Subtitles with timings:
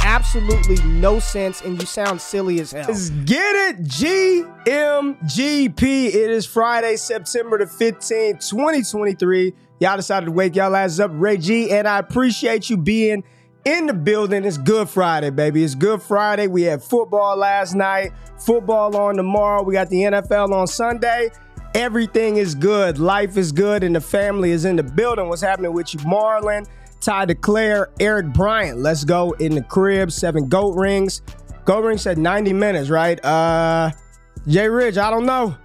[0.00, 2.86] absolutely no sense and you sound silly as hell.
[2.88, 5.82] Let's get it, GMGP.
[6.08, 9.54] It is Friday, September the 15th, 2023.
[9.80, 13.24] Y'all decided to wake y'all asses up, Ray G, and I appreciate you being
[13.64, 14.44] in the building.
[14.44, 15.64] It's Good Friday, baby.
[15.64, 16.46] It's Good Friday.
[16.46, 19.62] We had football last night, football on tomorrow.
[19.62, 21.30] We got the NFL on Sunday.
[21.74, 22.98] Everything is good.
[22.98, 25.28] Life is good, and the family is in the building.
[25.28, 26.66] What's happening with you, Marlon?
[27.02, 28.78] Ty DeClaire, Eric Bryant.
[28.78, 30.10] Let's go in the crib.
[30.12, 31.20] Seven goat rings.
[31.64, 33.22] Goat rings said 90 minutes, right?
[33.24, 33.90] Uh
[34.46, 35.56] Jay Rich, I don't know.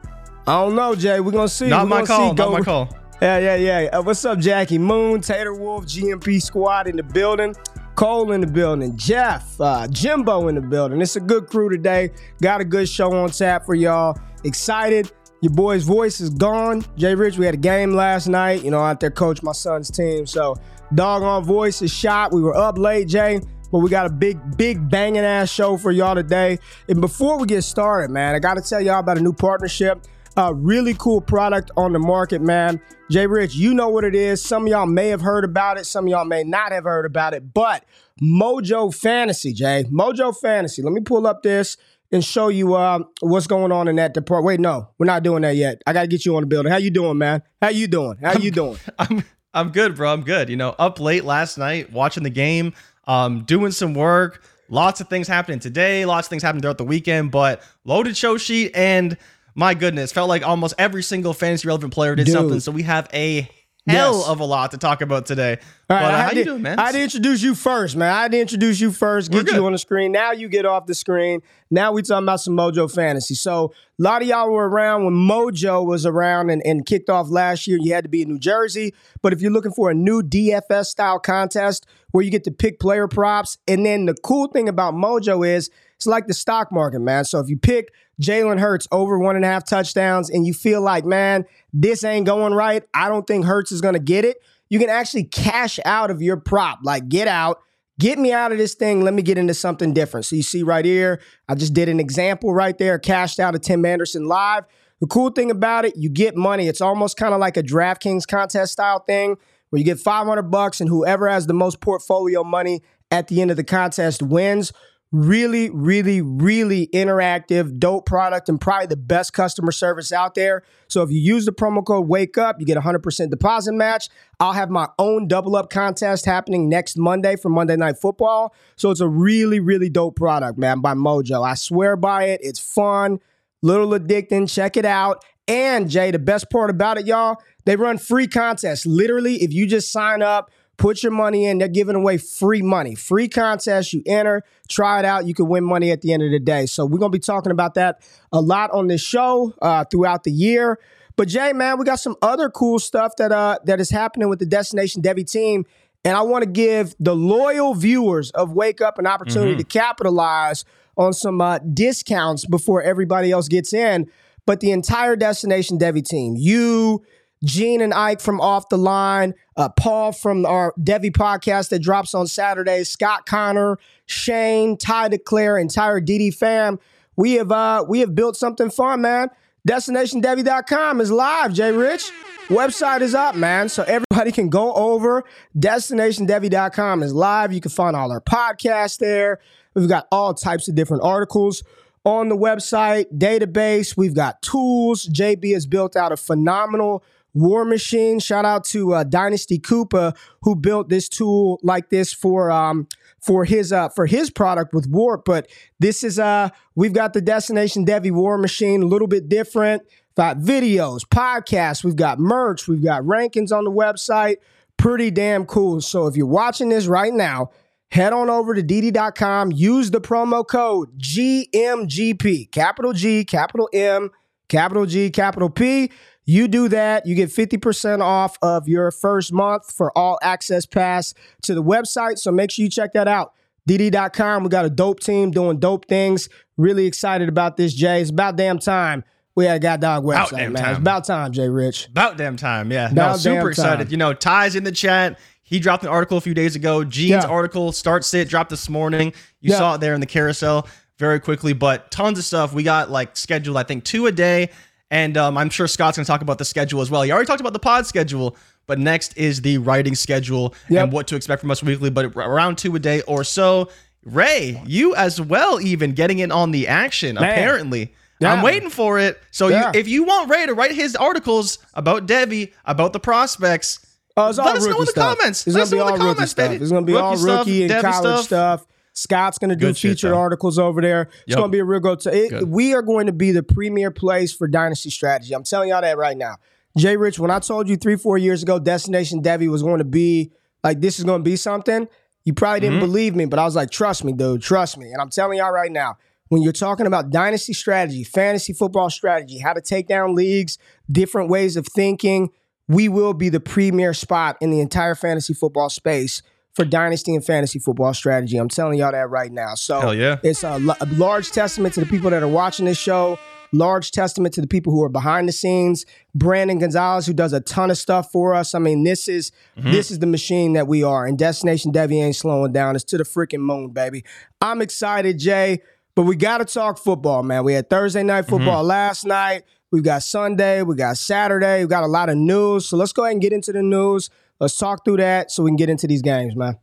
[0.46, 1.20] I don't know, Jay.
[1.20, 1.68] We're gonna see.
[1.68, 2.30] Not We're my call.
[2.30, 2.36] See.
[2.36, 2.90] Not my call.
[3.22, 3.90] Yeah, yeah, yeah.
[3.92, 7.56] Uh, what's up, Jackie Moon, Tater Wolf, GMP Squad in the building.
[7.96, 11.02] Cole in the building, Jeff, uh, Jimbo in the building.
[11.02, 12.12] It's a good crew today.
[12.44, 14.20] Got a good show on tap for y'all.
[14.44, 15.12] Excited.
[15.42, 16.84] Your boy's voice is gone.
[16.96, 18.64] Jay Rich, we had a game last night.
[18.64, 20.26] You know, out there coach my son's team.
[20.26, 20.56] So,
[20.96, 22.34] doggone voice is shot.
[22.34, 23.40] We were up late, Jay,
[23.72, 26.58] but we got a big, big banging ass show for y'all today.
[26.90, 30.06] And before we get started, man, I got to tell y'all about a new partnership.
[30.38, 32.80] A really cool product on the market, man.
[33.10, 34.44] Jay Rich, you know what it is.
[34.44, 37.08] Some of y'all may have heard about it, some of y'all may not have heard
[37.08, 37.84] about it, but
[38.22, 39.86] Mojo Fantasy, Jay.
[39.92, 40.82] Mojo Fantasy.
[40.82, 41.78] Let me pull up this
[42.12, 44.46] and show you uh, what's going on in that department.
[44.46, 45.82] Wait, no, we're not doing that yet.
[45.86, 46.72] I got to get you on the building.
[46.72, 47.42] How you doing, man?
[47.62, 48.18] How you doing?
[48.22, 48.78] How you doing?
[49.00, 49.24] I'm
[49.54, 50.12] I'm good, bro.
[50.12, 50.50] I'm good.
[50.50, 52.74] You know, up late last night watching the game,
[53.06, 54.44] um, doing some work.
[54.70, 56.06] Lots of things happening today.
[56.06, 57.32] Lots of things happening throughout the weekend.
[57.32, 59.18] But loaded show sheet and
[59.56, 62.34] my goodness, felt like almost every single fantasy relevant player did Dude.
[62.34, 62.60] something.
[62.60, 63.50] So we have a
[63.88, 64.28] hell Yes.
[64.28, 65.58] of a lot to talk about today.
[65.90, 66.78] All right, but uh, I how you doing, man?
[66.80, 68.12] I had to introduce you first, man.
[68.14, 70.12] I had to introduce you first, get you on the screen.
[70.12, 71.42] Now you get off the screen.
[71.72, 73.36] Now we talking about some Mojo Fantasy.
[73.36, 77.30] So a lot of y'all were around when Mojo was around and, and kicked off
[77.30, 77.78] last year.
[77.82, 78.94] You had to be in New Jersey.
[79.22, 82.80] But if you're looking for a new DFS style contest where you get to pick
[82.80, 87.00] player props, and then the cool thing about Mojo is it's like the stock market,
[87.00, 87.26] man.
[87.26, 87.92] So if you pick
[88.22, 92.26] Jalen Hurts over one and a half touchdowns and you feel like, man, this ain't
[92.26, 94.38] going right, I don't think Hurts is going to get it,
[94.70, 96.80] you can actually cash out of your prop.
[96.84, 97.60] Like, get out,
[98.00, 99.02] get me out of this thing.
[99.02, 100.28] Let me get into something different.
[100.28, 101.20] So you see right here,
[101.50, 104.66] I just did an example right there, cashed out of Tim Anderson live.
[105.00, 106.68] The cool thing about it, you get money.
[106.68, 109.38] It's almost kind of like a DraftKings contest style thing
[109.70, 112.82] where you get 500 bucks and whoever has the most portfolio money
[113.12, 114.74] at the end of the contest wins.
[115.14, 120.64] Really, really, really interactive, dope product, and probably the best customer service out there.
[120.90, 124.10] So if you use the promo code Wake Up, you get a 100% deposit match.
[124.42, 128.54] I'll have my own double up contest happening next Monday for Monday Night Football.
[128.76, 131.42] So it's a really, really dope product, man, by Mojo.
[131.42, 132.42] I swear by it.
[132.44, 133.20] It's fun,
[133.62, 134.54] little addicting.
[134.54, 135.24] Check it out.
[135.48, 138.86] And Jay, the best part about it, y'all, they run free contests.
[138.86, 142.96] Literally, if you just sign up, put your money in, they're giving away free money.
[142.96, 146.32] Free contest, you enter, try it out, you can win money at the end of
[146.32, 146.66] the day.
[146.66, 148.02] So we're gonna be talking about that
[148.32, 150.80] a lot on this show uh, throughout the year.
[151.16, 154.40] But Jay, man, we got some other cool stuff that uh that is happening with
[154.40, 155.66] the Destination Devy team.
[156.06, 160.64] And I want to give the loyal viewers of Wake Up an opportunity to capitalize
[160.96, 164.10] on some uh, discounts before everybody else gets in.
[164.46, 167.04] But the entire Destination Devy team, you,
[167.44, 172.14] Gene and Ike from Off the Line, uh, Paul from our Devy podcast that drops
[172.14, 176.80] on Saturday, Scott Connor, Shane, Ty DeClaire, entire DD fam.
[177.16, 179.30] We have uh, we have built something fun, man.
[179.68, 182.12] DestinationDevy.com is live, Jay Rich.
[182.48, 183.68] Website is up, man.
[183.68, 185.26] So everybody can go over.
[185.58, 187.52] DestinationDevy.com is live.
[187.52, 189.40] You can find all our podcasts there.
[189.74, 191.64] We've got all types of different articles
[192.06, 193.98] on the website, database.
[193.98, 195.06] We've got tools.
[195.08, 197.04] JB has built out a phenomenal
[197.38, 198.20] war machine.
[198.20, 202.88] Shout out to uh, Dynasty Koopa who built this tool like this for um,
[203.22, 205.26] for his uh, for his product with Warp.
[205.26, 205.50] But
[205.80, 209.84] this is uh we've got the Destination Devy War Machine, a little bit different.
[210.16, 214.38] Got videos, podcasts, we've got merch, we've got rankings on the website.
[214.78, 215.80] Pretty damn cool.
[215.82, 217.52] So if you're watching this right now,
[217.92, 224.10] head on over to DD.com, use the promo code GMGP, capital G, capital M,
[224.48, 225.92] capital G, capital P.
[226.28, 231.16] You do that, you get 50% off of your first month for all access pass
[231.44, 232.20] to the website.
[232.20, 233.34] So make sure you check that out.
[233.68, 234.44] DD.com.
[234.44, 236.30] We got a dope team doing dope things.
[236.58, 238.02] Really excited about this, Jay.
[238.02, 239.04] It's about damn time
[239.38, 240.56] we had a God Dog website, man.
[240.56, 240.70] Time.
[240.72, 241.90] It's about time, Jay Rich.
[241.90, 242.90] About damn time, yeah.
[242.90, 243.84] About no, super excited.
[243.84, 243.92] Time.
[243.92, 245.20] You know, Ty's in the chat.
[245.44, 246.84] He dropped an article a few days ago.
[246.84, 247.30] Gene's yeah.
[247.30, 249.14] article, Start Sit, dropped this morning.
[249.40, 249.58] You yeah.
[249.60, 252.52] saw it there in the carousel very quickly, but tons of stuff.
[252.52, 254.50] We got like scheduled, I think, two a day.
[254.90, 257.02] And um, I'm sure Scott's going to talk about the schedule as well.
[257.02, 258.38] He already talked about the pod schedule,
[258.68, 260.84] but next is the writing schedule yep.
[260.84, 263.70] and what to expect from us weekly, but around two a day or so.
[264.04, 267.24] Ray, you as well, even getting in on the action, Man.
[267.24, 267.94] apparently.
[268.20, 268.34] Yeah.
[268.34, 269.22] I'm waiting for it.
[269.32, 269.72] So yeah.
[269.74, 273.86] you, if you want Ray to write his articles about Devy, about the prospects,
[274.26, 275.18] it's all let us know in the stuff.
[275.18, 275.46] comments.
[275.46, 276.50] It's gonna be all rookie stuff.
[276.50, 276.64] Baby.
[276.64, 278.62] It's gonna be rookie all rookie stuff, and college stuff.
[278.62, 278.66] stuff.
[278.98, 281.04] Scott's gonna do Good featured shit, articles over there.
[281.04, 281.38] It's yep.
[281.38, 282.46] gonna be a real go to.
[282.48, 285.36] we are going to be the premier place for dynasty strategy.
[285.36, 286.38] I'm telling y'all that right now.
[286.76, 289.86] Jay Rich, when I told you three, four years ago, Destination Devy was going to
[289.86, 290.32] be
[290.64, 291.88] like this is going to be something,
[292.26, 292.86] you probably didn't mm-hmm.
[292.88, 294.92] believe me, but I was like, trust me, dude, trust me.
[294.92, 295.98] And I'm telling y'all right now,
[296.30, 300.58] when you're talking about dynasty strategy, fantasy football strategy, how to take down leagues,
[300.92, 302.32] different ways of thinking,
[302.68, 306.22] we will be the premier spot in the entire fantasy football space
[306.58, 308.36] for dynasty and fantasy football strategy.
[308.36, 309.54] I'm telling y'all that right now.
[309.54, 310.18] So yeah.
[310.24, 313.20] it's a, a large testament to the people that are watching this show.
[313.54, 315.86] Large testament to the people who are behind the scenes.
[316.16, 318.56] Brandon Gonzalez, who does a ton of stuff for us.
[318.56, 319.72] I mean, this is mm-hmm.
[319.72, 321.06] this is the machine that we are.
[321.06, 322.76] And Destination Devy ain't slowing down.
[322.76, 324.04] It's to the freaking moon, baby.
[324.42, 325.62] I'm excited, Jay.
[325.94, 327.44] But we got to talk football, man.
[327.44, 328.32] We had Thursday night mm-hmm.
[328.32, 328.70] football mm-hmm.
[328.70, 329.44] last night.
[329.72, 330.64] We've got Sunday.
[330.64, 331.64] We got Saturday.
[331.64, 332.66] We got a lot of news.
[332.66, 334.10] So let's go ahead and get into the news.
[334.40, 336.58] Let's talk through that so we can get into these games, man.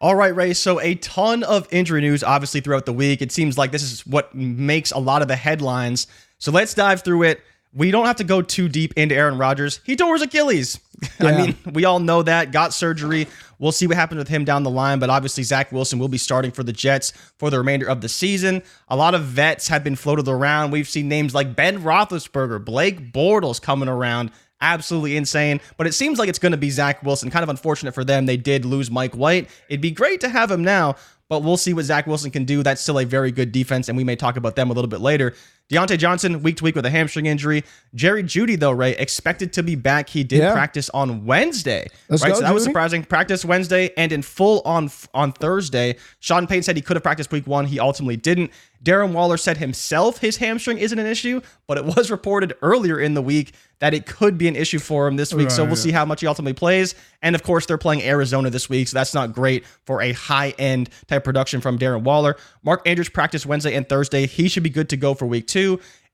[0.00, 0.54] All right, Ray.
[0.54, 3.20] So a ton of injury news, obviously, throughout the week.
[3.20, 6.06] It seems like this is what makes a lot of the headlines.
[6.38, 7.40] So let's dive through it
[7.74, 9.80] we don't have to go too deep into Aaron Rodgers.
[9.84, 10.80] He tore his Achilles.
[11.20, 11.28] Yeah.
[11.28, 12.50] I mean, we all know that.
[12.50, 13.28] Got surgery.
[13.60, 14.98] We'll see what happens with him down the line.
[14.98, 18.08] But obviously, Zach Wilson will be starting for the Jets for the remainder of the
[18.08, 18.64] season.
[18.88, 20.72] A lot of vets have been floated around.
[20.72, 24.32] We've seen names like Ben Roethlisberger, Blake Bortles coming around.
[24.60, 25.60] Absolutely insane.
[25.76, 27.30] But it seems like it's going to be Zach Wilson.
[27.30, 28.26] Kind of unfortunate for them.
[28.26, 29.48] They did lose Mike White.
[29.68, 30.96] It'd be great to have him now
[31.28, 32.62] but we'll see what Zach Wilson can do.
[32.62, 35.00] That's still a very good defense, and we may talk about them a little bit
[35.00, 35.34] later.
[35.70, 37.62] Diontae Johnson, week to week with a hamstring injury.
[37.94, 40.08] Jerry Jeudy, though, Ray, expected to be back.
[40.08, 40.52] He did yeah.
[40.52, 41.88] practice on Wednesday.
[42.08, 42.54] Let's right, go, so that Jeudy.
[42.54, 43.04] was surprising.
[43.04, 45.96] Practice Wednesday and in full on on Thursday.
[46.20, 47.66] Sean Payton said he could have practiced week one.
[47.66, 48.50] He ultimately didn't.
[48.82, 53.14] Darren Waller said himself his hamstring isn't an issue, but it was reported earlier in
[53.14, 55.48] the week that it could be an issue for him this week.
[55.48, 55.76] Right, so we'll yeah.
[55.76, 56.94] see how much he ultimately plays.
[57.22, 60.50] And of course, they're playing Arizona this week, so that's not great for a high
[60.58, 62.36] end type production from Darren Waller.
[62.62, 64.26] Mark Andrews practiced Wednesday and Thursday.
[64.26, 65.57] He should be good to go for week two.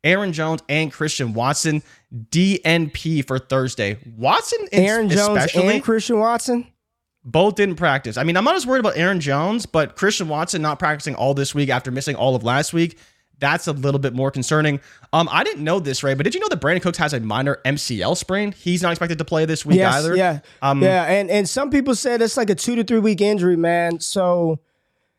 [0.04, 1.82] Aaron Jones and Christian Watson
[2.14, 3.98] DNP for Thursday.
[4.16, 6.66] Watson, Aaron Jones and Christian Watson.
[7.24, 8.18] Both didn't practice.
[8.18, 11.32] I mean, I'm not as worried about Aaron Jones, but Christian Watson not practicing all
[11.32, 12.98] this week after missing all of last week.
[13.38, 14.78] That's a little bit more concerning.
[15.12, 17.20] Um, I didn't know this, Ray, but did you know that Brandin Cooks has a
[17.20, 18.52] minor MCL sprain?
[18.52, 20.16] He's not expected to play this week yes, either.
[20.16, 23.20] Yeah, um, yeah, and and some people said it's like a two to three week
[23.20, 24.00] injury, man.
[24.00, 24.60] So,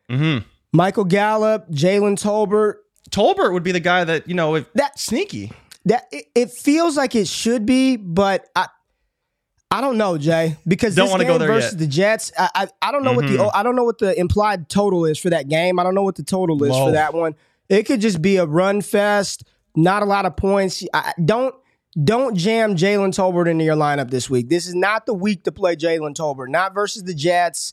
[0.08, 0.46] mm-hmm.
[0.72, 2.76] Michael Gallup, Jalen Tolbert.
[3.10, 5.52] Tolbert would be the guy that you know if that sneaky.
[5.84, 8.66] That it, it feels like it should be, but I
[9.70, 11.78] I don't know, Jay, because don't this game go there versus yet.
[11.78, 13.36] the Jets, I, I, I don't know mm-hmm.
[13.38, 15.78] what the I don't know what the implied total is for that game.
[15.78, 16.86] I don't know what the total is Whoa.
[16.86, 17.34] for that one.
[17.68, 19.44] It could just be a run fest,
[19.74, 20.84] not a lot of points.
[20.94, 21.54] I, don't
[22.02, 24.48] don't jam Jalen Tolbert into your lineup this week.
[24.48, 26.48] This is not the week to play Jalen Tolbert.
[26.48, 27.72] Not versus the Jets.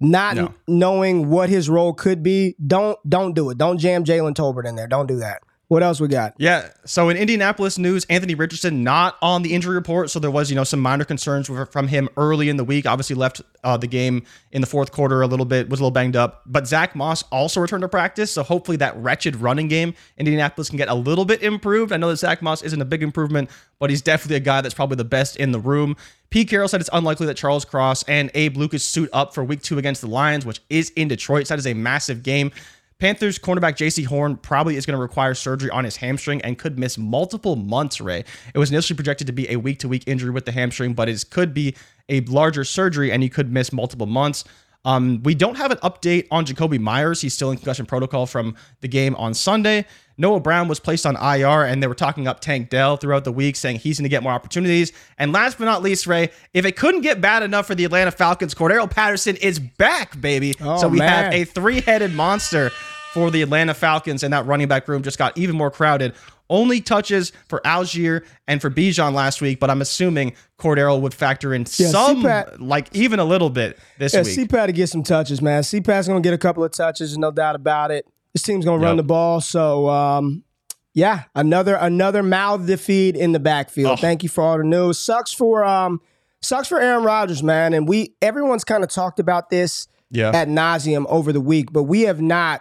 [0.00, 0.54] Not No.
[0.68, 3.58] knowing what his role could be, don't don't do it.
[3.58, 4.86] Don't jam Jalen Tolbert in there.
[4.88, 5.42] Don't do that.
[5.68, 6.34] What else we got?
[6.38, 6.68] Yeah.
[6.84, 10.10] So in Indianapolis news, Anthony Richardson not on the injury report.
[10.10, 12.86] So there was, you know, some minor concerns from him early in the week.
[12.86, 15.90] Obviously left uh, the game in the fourth quarter a little bit, was a little
[15.90, 16.42] banged up.
[16.46, 18.30] But Zack Moss also returned to practice.
[18.30, 21.90] So hopefully that wretched running game, Indianapolis can get a little bit improved.
[21.90, 24.74] I know that Zack Moss isn't a big improvement, but he's definitely a guy that's
[24.74, 25.96] probably the best in the room.
[26.30, 29.62] Pete Carroll said it's unlikely that Charles Cross and Abe Lucas suit up for week
[29.62, 31.46] two against the Lions, which is in Detroit.
[31.46, 32.52] So that is a massive game.
[32.98, 36.78] Panthers cornerback Jaycee Horn probably is going to require surgery on his hamstring and could
[36.78, 38.24] miss multiple months, Ray.
[38.54, 41.08] It was initially projected to be a week to week injury with the hamstring, but
[41.08, 41.76] it could be
[42.08, 44.44] a larger surgery and he could miss multiple months.
[44.86, 47.20] Um, we don't have an update on Jakobi Meyers.
[47.20, 49.84] He's still in concussion protocol from the game on Sunday.
[50.18, 53.32] Noah Brown was placed on IR, and they were talking up Tank Dell throughout the
[53.32, 54.92] week, saying he's going to get more opportunities.
[55.18, 58.10] And last but not least, Ray, if it couldn't get bad enough for the Atlanta
[58.10, 60.54] Falcons, Cordarrelle Patterson is back, baby.
[60.60, 61.24] Oh, so we man.
[61.24, 62.70] have a three-headed monster
[63.12, 66.14] for the Atlanta Falcons, and that running back room just got even more crowded.
[66.48, 71.52] Only touches for Allgeier and for Bijan last week, but I'm assuming Cordarrelle would factor
[71.52, 74.38] in Yeah, some, CPAT like even a little bit this Yeah, week.
[74.48, 75.62] CPAT to get some touches, man.
[75.62, 78.06] CPAT's gonna get a couple of touches, no doubt about it.
[78.36, 80.44] This team's gonna run the ball, so um,
[80.92, 83.92] yeah, another another mouth to feed in the backfield.
[83.92, 83.96] Oh.
[83.96, 84.98] Thank you for all the news.
[84.98, 86.02] Sucks for um,
[86.42, 87.72] sucks for Aaron Rodgers, man.
[87.72, 90.32] And we everyone's kind of talked about this yeah.
[90.34, 92.60] at nauseum over the week, but we have not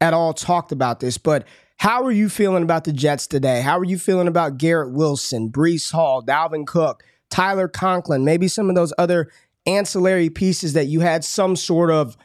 [0.00, 1.18] at all talked about this.
[1.18, 1.48] But
[1.78, 3.60] how are you feeling about the Jets today?
[3.60, 8.68] How are you feeling about Garrett Wilson, Breece Hall, Dalvin Cook, Tyler Conklin, maybe some
[8.68, 9.32] of those other
[9.66, 12.16] ancillary pieces that you had some sort of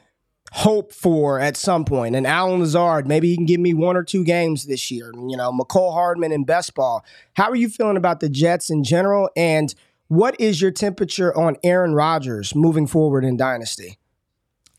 [0.54, 2.16] hope for at some point?
[2.16, 5.12] And Allen Lazard, maybe he can give me one or two games this year.
[5.16, 7.04] You know, Mecole Hardman and Best Ball.
[7.34, 9.30] How are you feeling about the Jets in general?
[9.36, 9.74] And
[10.08, 13.98] what is your temperature on Aaron Rodgers moving forward in Dynasty?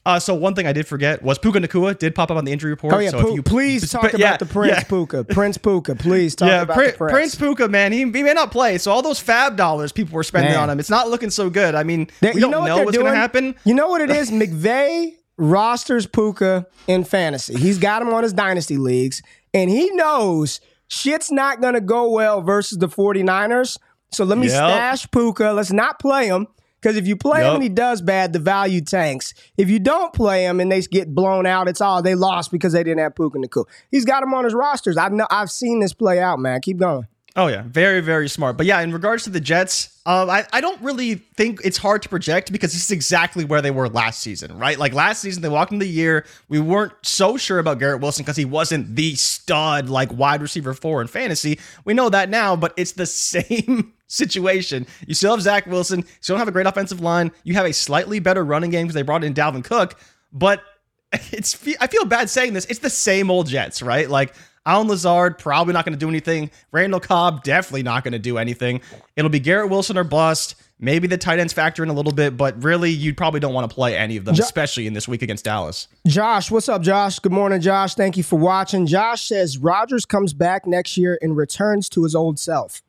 [0.07, 2.53] Uh, so one thing I did forget was Puka Nacua did pop up on the
[2.53, 2.93] injury report.
[2.93, 4.85] Oh yeah, so if you please talk but about yeah, the Prince yeah.
[4.85, 5.25] Puka.
[5.25, 6.97] Prince Puka, please talk yeah, about Prince.
[6.99, 8.77] Prince Puka, man, he, he may not play.
[8.77, 10.61] So all those fab dollars people were spending Man.
[10.65, 11.75] on him, it's not looking so good.
[11.75, 13.55] I mean, They- we don't know they're what's going to happen.
[13.65, 14.31] You know what it is?
[14.35, 17.57] McVay rosters Puka in fantasy.
[17.57, 19.23] He's got him on his dynasty leagues,
[19.53, 23.79] and he knows shit's not going to go well versus the 49ers.
[24.13, 24.55] So let me Yep.
[24.55, 25.53] stash Puka.
[25.53, 26.47] Let's not play him.
[26.81, 29.33] Because if you play him and he does bad, the value tanks.
[29.57, 32.75] If you don't play him and they get blown out, it's all they lost because
[32.75, 33.65] they didn't have Puka Nacua.
[33.91, 34.99] He's got him on his rosters.
[34.99, 36.61] I know I've seen this play out, man.
[36.61, 37.07] Keep going.
[37.37, 38.57] Oh yeah, very very smart.
[38.57, 42.03] But yeah, in regards to the Jets, um, I I don't really think it's hard
[42.03, 44.79] to project because this is exactly where they were last season, right?
[44.79, 48.23] Like last season, they walked into the year, we weren't so sure about Garrett Wilson
[48.23, 51.59] because he wasn't the stud like wide receiver four in fantasy.
[51.85, 54.87] We know that now, but it's the same situation.
[55.05, 57.33] You still have Zach Wilson, you still don't have a great offensive line.
[57.43, 59.99] You have a slightly better running game because they brought in Dalvin Cook,
[60.33, 60.63] but
[61.33, 62.65] it's I feel bad saying this.
[62.67, 64.09] It's the same old Jets, right?
[64.09, 64.37] Like
[64.67, 66.51] Allen Lazard probably not going to do anything.
[66.73, 68.81] Randall Cobb definitely not going to do anything.
[69.17, 70.55] It'll be Garrett Wilson or bust.
[70.79, 73.69] Maybe the tight ends factor in a little bit, but really you probably don't want
[73.69, 75.89] to play any of them, especially in this week against Dallas.
[76.07, 77.19] Josh, what's up, Josh?
[77.19, 77.95] Good morning, Josh.
[77.95, 78.87] Thank you for watching.
[78.87, 82.83] Josh says Rodgers comes back next year and returns to his old self.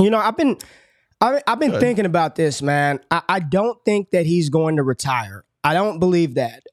[0.00, 0.58] You know, I've been
[1.20, 3.00] I, I've been thinking about this, man.
[3.10, 5.44] I, I don't think that he's going to retire.
[5.62, 6.64] I don't believe that.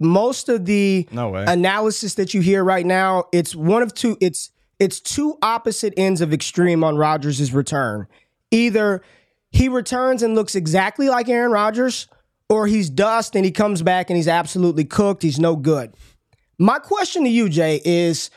[0.00, 4.16] Most of the No analysis that you hear right now, it's one of two.
[4.20, 8.06] It's it's two opposite ends of extreme on Rodgers' return.
[8.50, 9.02] Either
[9.50, 12.08] he returns and looks exactly like Aaron Rodgers,
[12.48, 15.22] or he's dust and he comes back and he's absolutely cooked.
[15.22, 15.94] He's no good.
[16.58, 18.30] My question to you, Jay, is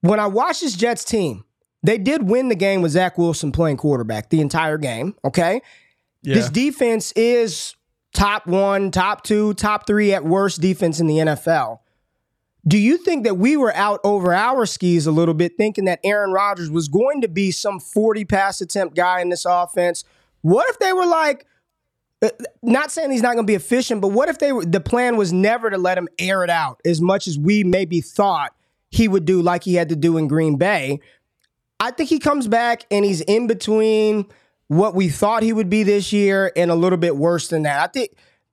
[0.00, 1.44] when I watch this Jets team,
[1.82, 5.14] they did win the game with Zach Wilson playing quarterback the entire game.
[5.24, 5.60] Okay.
[6.22, 6.34] Yeah.
[6.34, 7.76] This defense is
[8.14, 11.80] top one, top two, top three at worst defense in the NFL.
[12.66, 16.00] Do you think that we were out over our skis a little bit, thinking that
[16.02, 20.04] Aaron Rodgers was going to be some 40 pass attempt guy in this offense?
[20.40, 21.46] What if they were like,
[22.22, 22.30] uh,
[22.62, 25.18] not saying he's not going to be efficient, but what if they were, the plan
[25.18, 28.54] was never to let him air it out as much as we maybe thought
[28.90, 31.00] he would do, like he had to do in Green Bay?
[31.80, 34.24] I think he comes back and he's in between
[34.68, 37.80] what we thought he would be this year and a little bit worse than that.
[37.80, 38.10] I think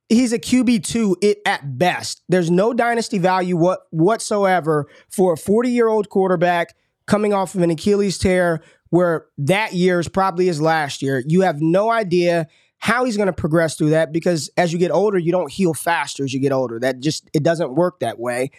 [0.09, 2.21] he's a QB two it at best.
[2.29, 6.75] There's no dynasty value what whatsoever for a 40 year old quarterback
[7.05, 11.23] coming off of an Achilles tear, where that year is probably his last year.
[11.25, 14.91] You have no idea how he's going to progress through that because as you get
[14.91, 16.79] older, you don't heal faster as you get older.
[16.79, 18.51] That just it doesn't work that way.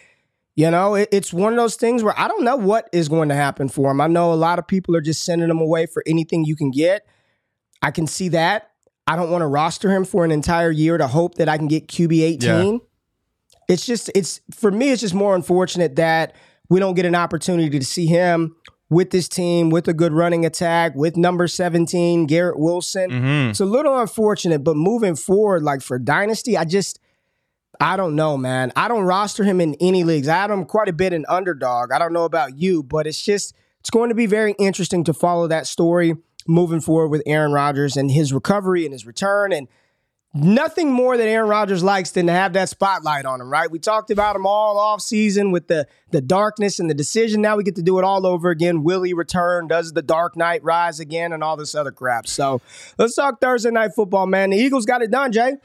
[0.55, 3.29] You know, it, it's one of those things where I don't know what is going
[3.29, 3.99] to happen for him.
[3.99, 6.71] I know a lot of people are just sending him away for anything you can
[6.71, 7.05] get.
[7.83, 8.71] I can see that.
[9.05, 11.67] I don't want to roster him for an entire year to hope that I can
[11.67, 12.79] get QB 18.
[13.67, 16.33] It's just it's for me it's just more unfortunate that
[16.69, 18.55] we don't get an opportunity to see him
[18.89, 23.09] with this team with a good running attack with number 17 Garrett Wilson.
[23.09, 23.49] Mm-hmm.
[23.49, 26.99] It's a little unfortunate, but moving forward like for dynasty, I just
[27.79, 28.71] I don't know, man.
[28.75, 30.27] I don't roster him in any leagues.
[30.27, 31.91] I had him quite a bit in underdog.
[31.91, 35.13] I don't know about you, but it's just it's going to be very interesting to
[35.13, 36.15] follow that story
[36.47, 39.67] moving forward with Aaron Rodgers and his recovery and his return and
[40.33, 43.69] nothing more that Aaron Rodgers likes than to have that spotlight on him, right?
[43.69, 47.41] We talked about him all off season with the the darkness and the decision.
[47.41, 48.83] Now we get to do it all over again.
[48.83, 49.67] Will he return?
[49.67, 52.27] Does the dark knight rise again and all this other crap?
[52.27, 52.61] So
[52.97, 54.49] let's talk Thursday night football, man.
[54.49, 55.57] The Eagles got it done, Jay.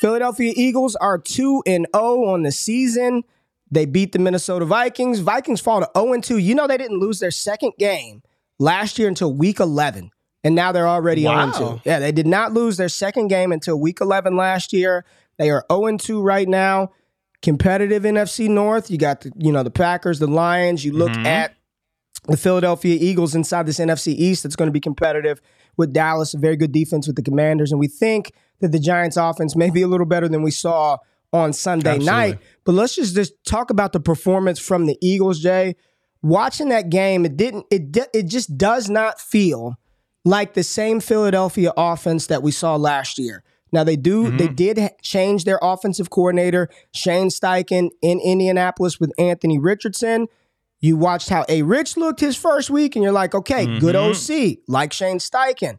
[0.00, 3.22] Philadelphia Eagles are 2 and 0 on the season.
[3.70, 5.20] They beat the Minnesota Vikings.
[5.20, 6.38] Vikings fall to 0 and 2.
[6.38, 8.22] You know they didn't lose their second game
[8.60, 10.12] last year until week 11
[10.44, 11.50] and now they're already Wow.
[11.52, 11.80] 0 2.
[11.84, 15.04] Yeah, they did not lose their second game until week 11 last year.
[15.38, 16.92] They are 0 2 right now.
[17.42, 18.90] Competitive NFC North.
[18.90, 20.84] You got the, you know, the Packers, the Lions.
[20.84, 21.26] You look mm-hmm.
[21.26, 21.54] at
[22.28, 25.40] the Philadelphia Eagles inside this NFC East that's going to be competitive
[25.76, 27.70] with Dallas, a very good defense with the Commanders.
[27.72, 30.98] And we think that the Giants offense may be a little better than we saw
[31.32, 32.12] on Sunday Absolutely.
[32.12, 32.38] night.
[32.64, 35.76] But let's just, just talk about the performance from the Eagles, Jay.
[36.22, 39.76] Watching that game, it didn't it it just does not feel
[40.24, 43.42] like the same Philadelphia offense that we saw last year.
[43.72, 44.54] Now they do they mm-hmm.
[44.54, 50.26] did change their offensive coordinator Shane Steichen in Indianapolis with Anthony Richardson.
[50.80, 54.54] You watched how A Rich looked his first week, and you're like, okay, good mm-hmm.
[54.56, 55.78] OC, like Shane Steichen.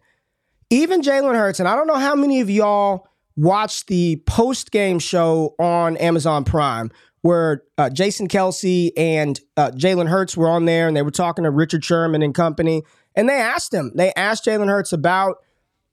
[0.70, 5.00] Even Jalen Hurts, and I don't know how many of y'all watched the post game
[5.00, 10.88] show on Amazon Prime where uh, Jason Kelce and uh, Jalen Hurts were on there,
[10.88, 12.84] and they were talking to Richard Sherman and company,
[13.16, 15.38] and they asked him, they asked Jalen Hurts about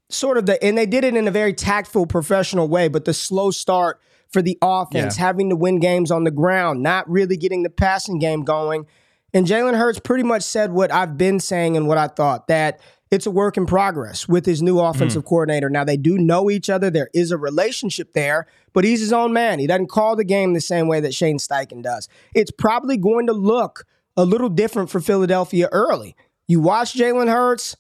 [0.09, 3.13] sort of the, and they did it in a very tactful, professional way, but the
[3.13, 5.25] slow start for the offense, Yeah.
[5.27, 8.87] having to win games on the ground, not really getting the passing game going.
[9.35, 12.81] And Jalen Hurts pretty much said what I've been saying and what I thought that
[13.11, 15.27] it's a work in progress with his new offensive mm.
[15.27, 15.71] coordinator.
[15.71, 16.91] Now, they do know each other.
[16.91, 19.59] There is a relationship there, but he's his own man.
[19.59, 22.09] He doesn't call the game the same way that Shane Steichen does.
[22.35, 23.85] It's probably going to look
[24.17, 26.17] a little different for Philadelphia early.
[26.47, 27.77] You watch Jalen Hurts.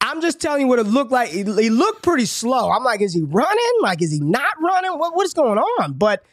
[0.00, 1.30] I'm just telling you what it looked like.
[1.30, 2.70] He, he looked pretty slow.
[2.70, 3.72] I'm like, is he running?
[3.80, 4.92] Like, is he not running?
[4.98, 5.94] What, what is going on?
[5.94, 6.24] But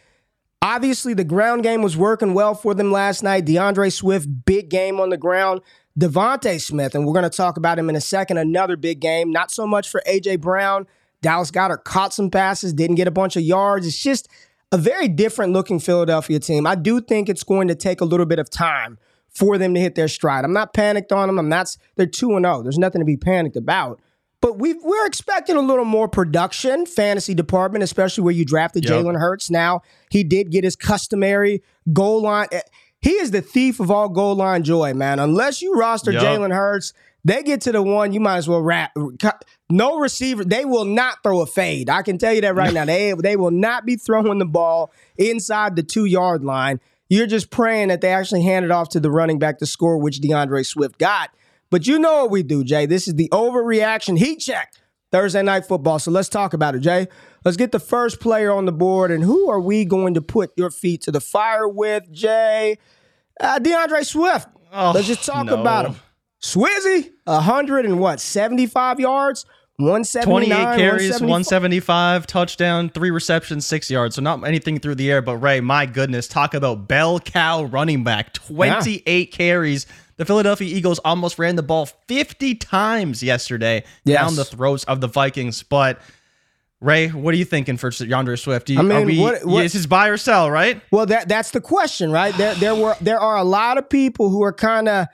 [0.61, 3.45] obviously, the ground game was working well for them last night.
[3.45, 5.61] DeAndre Swift, big game on the ground.
[5.99, 9.31] DeVonta Smith, and we're going to talk about him in a second, another big game.
[9.31, 10.37] Not so much for A.J.
[10.37, 10.87] Brown.
[11.21, 13.85] Dallas Goedert caught some passes, didn't get a bunch of yards.
[13.85, 14.29] It's just
[14.71, 16.65] a very different looking Philadelphia team.
[16.65, 19.79] I do think it's going to take a little bit of time for them to
[19.79, 20.45] hit their stride.
[20.45, 21.37] I'm not panicked on them.
[21.37, 21.75] I'm not.
[21.95, 22.63] They're two and zero.
[22.63, 23.99] There's nothing to be panicked about.
[24.41, 28.93] But we we're expecting a little more production, fantasy department, especially where you drafted Yep.
[28.93, 29.49] Jalen Hurts.
[29.49, 32.47] Now he did get his customary goal line.
[33.01, 35.19] He is the thief of all goal line joy, man.
[35.19, 36.21] Unless you roster Yep.
[36.21, 38.91] Jalen Hurts, they get to the one, you might as well wrap.
[39.69, 41.89] No receiver, they will not throw a fade.
[41.89, 42.85] I can tell you that right now.
[42.85, 46.79] They they will not be throwing the ball inside the two yard line.
[47.09, 49.97] You're just praying that they actually hand it off to the running back to score,
[49.97, 51.31] which DeAndre Swift got.
[51.71, 52.85] But you know what we do, Jay.
[52.85, 54.73] This is the overreaction heat check
[55.11, 55.99] Thursday night football.
[55.99, 57.07] So let's talk about it, Jay.
[57.45, 59.11] Let's get the first player on the board.
[59.11, 62.77] And who are we going to put your feet to the fire with, Jay?
[63.39, 64.47] Uh, DeAndre Swift.
[64.71, 65.59] Oh, let's just talk no.
[65.59, 65.95] about him.
[66.41, 69.45] Swizzy, 100 and what, 75 yards?
[69.77, 71.29] 179, 28 carries, 175.
[71.29, 74.15] 175, touchdown, three receptions, six yards.
[74.15, 78.03] So not anything through the air, but Ray, my goodness, talk about bell cow running
[78.03, 78.33] back.
[78.33, 79.85] 28 carries.
[80.17, 84.19] The Philadelphia Eagles almost ran the ball 50 times yesterday Yes.
[84.19, 85.63] down the throats of the Vikings.
[85.63, 86.01] But
[86.81, 88.67] Ray, what are you thinking for DeAndre Swift?
[88.67, 90.81] Do you, I mean, we, what- what- is his buy or sell, right?
[90.91, 92.33] Well, that that's the question, right?
[92.35, 95.07] There there were there are a lot of people who are kind of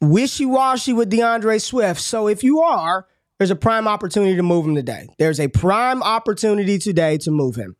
[0.00, 2.00] wishy-washy with DeAndre Swift.
[2.00, 3.06] So if you are,
[3.38, 5.08] there's a prime opportunity to move him today.
[5.18, 7.76] There's a prime opportunity today to move him.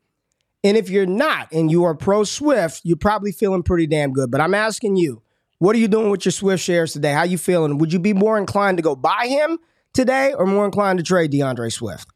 [0.64, 4.30] And if you're not and you are pro Swift, you're probably feeling pretty damn good.
[4.30, 5.22] But I'm asking you,
[5.58, 7.12] what are you doing with your Swift shares today?
[7.12, 7.78] How you feeling?
[7.78, 9.58] Would you be more inclined to go buy him
[9.94, 12.08] today or more inclined to trade DeAndre Swift?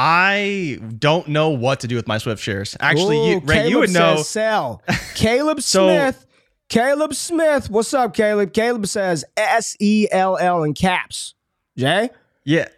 [0.00, 2.76] I don't know what to do with my Swift shares.
[2.78, 4.16] Actually, you, Ray, Caleb you would know.
[4.18, 4.82] says sell.
[5.16, 6.24] Caleb So- Smith.
[6.68, 7.68] Caleb Smith.
[7.68, 8.52] What's up, Caleb?
[8.52, 11.34] Caleb says S E L L in caps.
[11.76, 12.10] Jay?
[12.44, 12.68] Yeah.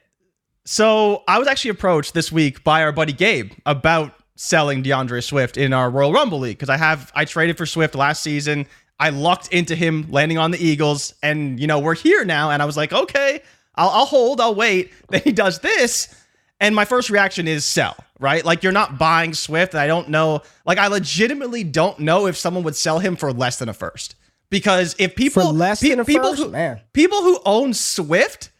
[0.64, 5.56] So I was actually approached this week by our buddy Gabe about selling DeAndre Swift
[5.56, 8.66] in our Royal Rumble League because I have I traded for Swift last season.
[8.98, 12.50] I lucked into him landing on the Eagles, and you know we're here now.
[12.50, 13.42] And I was like, okay,
[13.74, 14.92] I'll, I'll hold, I'll wait.
[15.10, 16.14] Then he does this,
[16.60, 18.44] and my first reaction is sell, right?
[18.44, 19.74] Like you're not buying Swift.
[19.74, 20.42] I don't know.
[20.66, 24.14] Like I legitimately don't know if someone would sell him for less than a first.
[24.50, 26.42] Because if people For less pe- than a people first?
[26.42, 26.80] who Man.
[26.92, 28.50] people who own Swift,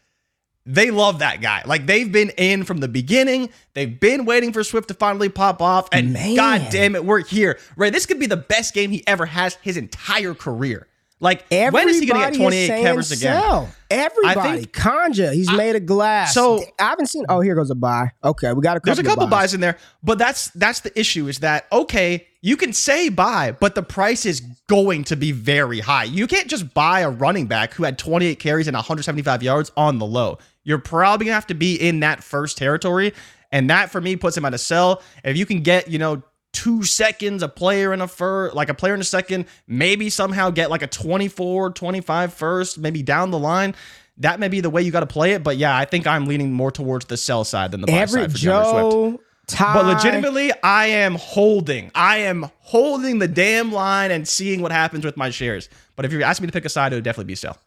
[0.65, 1.63] they love that guy.
[1.65, 3.49] Like they've been in from the beginning.
[3.73, 5.89] They've been waiting for Swift to finally pop off.
[5.91, 6.35] And Man.
[6.35, 7.59] god damn it, we're here.
[7.75, 7.91] Right.
[7.91, 10.87] This could be the best game he ever has his entire career.
[11.21, 13.39] Like when is he gonna get 28 saying covers again?
[13.41, 13.69] sell.
[13.91, 14.61] Everybody.
[14.61, 16.33] think- Kanja, he's made of glass.
[16.33, 17.25] so- I haven't seen.
[17.29, 18.07] Oh, here goes a buy.
[18.23, 18.95] Okay, we got a couple.
[18.95, 22.27] There's a couple of buys in there, but that's that's the issue is that okay,
[22.41, 26.05] you can say buy, but the price is going to be very high.
[26.05, 29.99] You can't just buy a running back who had 28 carries and 175 yards on
[29.99, 30.39] the low.
[30.63, 33.13] You're probably gonna have to be in that first territory,
[33.51, 35.03] and that for me puts him at a sell.
[35.23, 36.23] If you can get, you know,
[36.53, 40.49] two seconds, a player in a fur, like a player in a second, maybe somehow
[40.49, 43.75] get like a 24, 25 first, maybe down the line.
[44.17, 46.25] That may be the way you got to play it, but yeah, I think I'm
[46.25, 48.91] leaning more towards the sell side than the buy Every side for DeAndre Swift.
[48.91, 49.19] Joe.
[49.47, 51.91] Ty, But legitimately, I am holding.
[51.95, 55.67] I am holding the damn line and seeing what happens with my shares.
[55.95, 57.57] But if you're asking me to pick a side, it would definitely be sell.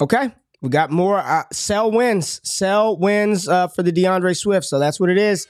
[0.00, 0.30] Okay.
[0.60, 1.18] We got more.
[1.18, 2.40] Uh, sell wins.
[2.42, 4.66] Sell wins uh, for the DeAndre Swift.
[4.66, 5.46] So that's what it is.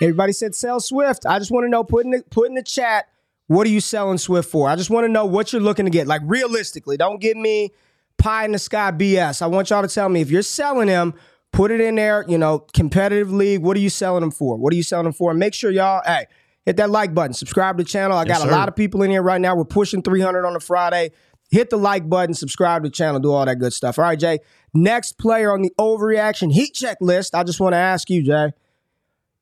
[0.00, 1.24] Everybody said sell Swift.
[1.26, 3.08] I just want to know, put in, the, put in the chat,
[3.46, 4.68] what are you selling Swift for?
[4.68, 6.06] I just want to know what you're looking to get.
[6.06, 7.72] Like realistically, don't give me
[8.18, 9.40] pie in the sky BS.
[9.42, 11.14] I want y'all to tell me if you're selling him,
[11.52, 13.62] put it in there, you know, competitive league.
[13.62, 14.56] What are you selling him for?
[14.56, 15.30] What are you selling him for?
[15.30, 16.26] And make sure y'all, hey,
[16.64, 18.18] hit that like button, subscribe to the channel.
[18.18, 19.54] I Yes, got a lot of people in here right now.
[19.54, 21.12] We're pushing 300 on a Friday.
[21.50, 23.98] Hit the like button, subscribe to the channel, do all that good stuff.
[24.00, 24.40] All right, Jay.
[24.74, 27.36] Next player on the overreaction heat check list.
[27.36, 28.50] I just want to ask you, Jay.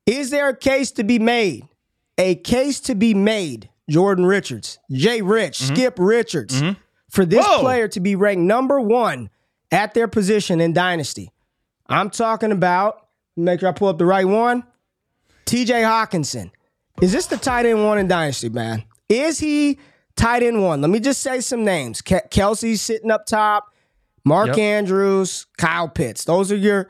[0.06, 1.66] Is there a case to be made?
[2.18, 5.74] A case to be made, Jordan Richards, Jay Rich, mm-hmm.
[5.74, 6.78] Skip Richards, mm-hmm.
[7.10, 7.60] for this Whoa.
[7.60, 9.30] player to be ranked number one
[9.72, 11.32] at their position in Dynasty.
[11.88, 14.64] I'm talking about, make sure I pull up the right one,
[15.46, 16.50] TJ Hockenson.
[17.02, 18.84] Is this the tight end one in Dynasty, man?
[19.08, 19.78] Is he
[20.16, 20.80] tight end one?
[20.80, 22.00] Let me just say some names.
[22.00, 23.74] Ke- Kelce's sitting up top,
[24.24, 24.58] Mark Yep.
[24.58, 26.24] Andrews, Kyle Pitts.
[26.24, 26.88] Those are your,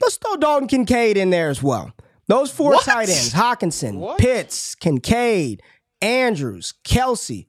[0.00, 1.92] let's throw Dalton Kincaid in there as well.
[2.28, 2.84] Those four What?
[2.84, 5.62] tight ends Hockenson, Pitts, Kincaid,
[6.00, 7.46] Andrews, Kelce.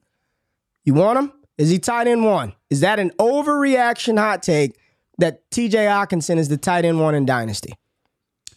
[0.84, 1.32] You want him?
[1.56, 2.52] Is he tight end one?
[2.70, 4.76] Is that an overreaction hot take
[5.18, 7.74] that TJ Hockenson is the tight end one in Dynasty?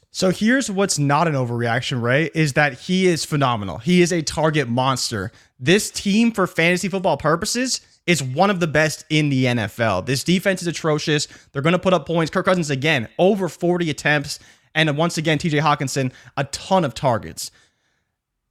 [0.09, 3.77] So here's what's not an overreaction, Ray, is that he is phenomenal.
[3.77, 5.31] He is a target monster.
[5.59, 10.07] This team, for fantasy football purposes, is one of the best in the NFL.
[10.07, 11.27] This defense is atrocious.
[11.51, 12.31] They're going to put up points.
[12.31, 14.39] Kirk Cousins, again, over 40 attempts.
[14.75, 17.51] And once again, TJ Hockenson, a ton of targets.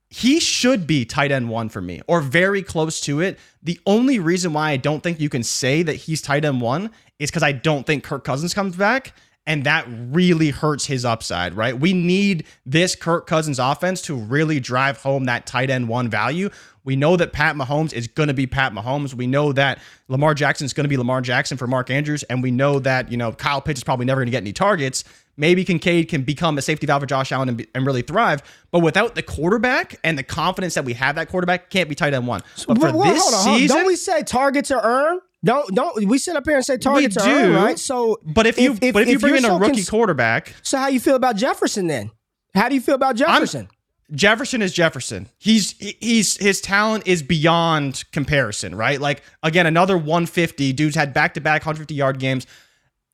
[0.08, 3.38] He should be tight end one for me, or very close to it.
[3.62, 6.90] The only reason why I don't think you can say that he's tight end one
[7.18, 9.14] is because I don't think Kirk Cousins comes back.
[9.48, 11.78] And that really hurts his upside, right?
[11.78, 16.50] We need this Kirk Cousins offense to really drive home that tight end one value.
[16.82, 19.14] We know that Pat Mahomes is going to be Pat Mahomes.
[19.14, 22.24] We know that Lamar Jackson is going to be Lamar Jackson for Mark Andrews.
[22.24, 24.52] And we know that, you know, Kyle Pitts is probably never going to get any
[24.52, 25.04] targets.
[25.36, 28.42] Maybe Kincaid can become a safety valve for Josh Allen and, be, and really thrive.
[28.70, 32.14] But without the quarterback and the confidence that we have that quarterback, can't be tight
[32.14, 32.42] end one.
[32.66, 33.58] But for well, this hold on, hold on.
[33.60, 35.20] season, don't we say targets are earned?
[35.44, 37.78] Don't don't we sit up here and say targets are earned, right?
[37.78, 40.54] So, but if you but if you bring you're in a so rookie cons- quarterback,
[40.62, 42.10] so how you feel about Jefferson then?
[42.54, 43.68] How do you feel about Jefferson?
[44.12, 45.28] Jefferson is Jefferson.
[45.38, 49.00] He's he's his talent is beyond comparison, right?
[49.00, 52.46] Like again, another 150 dudes had back to back 150 yard games.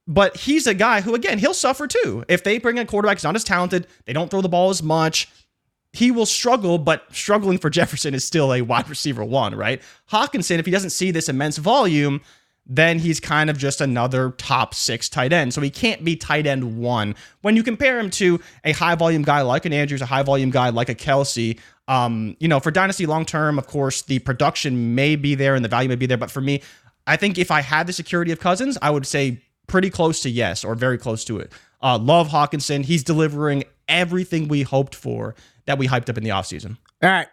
[0.06, 2.24] But he's a guy who, again, he'll suffer too.
[2.28, 4.82] If they bring a quarterback who's not as talented, they don't throw the ball as
[4.82, 5.28] much,
[5.92, 9.80] he will struggle, but struggling for Jefferson is still a wide receiver one, right?
[10.10, 12.20] Hockenson, if he doesn't see this immense volume,
[12.64, 15.52] then he's kind of just another top six tight end.
[15.52, 17.14] So he can't be tight end one.
[17.42, 20.50] When you compare him to a high volume guy like an Andrews, a high volume
[20.50, 24.94] guy like a Kelce, um, you know, for Dynasty long term, of course, the production
[24.94, 26.16] may be there and the value may be there.
[26.16, 26.62] But for me,
[27.06, 30.30] I think if I had the security of Cousins, I would say pretty close to
[30.30, 31.52] yes or very close to it.
[31.82, 32.84] Uh, love Hockenson.
[32.84, 35.34] He's delivering everything we hoped for
[35.66, 36.76] that we hyped up in the offseason.
[37.02, 37.28] All right.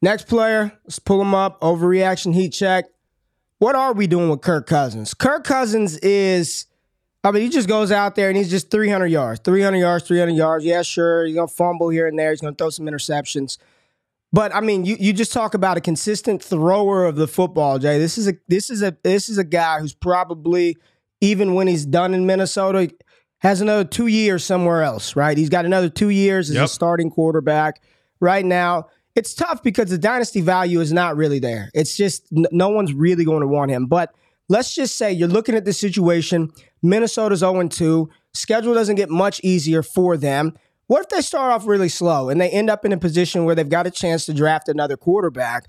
[0.00, 1.60] Next player, let's pull him up.
[1.60, 2.86] Overreaction heat check.
[3.58, 5.14] What are we doing with Kirk Cousins?
[5.14, 6.66] Kirk Cousins is,
[7.22, 10.32] I mean, he just goes out there and he's just 300 yards, 300 yards, 300
[10.32, 10.64] yards.
[10.64, 11.24] Yeah, sure.
[11.24, 12.30] He's going to fumble here and there.
[12.30, 13.58] He's going to throw some interceptions.
[14.32, 17.98] But I mean, you, you just talk about a consistent thrower of the football, Jay.
[17.98, 20.78] This is a this is a this is a guy who's probably
[21.22, 22.90] even when he's done in Minnesota
[23.38, 25.38] has another two years somewhere else, right?
[25.38, 27.80] He's got another two years as a starting quarterback.
[28.20, 31.70] Right now, it's tough because the dynasty value is not really there.
[31.74, 33.86] It's just n- no one's really going to want him.
[33.86, 34.12] But
[34.48, 36.50] let's just say you're looking at the situation.
[36.82, 38.10] Minnesota's 0 2.
[38.34, 40.54] Schedule doesn't get much easier for them.
[40.88, 43.54] What if they start off really slow and they end up in a position where
[43.54, 45.68] they've got a chance to draft another quarterback?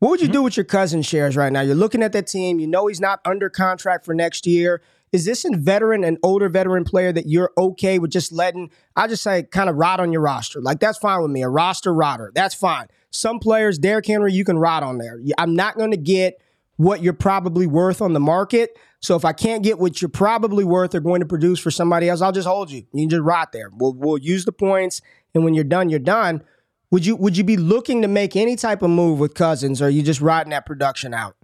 [0.00, 0.32] What would you mm-hmm.
[0.32, 1.60] do with your cousin shares right now?
[1.60, 2.58] You're looking at that team.
[2.58, 4.82] You know he's not under contract for next year.
[5.12, 9.08] Is this a veteran, an older veteran player that you're okay with just letting, I
[9.08, 10.60] just say, kind of rot on your roster?
[10.62, 11.42] Like, that's fine with me.
[11.42, 12.32] A roster rotter.
[12.34, 12.86] That's fine.
[13.10, 15.20] Some players, Derrick Henry, you can rot on there.
[15.36, 16.40] I'm not going to get
[16.76, 18.78] what you're probably worth on the market.
[19.00, 22.08] So if I can't get what you're probably worth or going to produce for somebody
[22.08, 22.86] else, I'll just hold you.
[22.94, 23.68] You can just rot there.
[23.70, 25.02] We'll, we'll use the points.
[25.34, 26.42] And when you're done, you're done.
[26.90, 29.86] Would you would you be looking to make any type of move with Cousins, or
[29.86, 31.36] are you just riding that production out?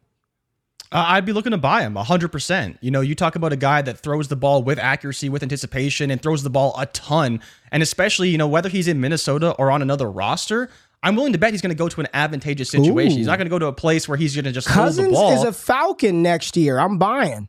[0.92, 2.78] Uh, I'd be looking to buy him 100%.
[2.80, 6.12] You know, you talk about a guy that throws the ball with accuracy, with anticipation,
[6.12, 7.40] and throws the ball a ton.
[7.72, 10.70] And especially, you know, whether he's in Minnesota or on another roster,
[11.02, 13.14] I'm willing to bet he's going to go to an advantageous situation.
[13.14, 13.18] Ooh.
[13.18, 15.12] He's not going to go to a place where he's going to just Cousins the
[15.12, 15.32] ball.
[15.32, 16.78] is a Falcon next year.
[16.78, 17.48] I'm buying.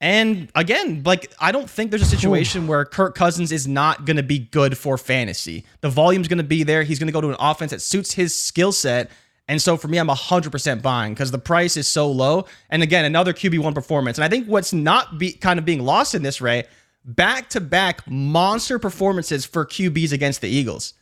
[0.00, 4.16] And again, like I don't think there's a situation where Kirk Cousins is not going
[4.16, 5.64] to be good for fantasy.
[5.80, 6.82] The volume's going to be there.
[6.82, 9.10] He's going to go to an offense that suits his skill set
[9.46, 12.46] and so for me, I'm 100% buying because the price is so low.
[12.70, 14.16] And again, another QB1 performance.
[14.16, 16.64] And I think what's not be, kind of being lost in this, Ray,
[17.04, 20.94] back to back monster performances for QBs against the Eagles.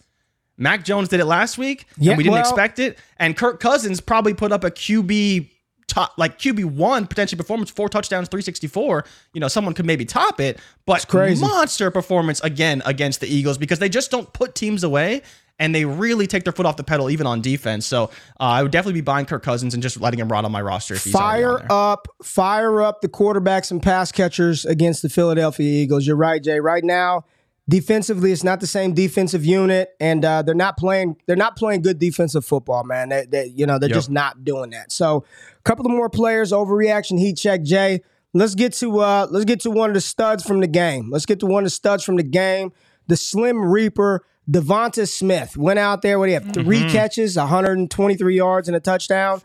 [0.56, 2.98] Mac Jones did it last week, yeah, and we didn't well, expect it.
[3.16, 5.50] And Kirk Cousins probably put up a QB
[5.92, 9.04] top, like QB one potentially performance, four touchdowns, 364.
[9.34, 13.58] You know, someone could maybe top it, but crazy monster performance again against the Eagles
[13.58, 15.22] because they just don't put teams away
[15.58, 17.86] and they really take their foot off the pedal even on defense.
[17.86, 18.10] So uh,
[18.44, 20.94] I would definitely be buying Kirk Cousins and just letting him rot on my roster.
[20.94, 26.06] If he's fire up, fire up the quarterbacks and pass catchers against the Philadelphia Eagles.
[26.06, 26.58] You're right, Jay.
[26.58, 27.24] Right now,
[27.68, 31.16] defensively, it's not the same defensive unit, and uh, they're not playing.
[31.26, 33.10] They're not playing good defensive football, man.
[33.10, 33.96] They, they you know, they're yep.
[33.96, 34.92] just not doing that.
[34.92, 35.24] So,
[35.58, 38.02] a couple of more players overreaction heat check, Jay.
[38.34, 41.10] Let's get to uh, let's get to one of the studs from the game.
[41.10, 42.72] Let's get to one of the studs from the game.
[43.06, 46.18] The Slim Reaper Devonta Smith went out there.
[46.18, 46.52] What do you have?
[46.52, 46.88] 3 mm-hmm.
[46.88, 49.42] catches, 123 yards, and a touchdown.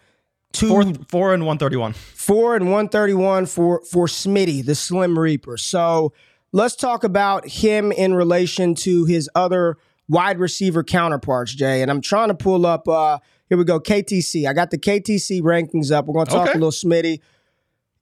[0.53, 1.93] Two, four, four and 131.
[1.93, 5.57] Four and 131 for for Smitty, the Slim Reaper.
[5.57, 6.13] So
[6.51, 11.81] let's talk about him in relation to his other wide receiver counterparts, Jay.
[11.81, 12.87] And I'm trying to pull up.
[12.87, 13.79] Uh, here we go.
[13.79, 14.47] KTC.
[14.47, 16.05] I got the KTC rankings up.
[16.05, 16.57] We're going to talk okay.
[16.57, 17.19] a little Smitty.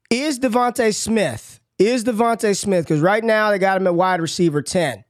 [0.10, 1.60] Is DeVonta Smith?
[1.78, 2.86] Is DeVonta Smith?
[2.86, 5.04] Because right now they got him at wide receiver 10.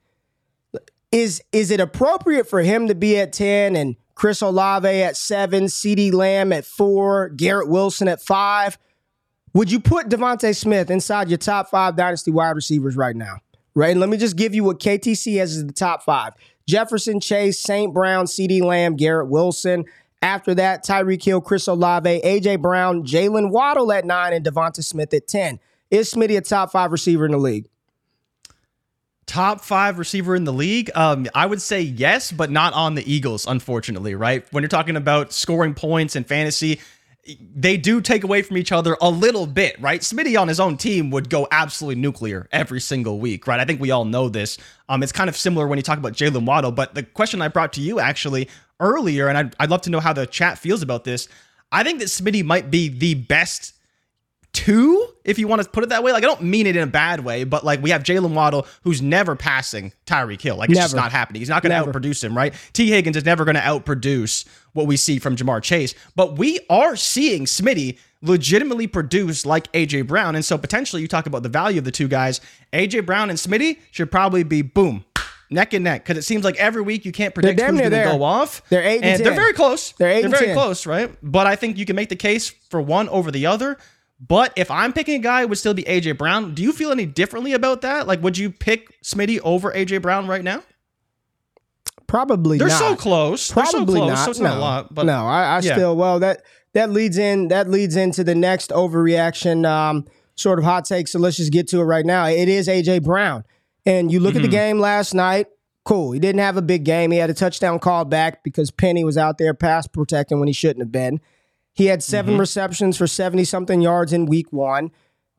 [1.11, 5.65] Is is it appropriate for him to be at 10 and Chris Olave at 7,
[5.65, 8.77] CeeDee Lamb at 4, Garrett Wilson at 5?
[9.55, 13.37] Would you put DeVonta Smith inside your top 5 dynasty wide receivers right now?
[13.73, 13.91] Right?
[13.91, 16.33] And let me just give you what KTC has as the top 5.
[16.67, 17.93] Jefferson, Chase, St.
[17.93, 19.85] Brown, CeeDee Lamb, Garrett Wilson.
[20.21, 25.13] After that, Tyreek Hill, Chris Olave, AJ Brown, Jaylen Waddle at 9, and DeVonta Smith
[25.13, 25.61] at 10.
[25.89, 27.69] Is Smitty a top 5 receiver in the league?
[29.25, 30.91] top five receiver in the league?
[30.95, 34.45] Um, I would say yes, but not on the Eagles, unfortunately, right?
[34.51, 36.79] When you're talking about scoring points and fantasy,
[37.55, 40.01] they do take away from each other a little bit, right?
[40.01, 43.59] Smitty on his own team would go absolutely nuclear every single week, right?
[43.59, 44.57] I think we all know this.
[44.89, 47.47] Um, it's kind of similar when you talk about Jaylen Waddle, but the question I
[47.47, 48.47] brought to you actually
[48.79, 51.27] earlier, and I'd, I'd love to know how the chat feels about this.
[51.71, 53.74] I think that Smitty might be the best
[54.55, 56.13] two, if you want to put it that way.
[56.13, 58.65] Like, I don't mean it in a bad way, but like we have Jaylen Waddle,
[58.83, 60.55] who's never passing Tyreek Hill.
[60.55, 60.85] Like, it's never.
[60.85, 61.41] just not happening.
[61.41, 62.53] He's not going to outproduce him, right?
[62.73, 65.93] Tee Higgins is never going to outproduce what we see from Ja'Marr Chase.
[66.15, 70.35] But we are seeing Smitty legitimately produce like AJ Brown.
[70.35, 72.41] And so potentially you talk about the value of the two guys.
[72.73, 75.05] AJ Brown and Smitty should probably be boom.
[75.51, 78.03] Neck and neck, because it seems like every week you can't predict who's going to
[78.03, 78.63] go off.
[78.69, 79.91] They're eight and, and they're very close.
[79.91, 80.21] They're eight.
[80.21, 80.55] They're very 10.
[80.55, 81.15] close, right?
[81.21, 83.77] But I think you can make the case for one over the other.
[84.19, 86.53] But if I'm picking a guy, it would still be AJ Brown.
[86.53, 88.07] Do you feel any differently about that?
[88.07, 90.63] Like, would you pick Smitty over AJ Brown right now?
[92.07, 92.79] Probably They're not.
[92.79, 93.51] so close.
[93.51, 94.25] Probably so close, not.
[94.25, 94.49] So it's no.
[94.49, 94.93] not a lot.
[94.93, 95.73] But no, I, I yeah.
[95.73, 100.65] still well that that leads in that leads into the next overreaction um, sort of
[100.65, 101.07] hot take.
[101.07, 102.27] So let's just get to it right now.
[102.27, 103.43] It is AJ Brown,
[103.85, 104.37] and you look mm-hmm.
[104.37, 104.51] at the mm-hmm.
[104.51, 105.47] game last night.
[105.83, 106.13] Cool.
[106.13, 107.11] He didn't have a big game.
[107.11, 110.53] He had a touchdown call back because Penny was out there pass protecting when he
[110.53, 111.21] shouldn't have been.
[111.75, 112.39] He had 7 mm-hmm.
[112.39, 114.91] receptions for 70 something yards in week one.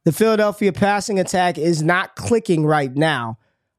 [0.04, 3.38] The Philadelphia passing attack is not clicking right now.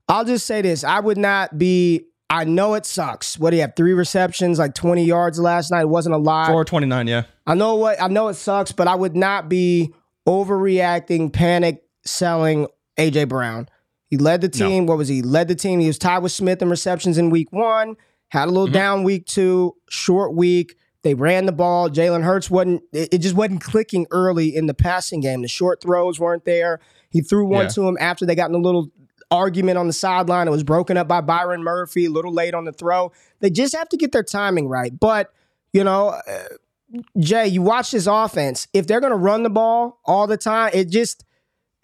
[0.09, 3.37] I'll just say this I would not be, I know it sucks.
[3.37, 3.75] What do you have?
[3.75, 5.81] Three receptions, like 20 yards last night.
[5.81, 6.47] It wasn't a lot.
[6.47, 7.23] 429, yeah.
[7.45, 9.93] I know what, I know it sucks, but I would not be
[10.27, 12.67] overreacting, panic selling
[12.97, 13.69] AJ Brown.
[14.09, 14.85] He led the team.
[14.85, 14.91] No.
[14.91, 15.21] What was he?
[15.21, 15.79] Led the team.
[15.79, 17.95] He was tied with Smith in receptions in week one,
[18.29, 18.73] had a little mm-hmm.
[18.73, 20.75] down week two, short week.
[21.07, 21.89] They ran the ball.
[21.89, 25.41] Jalen Hurts wasn't, it, just wasn't clicking early in the passing game.
[25.41, 26.81] The short throws weren't there.
[27.09, 27.69] He threw one Yeah.
[27.69, 28.89] to him after they got in a little
[29.31, 30.49] argument on the sideline.
[30.49, 33.13] It was broken up by Byron Murphy, a little late on the throw.
[33.39, 34.91] They just have to get their timing right.
[34.99, 35.31] But,
[35.71, 38.67] you know, uh, Jay, you watch this offense.
[38.73, 41.23] If they're going to run the ball all the time, it just,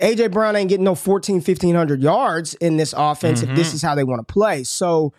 [0.01, 3.95] AJ Brown ain't getting no 14, 1500 yards in this offense if this is how
[3.95, 4.65] they want to play.
[4.65, 5.13] So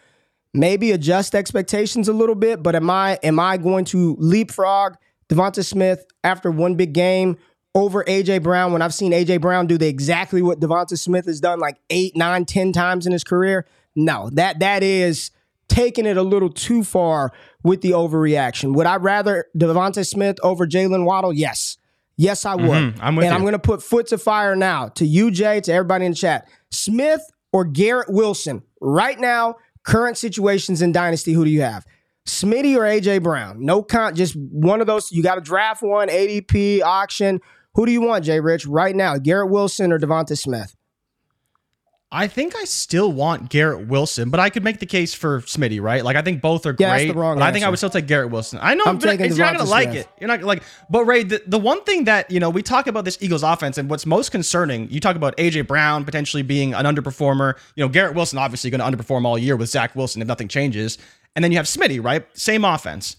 [0.54, 4.96] maybe adjust expectations a little bit, but am I am I going to leapfrog
[5.28, 7.36] DeVonta Smith after one big game
[7.74, 11.40] over AJ Brown when I've seen AJ Brown do the exactly what DeVonta Smith has
[11.40, 13.66] done like eight, nine, ten times in his career?
[13.96, 15.30] No, that that is
[15.68, 18.74] taking it a little too far with the overreaction.
[18.74, 21.32] Would I rather DeVonta Smith over Jaylen Waddle?
[21.32, 21.78] Yes.
[22.16, 22.64] Yes, I would.
[22.64, 23.36] Mhm, I'm with and you.
[23.36, 26.16] I'm going to put foot to fire now to you, Jay, to everybody in the
[26.16, 26.46] chat.
[26.70, 31.86] Smith or Garrett Wilson right now, current situations in Dynasty, who do you have?
[32.26, 33.64] Smitty or AJ Brown?
[33.64, 35.12] No con, just one of those.
[35.12, 37.40] You got to draft one, ADP, auction.
[37.74, 39.18] Who do you want, Jay Rich, right now?
[39.18, 40.74] Garrett Wilson or DeVonta Smith?
[42.16, 45.80] I think I still want Garrett Wilson, but I could make the case for Smitty,
[45.82, 46.04] right?
[46.04, 47.12] Like I think both are Yeah, that's great.
[47.12, 48.60] the wrong but I think I would still take Garrett Wilson.
[48.62, 50.06] I know I'm but you're not gonna like Smith.
[50.06, 50.08] it.
[50.20, 50.62] You're not like.
[50.88, 53.78] But Ray, the, the one thing that you know we talk about this Eagles offense,
[53.78, 57.58] and what's most concerning, you talk about AJ Brown potentially being an underperformer.
[57.74, 60.46] You know, Garrett Wilson obviously going to underperform all year with Zach Wilson if nothing
[60.46, 60.98] changes,
[61.34, 62.24] and then you have Smitty, right?
[62.38, 63.16] Same offense.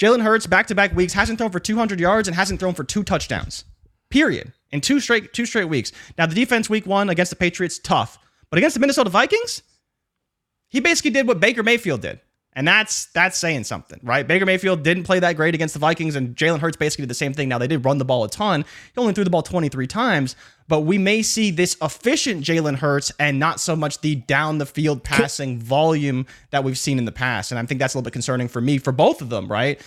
[0.00, 2.84] Jalen Hurts back to back weeks hasn't thrown for 200 yards and hasn't thrown for
[2.84, 3.64] two touchdowns.
[4.10, 4.54] Period.
[4.70, 5.92] In two straight two straight weeks.
[6.16, 8.18] Now the defense week one against the Patriots tough,
[8.50, 9.62] but against the Minnesota Vikings,
[10.68, 12.20] he basically did what Baker Mayfield did.
[12.54, 14.26] And that's that's saying something, right?
[14.26, 17.14] Baker Mayfield didn't play that great against the Vikings, and Jalen Hurts basically did the
[17.14, 17.48] same thing.
[17.48, 18.64] Now they did run the ball a ton.
[18.92, 20.34] He only threw the ball 23 times,
[20.66, 24.66] but we may see this efficient Jalen Hurts and not so much the down the
[24.66, 27.52] field passing volume that we've seen in the past.
[27.52, 29.80] And I think that's a little bit concerning for me for both of them, right?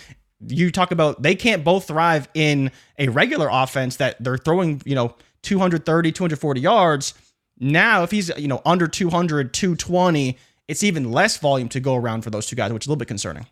[0.46, 4.94] You talk about they can't both thrive in a regular offense that they're throwing, you
[4.94, 7.12] know, 230, 240 yards.
[7.58, 10.36] Now, if he's, you know, under 200, 220,
[10.68, 12.98] it's even less volume to go around for those two guys, which is a little
[12.98, 13.46] bit concerning.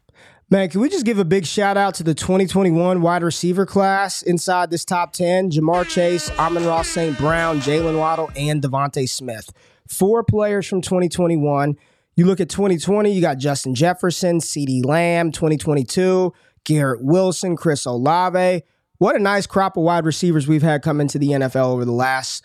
[0.52, 4.20] Man, can we just give a big shout out to the 2021 wide receiver class
[4.22, 5.50] inside this top 10?
[5.50, 7.16] Ja'Marr Chase, Amon-Ra St.
[7.18, 9.52] Brown, Jaylen Waddle, and DeVonta Smith.
[9.88, 11.76] Four players from 2021.
[12.16, 16.32] You look at 2020, you got Justin Jefferson, CeeDee Lamb, 2022,
[16.64, 18.62] Garrett Wilson, Chris Olave.
[18.98, 21.92] What a nice crop of wide receivers we've had come into the NFL over the
[21.92, 22.44] last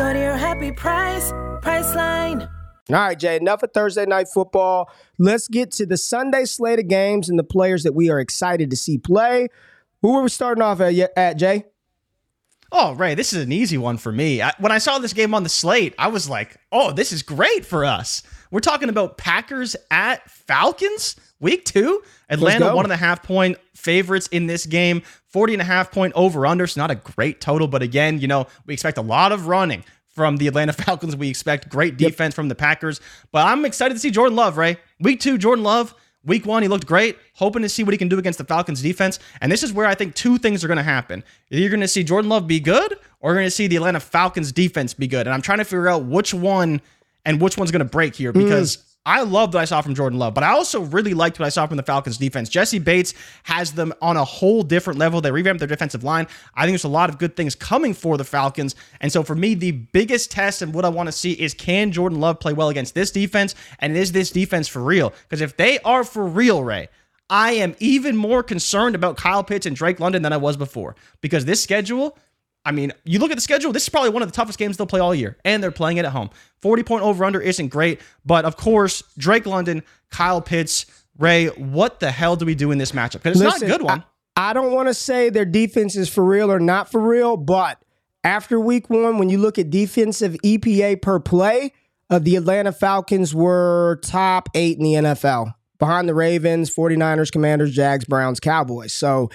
[0.00, 2.48] Go to your happy price, Priceline.
[2.88, 4.90] All right, Jay, enough of Thursday night football.
[5.18, 8.70] Let's get to the Sunday slate of games and the players that we are excited
[8.70, 9.48] to see play.
[10.00, 11.66] Who are we starting off at, at Jay?
[12.72, 14.40] Oh, Ray, this is an easy one for me.
[14.40, 17.22] I, when I saw this game on the slate, I was like, oh, this is
[17.22, 18.22] great for us.
[18.50, 22.02] We're talking about Packers at Falcons, week two.
[22.28, 26.12] Atlanta, one and a half point favorites in this game, 40 and a half point
[26.16, 26.66] over under.
[26.66, 29.84] So not a great total, but again, you know, we expect a lot of running
[30.08, 31.16] from the Atlanta Falcons.
[31.16, 33.00] We expect great defense from the Packers.
[33.30, 34.78] But I'm excited to see Jordan Love, Ray.
[34.98, 35.94] Week two, Jordan Love.
[36.22, 38.82] Week one, he looked great, hoping to see what he can do against the Falcons
[38.82, 39.18] defense.
[39.40, 41.24] And this is where I think two things are going to happen.
[41.48, 44.00] You're going to see Jordan Love be good, or you're going to see the Atlanta
[44.00, 45.26] Falcons defense be good.
[45.26, 46.82] And I'm trying to figure out which one
[47.24, 48.42] and which one's going to break here hmm.
[48.42, 51.46] because I love what I saw from Jordan Love, but I also really liked what
[51.46, 52.50] I saw from the Falcons defense.
[52.50, 55.22] Jessie Bates has them on a whole different level.
[55.22, 56.26] They revamped their defensive line.
[56.54, 58.74] I think there's a lot of good things coming for the Falcons.
[59.00, 61.92] And so for me, the biggest test and what I want to see is can
[61.92, 63.54] Jordan Love play well against this defense?
[63.78, 65.14] And is this defense for real?
[65.22, 66.90] Because if they are for real, Ray,
[67.30, 70.94] I am even more concerned about Kyle Pitts and Drake London than I was before.
[71.22, 72.18] Because this schedule,
[72.64, 74.76] I mean, you look at the schedule, this is probably one of the toughest games
[74.76, 76.30] they'll play all year, and they're playing it at home.
[76.60, 80.86] 40 point over under isn't great, but of course, Drake London, Kyle Pitts,
[81.18, 83.22] Ray, what the hell do we do in this matchup?
[83.22, 84.04] Because it's Listen, not a good one.
[84.36, 87.36] I, I don't want to say their defense is for real or not for real,
[87.36, 87.78] but
[88.24, 91.72] after week one, when you look at defensive EPA per play,
[92.10, 97.72] uh, the Atlanta Falcons were top eight in the NFL behind the Ravens, 49ers, Commanders,
[97.72, 98.92] Jags, Browns, Cowboys.
[98.92, 99.30] So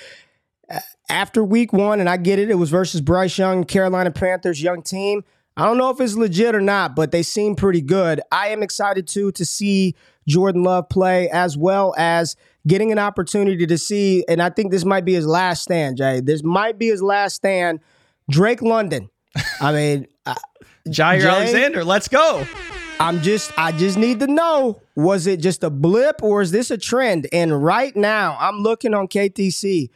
[1.10, 4.82] after week one, and I get it, it was versus Bryce Young, Carolina Panthers, young
[4.82, 5.24] team.
[5.58, 8.20] I don't know if it's legit or not, but they seem pretty good.
[8.32, 9.95] I am excited too to see
[10.28, 12.36] Jordan Love play as well as
[12.68, 16.20] getting an opportunity to see, and I think this might be his last stand, Jay.
[16.20, 17.80] This might be his last stand.
[18.30, 19.10] Drake London.
[19.62, 20.08] I mean,
[20.88, 21.28] Jair Jay?
[21.28, 22.45] Alexander, let's go.
[22.99, 26.72] I'm just I just need to know was it just a blip or is this
[26.72, 27.28] a trend?
[27.34, 29.89] And right now, I'm looking on KTC.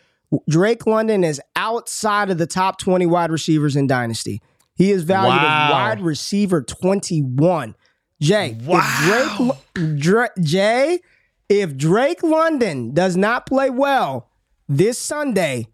[0.47, 4.41] Drake London is outside of the top 20 wide receivers in Dynasty.
[4.75, 5.65] He is valued Wow.
[5.67, 7.75] as wide receiver 21.
[8.21, 8.81] Jay, Wow.
[8.83, 10.99] if Drake Dra- Jay,
[11.47, 14.29] if Drake London does not play well
[14.67, 15.67] this Sunday,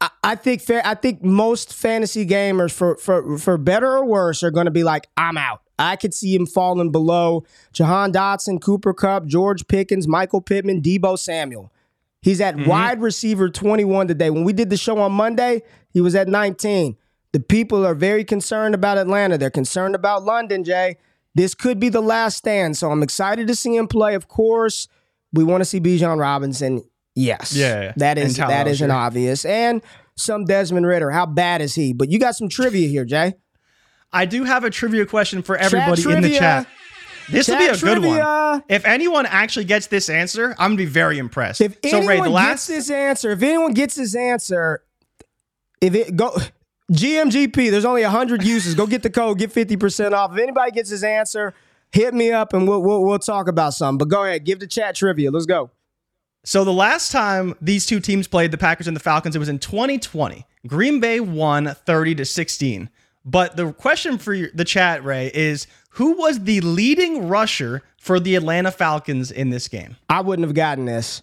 [0.00, 0.82] I, I think fair.
[0.84, 4.84] I think most fantasy gamers, for for for better or worse, are going to be
[4.84, 10.06] like, "I'm out." I could see him falling below Jahan Dotson, Cooper Kupp, George Pickens,
[10.06, 11.70] Michael Pittman, Deebo Samuel.
[12.22, 12.68] He's at mm-hmm.
[12.68, 14.30] wide receiver 21 today.
[14.30, 16.96] When we did the show on Monday, he was at 19.
[17.32, 19.38] The people are very concerned about Atlanta.
[19.38, 20.96] They're concerned about London, Jay.
[21.34, 22.76] This could be the last stand.
[22.76, 24.14] So I'm excited to see him play.
[24.14, 24.88] Of course,
[25.32, 26.82] we want to see Bijan Robinson.
[27.14, 27.54] Yes.
[27.54, 29.44] Yeah, That is that is an obvious.
[29.44, 29.82] And
[30.16, 31.10] some Desmond Ridder.
[31.10, 31.92] How bad is he?
[31.92, 33.34] But you got some trivia here, Jay.
[34.12, 36.66] I do have a trivia question for everybody in the chat.
[37.30, 38.62] This will be a Chat good one.
[38.68, 41.60] If anyone actually gets this answer, I'm gonna be very impressed.
[41.60, 44.82] If so anyone Ray, the gets last this answer, if anyone gets this answer,
[45.80, 46.36] if it go
[46.92, 48.74] GMGP, there's only hundred uses.
[48.74, 50.32] Go get the code, get fifty percent off.
[50.32, 51.54] If anybody gets this answer,
[51.90, 53.98] hit me up and we'll, we'll we'll talk about something.
[53.98, 55.30] But go ahead, give the chat trivia.
[55.30, 55.70] Let's go.
[56.44, 59.48] So the last time these two teams played, the Packers and the Falcons, it was
[59.48, 60.46] in 2020.
[60.64, 62.88] Green Bay won 30 to 16.
[63.24, 65.66] But the question for the chat, Ray, is
[65.96, 69.96] who was the leading rusher for the Atlanta Falcons in this game?
[70.10, 71.22] I wouldn't have gotten this.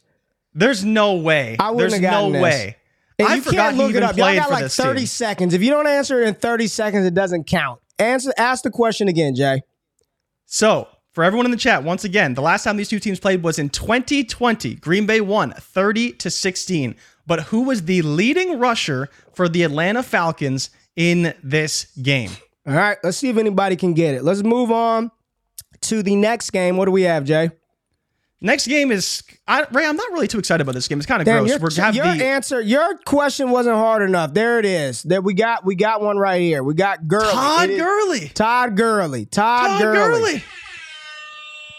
[0.55, 1.57] There's no way.
[1.59, 2.43] I wouldn't There's have gotten no this.
[2.43, 2.77] way.
[3.19, 4.17] And I you can't look it up.
[4.17, 5.05] Y'all got like 30 team.
[5.05, 5.53] seconds.
[5.53, 7.81] If you don't answer it in 30 seconds, it doesn't count.
[7.99, 9.61] Answer ask the question again, Jay.
[10.47, 13.43] So, for everyone in the chat, once again, the last time these two teams played
[13.43, 14.73] was in 2020.
[14.75, 16.95] Green Bay won 30 to 16.
[17.27, 22.31] But who was the leading rusher for the Atlanta Falcons in this game?
[22.65, 24.23] All right, let's see if anybody can get it.
[24.23, 25.11] Let's move on
[25.81, 26.77] to the next game.
[26.77, 27.51] What do we have, Jay?
[28.39, 29.85] Next game is I, Ray.
[29.85, 30.97] I'm not really too excited about this game.
[30.97, 31.49] It's kind of Damn, gross.
[31.49, 34.33] your, We're have your the answer, your question wasn't hard enough.
[34.33, 35.03] There it is.
[35.03, 36.61] That we got, we got one right here.
[36.61, 37.31] We got Gurley.
[37.31, 38.27] Todd It is- Gurley.
[38.33, 39.25] Todd Gurley.
[39.25, 40.31] Todd, Gurley Todd Gurley.
[40.31, 40.43] Gurley.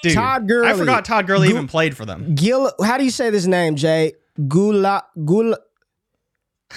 [0.03, 0.69] Dude, Todd Gurley.
[0.69, 2.35] I forgot Todd Gurley Gu- even played for them.
[2.35, 2.73] Gil.
[2.83, 4.15] How do you say this name, Jay?
[4.49, 5.05] Gula.
[5.25, 5.59] Gula.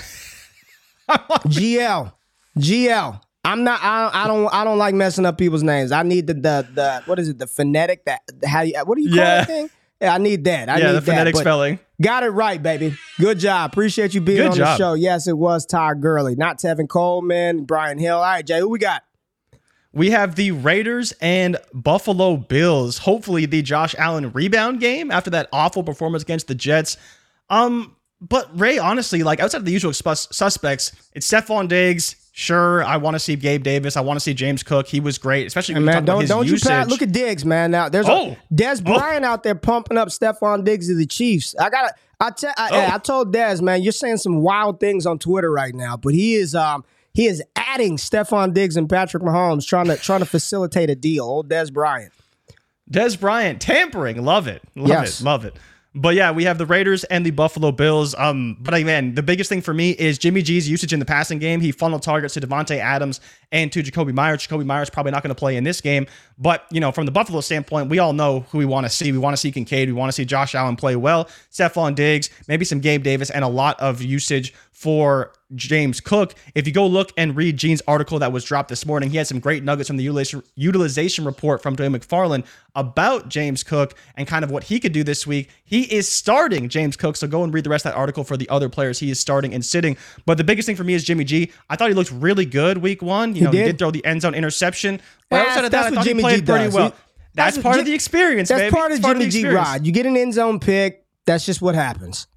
[1.09, 2.11] GL.
[2.57, 3.21] GL.
[3.47, 3.79] I'm not.
[3.81, 4.47] I, I don't.
[4.53, 5.91] I don't like messing up people's names.
[5.91, 7.37] I need the the the what is it?
[7.39, 8.05] The phonetic.
[8.05, 8.73] That how you?
[8.85, 9.35] What do you call Yeah.
[9.37, 9.69] that thing?
[10.01, 10.69] Yeah, I need that.
[10.69, 11.41] I yeah, need the phonetic that.
[11.41, 11.79] spelling.
[11.99, 12.95] Got it right, baby.
[13.17, 13.71] Good job.
[13.71, 14.93] Appreciate you being Good on the show.
[14.93, 18.17] Yes, it was Todd Gurley, not Tevin Coleman, Brian Hill.
[18.17, 19.01] All right, Jay, who we got?
[19.93, 22.99] We have the Raiders and Buffalo Bills.
[22.99, 26.97] Hopefully, the Josh Allen rebound game after that awful performance against the Jets.
[27.49, 32.15] Um, but Ray, honestly, like outside of the usual sus- suspects, it's Stefon Diggs.
[32.39, 33.97] Sure, I want to see Gabe Davis.
[33.97, 34.85] I want to see James Cook.
[34.85, 37.43] He was great, especially when man, talk don't his don't you pat, look at Diggs,
[37.43, 37.71] man.
[37.71, 38.33] Now there's Oh.
[38.51, 41.55] a Dez Bryant out there pumping up Stefon Diggs to the Chiefs.
[41.59, 42.93] I got I tell I, Oh.
[42.93, 46.35] I told Dez, man, you're saying some wild things on Twitter right now, but he
[46.35, 50.91] is um he is adding Stefon Diggs and Patrick Mahomes trying to trying to facilitate
[50.91, 51.23] a deal.
[51.25, 52.13] Old Dez Bryant.
[52.91, 55.21] Dez Bryant tampering, love it, love Yes.
[55.21, 55.55] it, love it.
[55.97, 58.13] But yeah, we have the Raiders and the Buffalo Bills.
[58.19, 61.39] Um, but again, the biggest thing for me is Jimmy G's usage in the passing
[61.39, 61.59] game.
[61.59, 63.19] He funneled targets to Davante Adams
[63.51, 64.45] and to Jakobi Meyers.
[64.45, 66.05] Jakobi Meyers probably not going to play in this game,
[66.37, 69.11] but you know, from the Buffalo standpoint, we all know who we want to see.
[69.11, 69.89] We want to see Kincaid.
[69.89, 71.25] We want to see Josh Allen play well.
[71.51, 76.35] Stefon Diggs, maybe some Gabe Davis, and a lot of usage for James Cook.
[76.53, 79.25] If you go look and read Gene's article that was dropped this morning, he had
[79.25, 84.27] some great nuggets from the utilization, utilization report from Dwain McFarland about James Cook and
[84.27, 85.49] kind of what he could do this week.
[85.65, 88.37] He is starting James Cook, so go and read the rest of that article for
[88.37, 89.97] the other players he is starting and sitting.
[90.27, 91.51] But the biggest thing for me is Jimmy G.
[91.71, 93.33] I thought he looked really good week one.
[93.35, 93.65] You know, he did.
[93.65, 95.01] did throw the end zone interception.
[95.31, 96.73] But That's- outside of that, I that's what thought Jimmy he played G pretty does.
[96.75, 96.89] well.
[97.33, 98.75] That's, that's part Ji- of the experience, That's baby.
[98.75, 99.67] part of It's Jimmy the G experience.
[99.67, 99.85] ride.
[99.87, 101.03] You get an end zone pick.
[101.25, 102.27] That's just what happens.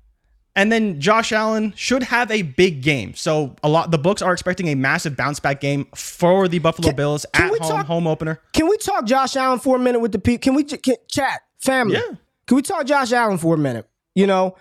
[0.56, 3.14] And then Josh Allen should have a big game.
[3.14, 6.88] So a lot the books are expecting a massive bounce back game for the Buffalo
[6.88, 8.40] Can- Bills can at home talk- home opener.
[8.52, 10.42] Can we talk Josh Allen for a minute with the people?
[10.42, 11.94] Can we can, chat family?
[11.94, 12.16] Yeah.
[12.46, 13.88] Can we talk Josh Allen for a minute?
[14.16, 14.56] You know,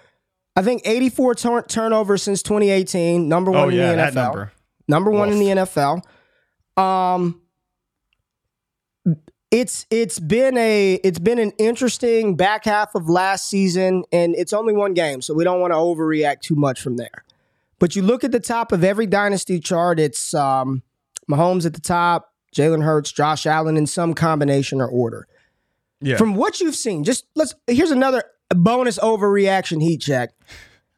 [0.56, 4.16] I think 84 turn- turnovers since 2018, number one Oh in yeah, the that NFL.
[4.16, 4.52] number.
[4.88, 6.02] Number one in the NFL.
[6.78, 7.42] Um,
[9.52, 14.54] it's it's been a it's been an interesting back half of last season, and it's
[14.54, 17.24] only one game, so we don't want to overreact too much from there.
[17.80, 20.84] But you look at the top of every dynasty chart, it's um,
[21.30, 25.28] Mahomes at the top, Jalen Hurts, Josh Allen in some combination or order.
[26.02, 26.18] Yeah.
[26.18, 30.30] From what you've seen, just let's here's another bonus overreaction heat check.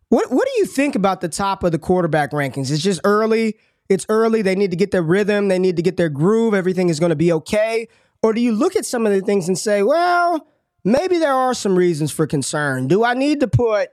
[0.09, 2.69] What what do you think about the top of the quarterback rankings?
[2.69, 3.55] It's just early.
[3.87, 4.41] It's early.
[4.41, 5.47] They need to get their rhythm.
[5.47, 6.53] They need to get their groove.
[6.53, 7.87] Everything is going to be okay.
[8.23, 10.47] Or do you look at some of the things and say, well,
[10.83, 12.87] maybe there are some reasons for concern.
[12.87, 13.89] Do I need to put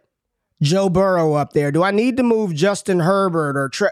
[0.61, 1.73] Joe Burrow up there?
[1.73, 3.89] Do I need to move Justin Herbert or Tre-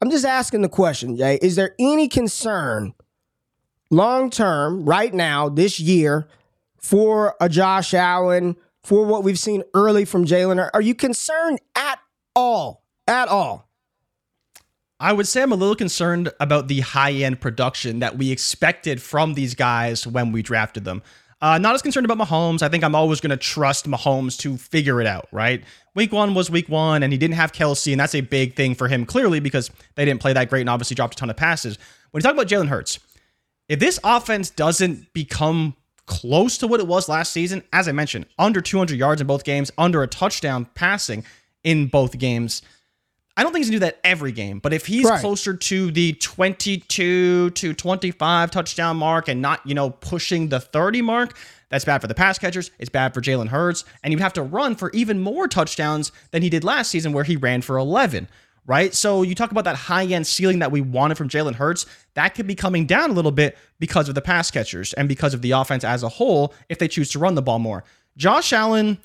[0.00, 1.38] I'm just asking the question, Jay.
[1.42, 2.94] Is there any concern
[3.90, 6.28] long term, right now, this year,
[6.78, 10.70] for a Josh Allen, for what we've seen early from Jalen?
[10.72, 11.98] Are you concerned at
[12.34, 12.84] all?
[13.06, 13.69] At all?
[15.02, 19.00] I would say I'm a little concerned about the high end production that we expected
[19.00, 21.02] from these guys when we drafted them.
[21.40, 22.60] Uh, not as concerned about Mahomes.
[22.60, 25.64] I think I'm always going to trust Mahomes to figure it out, right?
[25.94, 28.74] Week one was week one, and he didn't have Kelce, and that's a big thing
[28.74, 31.36] for him, clearly, because they didn't play that great and obviously dropped a ton of
[31.38, 31.78] passes.
[32.10, 32.98] When you talk about Jalen Hurts,
[33.70, 38.26] if this offense doesn't become close to what it was last season, as I mentioned,
[38.38, 41.24] under 200 yards in both games, under a touchdown passing
[41.64, 42.60] in both games,
[43.40, 45.18] I don't think he's gonna do that every game, but if he's right.
[45.18, 51.00] closer to the 22 to 25 touchdown mark and not, you know, pushing the 30
[51.00, 51.38] mark,
[51.70, 52.70] that's bad for the pass catchers.
[52.78, 53.86] It's bad for Jalen Hurts.
[54.04, 57.24] And you'd have to run for even more touchdowns than he did last season, where
[57.24, 58.28] he ran for 11,
[58.66, 58.92] right?
[58.92, 61.86] So you talk about that high end ceiling that we wanted from Jalen Hurts.
[62.12, 65.32] That could be coming down a little bit because of the pass catchers and because
[65.32, 67.84] of the offense as a whole if they choose to run the ball more.
[68.18, 68.98] Josh Allen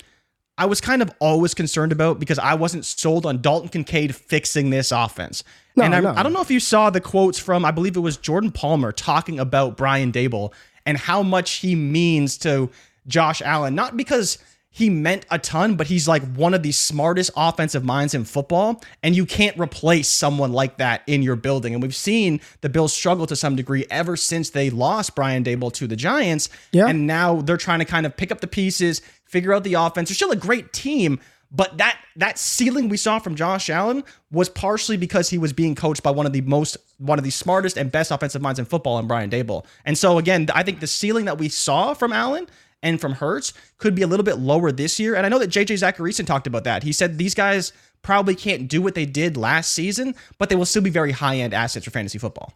[0.58, 4.70] I was kind of always concerned about because I wasn't sold on Dalton Kincaid fixing
[4.70, 5.44] this offense.
[5.76, 6.14] No, and I, no.
[6.16, 8.92] I don't know if you saw the quotes from, I believe it was Jordan Palmer
[8.92, 10.52] talking about Brian Daboll
[10.86, 12.70] and how much he means to
[13.06, 13.74] Josh Allen.
[13.74, 14.38] Not because
[14.70, 18.82] he meant a ton, but he's like one of the smartest offensive minds in football.
[19.02, 21.72] And you can't replace someone like that in your building.
[21.72, 25.72] And we've seen the Bills struggle to some degree ever since they lost Brian Daboll
[25.74, 26.50] to the Giants.
[26.72, 26.88] Yeah.
[26.88, 30.08] And now they're trying to kind of pick up the pieces, figure out the offense.
[30.08, 31.20] They're still a great team.
[31.52, 34.02] But that that ceiling we saw from Josh Allen
[34.32, 37.30] was partially because he was being coached by one of the most one of the
[37.30, 39.64] smartest and best offensive minds in football in Brian Daboll.
[39.84, 42.48] And so again, I think the ceiling that we saw from Allen
[42.82, 45.14] and from Hurts could be a little bit lower this year.
[45.14, 46.82] And I know that JJ Zachariason talked about that.
[46.82, 47.72] He said these guys
[48.02, 51.36] probably can't do what they did last season, but they will still be very high
[51.36, 52.52] end assets for fantasy football.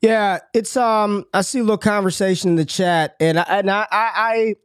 [0.00, 1.26] Yeah, it's um.
[1.34, 4.56] I see a little conversation in the chat, and I and I I,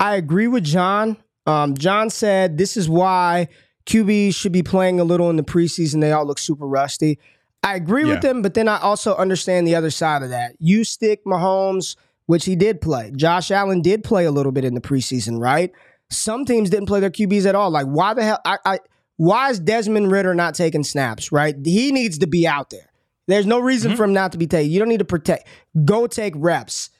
[0.00, 1.16] agree with John.
[1.46, 3.48] Um, John said this is why
[3.86, 6.00] QBs should be playing a little in the preseason.
[6.00, 7.18] They all look super rusty.
[7.62, 8.14] I agree yeah.
[8.14, 10.54] with them, but then I also understand the other side of that.
[10.58, 11.96] You stick Mahomes
[12.28, 13.10] which he did play.
[13.16, 15.72] Josh Allen did play a little bit in the preseason, right?
[16.10, 17.70] Some teams didn't play their QBs at all.
[17.70, 18.38] Like, why the hell?
[18.44, 18.78] I, I
[19.16, 21.32] why is Desmond Ridder not taking snaps?
[21.32, 21.56] Right?
[21.64, 22.92] He needs to be out there.
[23.28, 23.96] There's no reason mm-hmm.
[23.96, 24.70] for him not to be taken.
[24.70, 25.48] You don't need to protect.
[25.86, 26.90] Go take reps.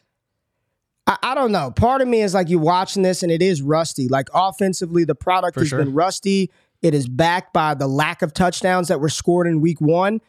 [1.08, 1.70] I, I, don't know.
[1.70, 4.08] Part of me is like you watching this and it is rusty.
[4.08, 5.78] Like offensively, the product for has sure.
[5.78, 6.50] been rusty.
[6.82, 10.20] It is backed by the lack of touchdowns that were scored in week one.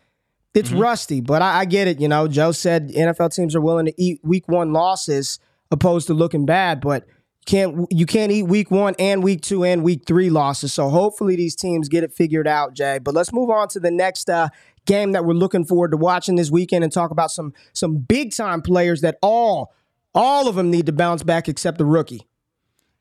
[0.55, 0.79] It's mm-hmm.
[0.79, 1.99] rusty, but I, I, get it.
[1.99, 5.37] You know, Joe said NFL teams are willing to eat week one losses
[5.69, 7.05] opposed to looking bad, but
[7.45, 10.73] can't you can't eat week one and week two and week three losses.
[10.73, 12.99] So hopefully these teams get it figured out, Jay.
[12.99, 14.49] But let's move on to the next uh,
[14.85, 18.33] game that we're looking forward to watching this weekend and talk about some some big
[18.35, 19.73] time players that all
[20.13, 22.29] all of them need to bounce back except the rookie.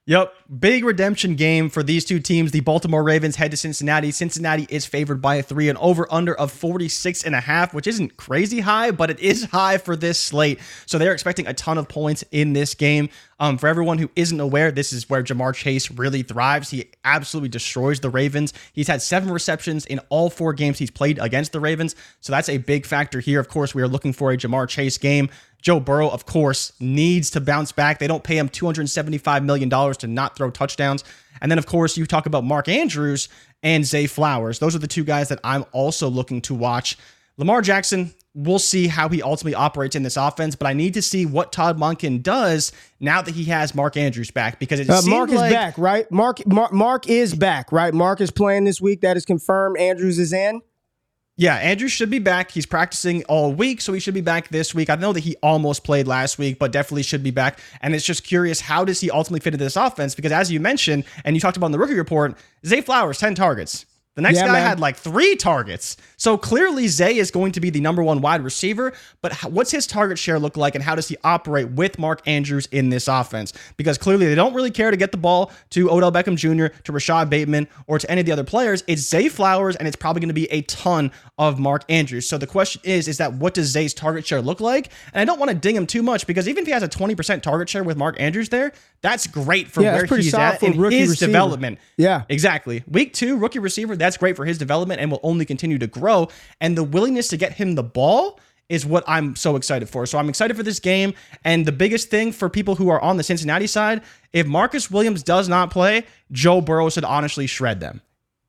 [0.08, 0.32] Yep.
[0.58, 2.50] Big redemption game for these two teams.
[2.50, 4.10] The Baltimore Ravens head to Cincinnati.
[4.10, 7.86] Cincinnati is favored by a three and over under of 46 and a half, which
[7.86, 10.60] isn't crazy high, but it is high for this slate.
[10.86, 13.10] So they're expecting a ton of points in this game.
[13.38, 16.70] Um, for everyone who isn't aware, this is where Ja'Marr Chase really thrives.
[16.70, 18.54] He absolutely destroys the Ravens.
[18.72, 21.94] He's had seven receptions in all four games he's played against the Ravens.
[22.20, 23.40] So that's a big factor here.
[23.40, 25.28] Of course, we are looking for a Ja'Marr Chase game.
[25.60, 27.98] Joe Burrow, of course, needs to bounce back.
[27.98, 31.04] They don't pay him $275 million to not throw touchdowns.
[31.40, 33.28] And then, of course, you talk about Mark Andrews
[33.62, 34.58] and Zay Flowers.
[34.58, 36.96] Those are the two guys that I'm also looking to watch.
[37.36, 41.02] Lamar Jackson, we'll see how he ultimately operates in this offense, but I need to
[41.02, 45.02] see what Todd Monken does now that he has Mark Andrews back because it uh,
[45.06, 46.10] Mark like, is back, right?
[46.10, 47.94] Mark, Mark Mark is back, right?
[47.94, 49.00] Mark is playing this week.
[49.00, 49.78] That is confirmed.
[49.78, 50.62] Andrews is in.
[51.40, 52.50] Yeah, Andrew should be back.
[52.50, 54.90] He's practicing all week, so he should be back this week.
[54.90, 57.60] I know that he almost played last week, but definitely should be back.
[57.80, 60.16] And it's just curious, how does he ultimately fit into this offense?
[60.16, 62.36] Because as you mentioned, and you talked about in the rookie report,
[62.66, 63.86] Zay Flowers, 10 targets.
[64.18, 64.66] The next yeah, guy man.
[64.66, 65.96] had like three targets.
[66.16, 68.92] So clearly, Zay is going to be the number one wide receiver.
[69.22, 72.66] But what's his target share look like, and how does he operate with Mark Andrews
[72.72, 73.52] in this offense?
[73.76, 76.90] Because clearly, they don't really care to get the ball to Odell Beckham Jr., to
[76.90, 78.82] Rashod Bateman, or to any of the other players.
[78.88, 82.28] It's Zay Flowers, and it's probably going to be a ton of Mark Andrews.
[82.28, 84.90] So the question is, is that what does Zay's target share look like?
[85.12, 86.88] And I don't want to ding him too much because even if he has a
[86.88, 90.60] 20% target share with Mark Andrews there, That's great for Yeah, where pretty he's at
[90.60, 91.28] for in rookie his receiver.
[91.28, 91.78] development.
[91.96, 92.22] Yeah.
[92.28, 92.82] Exactly.
[92.88, 96.28] Week two, rookie receiver, that's great for his development and will only continue to grow.
[96.60, 100.04] And the willingness to get him the ball is what I'm so excited for.
[100.04, 101.14] So I'm excited for this game.
[101.44, 105.22] And the biggest thing for people who are on the Cincinnati side, if Marcus Williams
[105.22, 108.02] does not play, Joe Burrow should honestly shred them.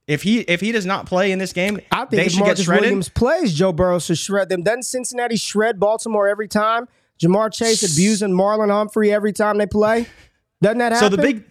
[0.07, 2.39] If he if he does not play in this game, I think they if should
[2.39, 2.81] Marcus get shredded.
[2.85, 4.63] Williams plays, Joe Burrow should shred them.
[4.63, 6.87] Doesn't Cincinnati shred Baltimore every time?
[7.21, 10.07] Ja'Marr Chase abusing Marlon Humphrey every time they play.
[10.61, 11.43] Doesn't that So the big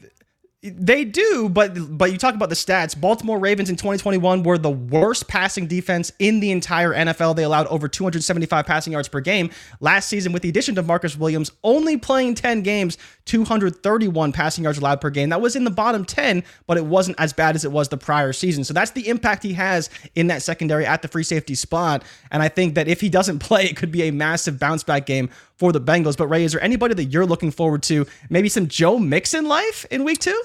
[0.61, 3.01] they do, but but you talk about the stats.
[3.01, 7.37] Baltimore Ravens in 2021 were the worst passing defense in the entire NFL.
[7.37, 9.51] They allowed over 275 passing yards per game.
[9.79, 14.79] Last season, with the addition of Marcus Williams, only playing 10 games, 231 passing yards
[14.79, 15.29] allowed per game.
[15.29, 17.97] That was in the bottom 10, but it wasn't as bad as it was the
[17.97, 18.65] prior season.
[18.65, 22.03] So that's the impact he has in that secondary at the free safety spot.
[22.33, 25.07] And I think that if he doesn't play, it could be a massive bounce back
[25.07, 26.17] game for the Bengals.
[26.17, 28.07] But Ray, is there anybody that you're looking forward to?
[28.31, 30.41] Maybe some Joe Mixon life in week two?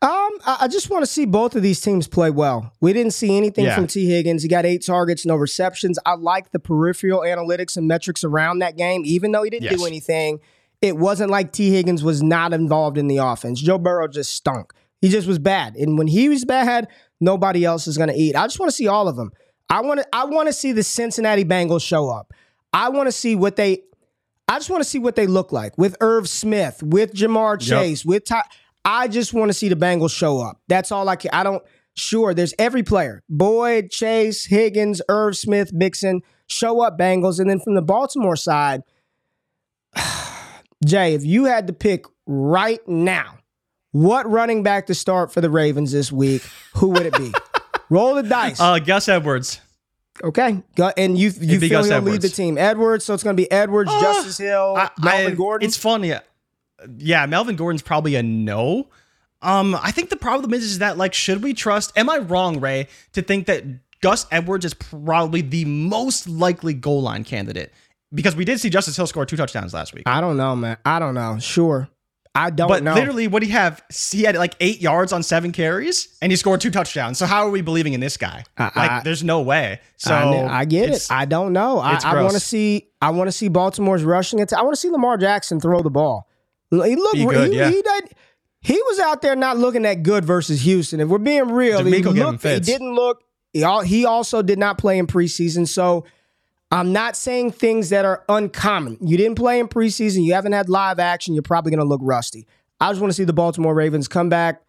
[0.00, 2.72] Um, I, just want to see both of these teams play well.
[2.80, 3.74] We didn't see anything Yeah.
[3.74, 4.06] from T.
[4.06, 4.44] Higgins.
[4.44, 5.98] He got eight targets, no receptions.
[6.06, 9.84] I like the peripheral analytics and metrics around that game, even though he didn't do
[9.86, 10.38] anything.
[10.80, 11.70] It wasn't like T.
[11.72, 13.60] Higgins was not involved in the offense.
[13.60, 14.72] Joe Burrow just stunk.
[15.00, 16.86] He just was bad, and when he was bad,
[17.20, 18.36] nobody else is going to eat.
[18.36, 19.32] I just want to see all of them.
[19.68, 20.06] I want to.
[20.12, 22.32] I want to see the Cincinnati Bengals show up.
[22.72, 23.82] I want to see what they.
[24.48, 28.04] I just want to see what they look like with Irv Smith, with Ja'Marr Chase,
[28.04, 28.42] with Ty.
[28.84, 30.60] I just want to see the Bengals show up.
[30.68, 31.30] That's all I can.
[31.32, 31.62] I don't.
[31.96, 36.22] Sure, there's every player: Boyd, Chase, Higgins, Irv Smith, Mixon.
[36.46, 38.82] Show up, Bengals, and then from the Baltimore side,
[40.84, 43.38] Jay, if you had to pick right now,
[43.92, 46.42] what running back to start for the Ravens this week,
[46.74, 47.34] who would it be?
[47.90, 48.60] Roll the dice.
[48.60, 49.60] Uh, Gus Edwards.
[50.24, 50.62] Okay,
[50.96, 52.58] and you you feel he'll lead the team.
[52.58, 55.66] Edwards, so it's going to be Edwards, Uh, Justice Hill, I- Melvin I- Gordon.
[55.66, 56.12] It's funny.
[56.98, 58.88] Yeah, Melvin Gordon's probably a no.
[59.42, 61.92] Um, I think the problem is, is that like, should we trust?
[61.96, 63.64] Am I wrong, Ray, to think that
[64.00, 67.72] Gus Edwards is probably the most likely goal line candidate?
[68.14, 70.04] Because we did see Justice Hill score two touchdowns last week.
[70.06, 70.76] I don't know, man.
[70.84, 71.38] I don't know.
[71.40, 71.88] Sure,
[72.38, 72.94] I don't But know.
[72.94, 73.82] literally, what he have?
[74.12, 77.18] He had like eight yards on seven carries, and he scored two touchdowns.
[77.18, 78.44] So how are we believing in this guy?
[78.56, 79.80] I- like, I- there's no way.
[79.96, 81.06] So I, I get it.
[81.10, 81.78] I don't know.
[81.80, 82.88] I, I want to see.
[83.02, 84.58] I want to see Baltimore's rushing attack.
[84.58, 86.28] I want to see Lamar Jackson throw the ball.
[86.70, 87.16] He looked.
[87.16, 87.70] Good, he, yeah.
[87.70, 88.12] he, did-
[88.60, 91.00] he was out there not looking that good versus Houston.
[91.00, 92.42] If we're being real, he D'Amico looked.
[92.44, 93.22] He didn't look.
[93.52, 95.66] He, al- he also did not play in preseason.
[95.66, 96.04] So
[96.70, 98.98] I'm not saying things that are uncommon.
[99.00, 100.24] You didn't play in preseason.
[100.24, 101.34] You haven't had live action.
[101.34, 102.46] You're probably going to look rusty.
[102.80, 104.62] I just want to see the Baltimore Ravens come back.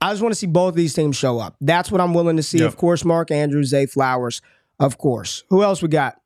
[0.00, 1.56] I just want to see both of these teams show up.
[1.60, 2.58] That's what I'm willing to see.
[2.58, 2.68] Yep.
[2.68, 4.42] Of course, Mark Andrews, Zay Flowers.
[4.80, 5.44] Of course.
[5.50, 6.20] Who else we got?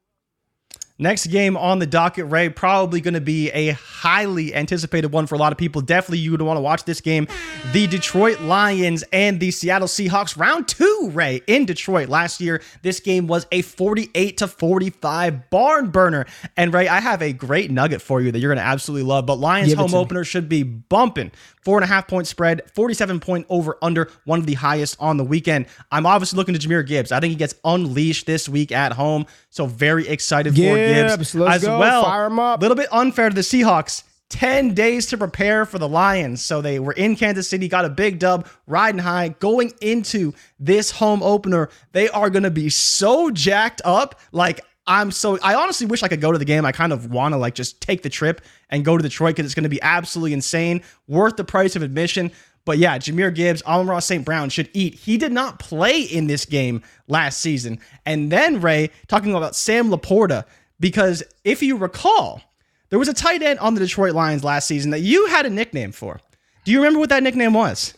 [1.01, 5.37] Next game on the docket, Ray, probably going to be a highly anticipated one for
[5.37, 5.81] a lot of people.
[5.81, 7.29] Definitely you would want to watch this game.
[7.73, 12.61] The Detroit Lions and the Seattle Seahawks, round two, Ray, in Detroit last year.
[12.83, 16.27] This game was a 48 to 45 barn burner.
[16.57, 19.25] And Ray, I have a great nugget for you that you're going to absolutely love.
[19.25, 19.99] But Lions Give home me.
[19.99, 21.31] opener should be bumping.
[21.69, 25.19] Four and a half point spread, 47 point over under, one of the highest on
[25.19, 25.67] the weekend.
[25.93, 27.13] I'm obviously looking to Jahmyr Gibbs.
[27.13, 29.27] I think he gets unleashed this week at home.
[29.51, 31.79] So very excited for Gibbs, Gibbs let's as go.
[31.79, 32.05] well.
[32.05, 32.61] Fire 'em up.
[32.61, 34.05] A little bit unfair to the Seahawks.
[34.31, 36.43] 10 days to prepare for the Lions.
[36.43, 40.91] So they were in Kansas City, got a big dub, riding high, going into this
[40.93, 41.69] home opener.
[41.93, 44.19] They are going to be so jacked up.
[44.33, 46.65] Like, I'm so, I honestly wish I could go to the game.
[46.65, 49.45] I kind of want to like just take the trip and go to Detroit because
[49.45, 52.33] it's going to be absolutely insane, worth the price of admission.
[52.65, 54.25] But yeah, Jahmyr Gibbs, Amon-Ra St.
[54.25, 54.95] Brown should eat.
[54.95, 57.81] He did not play in this game last season.
[58.07, 60.45] And then, Ray, talking about Sam LaPorta,
[60.81, 62.41] because if you recall,
[62.89, 65.51] there was a tight end on the Detroit Lions last season that you had a
[65.51, 66.19] nickname for.
[66.65, 67.95] Do you remember what that nickname was?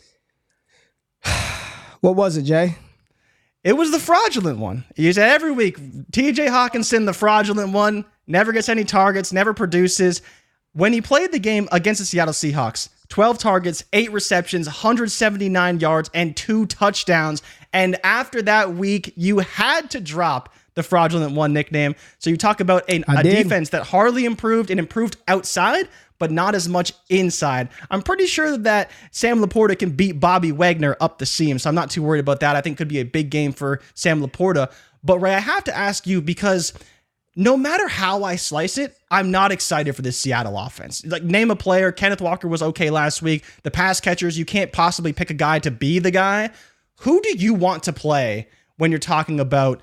[2.01, 2.77] What was it, Jay?
[3.63, 4.85] It was the fraudulent one.
[4.95, 5.77] You said every week,
[6.11, 10.21] TJ Hockenson, the fraudulent one, never gets any targets, never produces.
[10.73, 16.09] When he played the game against the Seattle Seahawks, 12 targets, 8 receptions, 179 yards,
[16.13, 17.43] and 2 touchdowns.
[17.73, 21.95] And after that week, you had to drop the fraudulent one nickname.
[22.19, 25.89] So you talk about a, a defense that hardly improved and improved outside,
[26.21, 27.67] but not as much inside.
[27.89, 31.73] I'm pretty sure that Sam LaPorta can beat Bobby Wagner up the seam, so I'm
[31.73, 32.55] not too worried about that.
[32.55, 34.71] I think it could be a big game for Sam LaPorta.
[35.03, 36.73] But Ray, I have to ask you because
[37.35, 41.03] no matter how I slice it, I'm not excited for this Seattle offense.
[41.03, 41.91] Like, name a player.
[41.91, 43.43] Kenneth Walker was okay last week.
[43.63, 46.51] The pass catchers, you can't possibly pick a guy to be the guy.
[46.99, 48.47] Who do you want to play
[48.77, 49.81] when you're talking about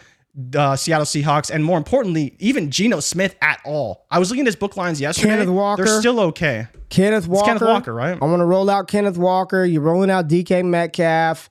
[0.55, 4.07] uh, Seattle Seahawks, and more importantly, even Geno Smith at all.
[4.11, 5.31] I was looking at his book lines yesterday.
[5.31, 5.85] Kenneth Walker.
[5.85, 6.69] They're still okay.
[6.89, 7.47] Kenneth Walker.
[7.47, 8.19] Kenneth Walker, right?
[8.21, 9.65] I want to roll out Kenneth Walker.
[9.65, 11.51] You're rolling out DK Metcalf.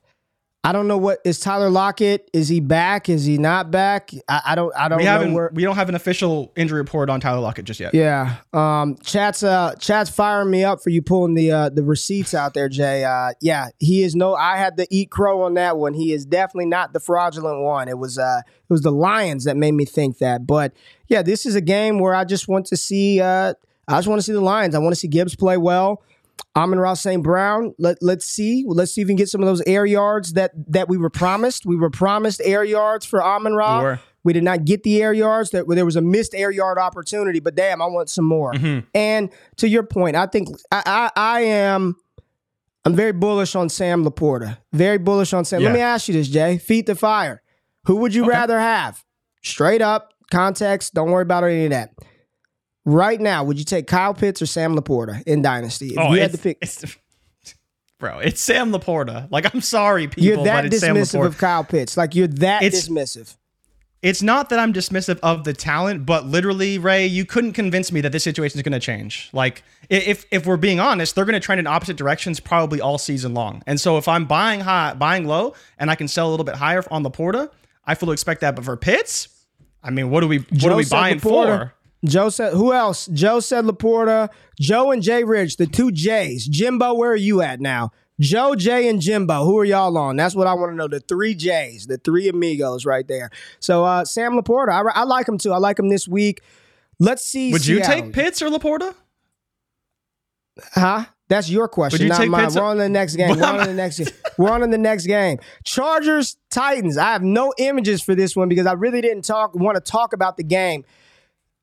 [0.64, 2.28] I don't know what is Tyler Lockett.
[2.32, 3.08] Is he back?
[3.08, 4.10] Is he not back?
[4.28, 4.74] I, I don't.
[4.76, 5.32] I don't We know haven't.
[5.32, 5.50] where.
[5.54, 7.94] We don't have an official injury report on Tyler Lockett just yet.
[7.94, 8.36] Yeah.
[8.52, 8.96] Um.
[9.02, 9.76] Chat's uh.
[9.78, 13.04] Chat's firing me up for you pulling the uh the receipts out there, Jay.
[13.04, 13.30] Uh.
[13.40, 13.68] Yeah.
[13.78, 14.34] He is no.
[14.34, 15.94] I had to eat crow on that one.
[15.94, 17.88] He is definitely not the fraudulent one.
[17.88, 18.40] It was uh.
[18.44, 20.46] It was the Lions that made me think that.
[20.46, 20.72] But
[21.06, 23.20] yeah, this is a game where I just want to see.
[23.20, 23.54] Uh.
[23.86, 24.74] I just want to see the Lions.
[24.74, 26.02] I want to see Gibbs play well.
[26.56, 27.22] Amon-Ra St.
[27.22, 27.74] Brown.
[27.78, 28.64] Let let's see.
[28.66, 31.10] Let's see if we can get some of those air yards that that we were
[31.10, 31.66] promised.
[31.66, 33.98] We were promised air yards for Amon Ross.
[33.98, 34.02] We.
[34.24, 35.50] We did not get the air yards.
[35.50, 38.52] That there was a missed air yard opportunity, but damn, I want some more.
[38.52, 38.86] Mm-hmm.
[38.94, 41.96] And to your point, I think I I, I am.
[42.84, 44.58] I'm very bullish on Sam LaPorta.
[44.72, 45.62] Very bullish on Sam.
[45.62, 46.58] Let me ask you this, Jay.
[46.58, 47.42] Feet to fire.
[47.84, 49.02] Who would you rather have?
[49.42, 50.94] Straight up, context.
[50.94, 51.94] Don't worry about any of that.
[52.90, 55.88] Right now, would you take Kyle Pitts or Sam LaPorta in Dynasty?
[55.88, 56.96] If Oh, you had to pick, it's-
[58.00, 59.30] bro, it's Sam LaPorta.
[59.30, 61.26] Like, I'm sorry, people, you're that but it's dismissive LaPorta.
[61.26, 61.96] of Kyle Pitts.
[61.98, 63.36] Like you're that It's- dismissive.
[64.00, 68.00] it's not that I'm dismissive of the talent, but literally, Ray, you couldn't convince me
[68.00, 69.28] that this situation is going to change.
[69.34, 72.96] Like, if if we're being honest, they're going to trend in opposite directions probably all
[72.96, 73.62] season long.
[73.66, 76.54] And so, if I'm buying high, buying low, and I can sell a little bit
[76.56, 77.50] higher on the Porta,
[77.84, 78.54] I fully expect that.
[78.56, 79.28] But for Pitts,
[79.82, 81.20] I mean, what are we what Joe are we buying LaPorta.
[81.58, 81.74] for?
[82.04, 83.06] Joe said, who else?
[83.06, 84.28] Joe said LaPorta.
[84.58, 86.46] Joe and Jay Rich, the two J's.
[86.46, 87.90] Jimbo, where are you at now?
[88.20, 89.44] Joe, Jay, and Jimbo.
[89.44, 90.16] Who are y'all on?
[90.16, 90.88] That's what I want to know.
[90.88, 93.30] The three J's, the three amigos right there.
[93.60, 95.52] So uh, Sam LaPorta, I, I like him too.
[95.52, 96.42] I like him this week.
[96.98, 97.52] Let's see.
[97.52, 98.94] Would you take Pitts or LaPorta?
[100.74, 101.04] Huh?
[101.28, 102.48] That's your question, you not mine.
[102.54, 103.36] We're on the next game.
[103.36, 104.00] We're on the next.
[104.38, 105.38] We're on the next game.
[105.62, 106.96] Chargers Titans.
[106.96, 110.14] I have no images for this one because I really didn't talk want to talk
[110.14, 110.84] about the game.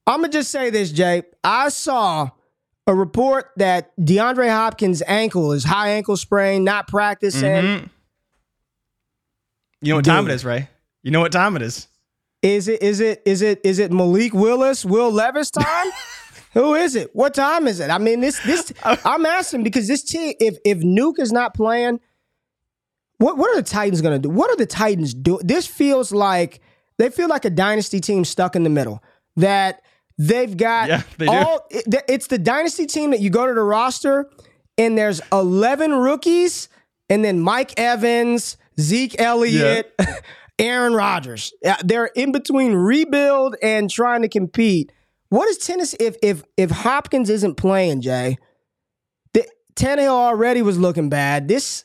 [0.08, 1.24] I'm gonna just say this, Jay.
[1.44, 2.30] I saw
[2.88, 7.50] a report that DeAndre Hopkins' ankle is high ankle sprain, not practicing.
[7.64, 7.90] Mhm.
[9.82, 10.70] You know what time it is, Ray?
[11.04, 11.88] You know what time it is?
[12.42, 12.82] Is it?
[12.82, 13.22] Is it?
[13.26, 13.60] Is it?
[13.64, 15.88] Is it Malik Willis, Will Levis time?
[16.54, 17.10] Who is it?
[17.14, 17.90] What time is it?
[17.90, 22.00] I mean, this this I'm asking because this team, if if Nuke is not playing,
[23.18, 24.30] what what are the Titans gonna do?
[24.30, 25.40] What are the Titans do?
[25.44, 26.62] This feels like
[26.98, 29.04] they feel like a dynasty team stuck in the middle.
[29.38, 29.82] That
[30.18, 31.66] they've got Yeah, they all.
[31.70, 34.30] it- it's the dynasty team that you go to the roster
[34.78, 36.70] and there's 11 rookies
[37.10, 39.94] and then Mike Evans, Zeke Elliott,
[40.60, 41.54] Aaron Rodgers.
[41.84, 44.92] They're in between rebuild and trying to compete.
[45.30, 48.38] What is Tennessee if if if Hopkins isn't playing, Jay?
[49.34, 49.46] The,
[49.76, 51.48] Tannehill already was looking bad.
[51.48, 51.84] This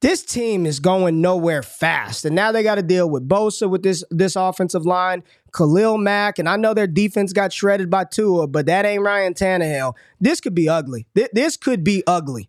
[0.00, 3.82] this team is going nowhere fast, and now they got to deal with Bosa with
[3.82, 5.22] this this offensive line,
[5.54, 9.34] Khalil Mack, and I know their defense got shredded by Tua, but that ain't Ryan
[9.34, 9.94] Tannehill.
[10.20, 11.06] This could be ugly.
[11.14, 12.48] Th- This could be ugly.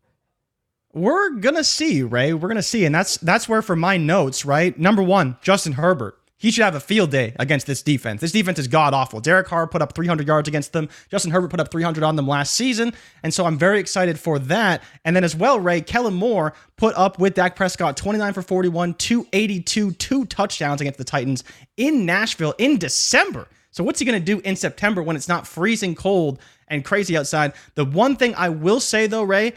[0.93, 2.34] We're gonna see, Ray.
[2.34, 4.78] We're gonna see, and that's that's where for my notes, right?
[4.78, 6.18] Number one, Justin Herbert.
[6.41, 8.19] He should have a field day against this defense.
[8.19, 9.19] This defense is god awful.
[9.19, 10.89] Derek Carr put up 300 yards against them.
[11.11, 14.39] Justin Herbert put up 300 on them last season, and so I'm very excited for
[14.39, 14.81] that.
[15.05, 18.95] And then as well, Ray Kellen Moore put up with Dak Prescott 29 for 41,
[18.95, 21.43] 282, two touchdowns against the Titans
[21.77, 23.47] in Nashville in December.
[23.69, 27.15] So what's he going to do in September when it's not freezing cold and crazy
[27.15, 27.53] outside?
[27.75, 29.53] The one thing I will say though, Ray,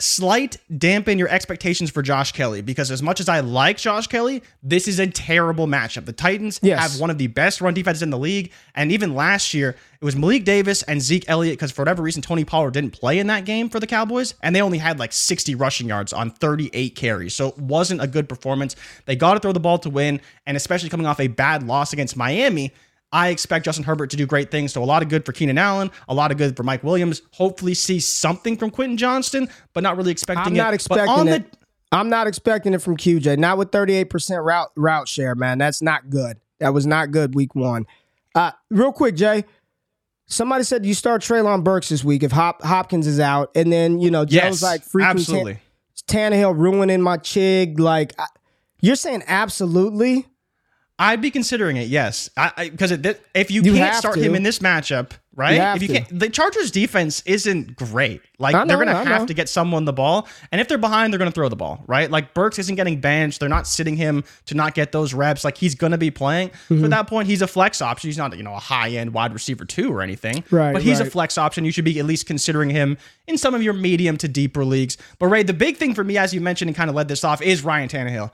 [0.00, 4.42] slight dampen your expectations for Josh Kelley because as much as I like Josh Kelley,
[4.62, 6.06] this is a terrible matchup.
[6.06, 6.80] The Titans Yes.
[6.92, 10.04] have one of the best run defenses in the league, and even last year it
[10.04, 13.26] was Malik Davis and Zeke Elliott because for whatever reason Tony Pollard didn't play in
[13.26, 16.94] that game for the Cowboys, and they only had like 60 rushing yards on 38
[16.96, 18.76] carries, so it wasn't a good performance.
[19.04, 21.92] They got to throw the ball to win, and especially coming off a bad loss
[21.92, 22.72] against Miami.
[23.12, 24.72] I expect Justin Herbert to do great things.
[24.72, 27.22] So a lot of good for Keenan Allen, a lot of good for Mike Williams.
[27.32, 30.58] Hopefully, see something from Quentin Johnston, but not really expecting I'm it.
[30.58, 31.50] not But expecting on it.
[31.52, 31.58] the-
[31.92, 33.36] I'm not expecting it from QJ.
[33.36, 35.58] Not with 38% route route share, man.
[35.58, 36.38] That's not good.
[36.60, 37.84] That was not good week one.
[38.34, 39.44] Uh, real quick, Jay.
[40.26, 43.98] Somebody said you start Treylon Burks this week if Hop, Hopkins is out, and then
[43.98, 45.58] you know Joe's yes, like freaking absolutely.
[46.06, 47.80] Tan- Tannehill ruining my chig.
[47.80, 48.26] Like I,
[48.80, 50.26] you're saying, absolutely.
[51.00, 52.28] I'd be considering it, yes,
[52.58, 54.22] because if you, You can't start to.
[54.22, 55.54] him in this matchup, right?
[55.54, 55.94] You if you to.
[56.04, 58.20] can't, the Chargers' defense isn't great.
[58.38, 59.26] Like I they're gonna I have know.
[59.28, 62.10] to get someone the ball, and if they're behind, they're gonna throw the ball, right?
[62.10, 65.42] Like Burks isn't getting benched; they're not sitting him to not get those reps.
[65.42, 66.50] Like he's gonna be playing.
[66.68, 66.84] So Mm-hmm.
[66.84, 68.08] at that point, he's a flex option.
[68.08, 71.00] He's not, you know, a high end wide receiver two or anything, Right, But he's
[71.00, 71.64] a flex option.
[71.64, 74.98] You should be at least considering him in some of your medium to deeper leagues.
[75.18, 77.24] But Ray, the big thing for me, as you mentioned and kind of led this
[77.24, 78.30] off, is Ryan Tannehill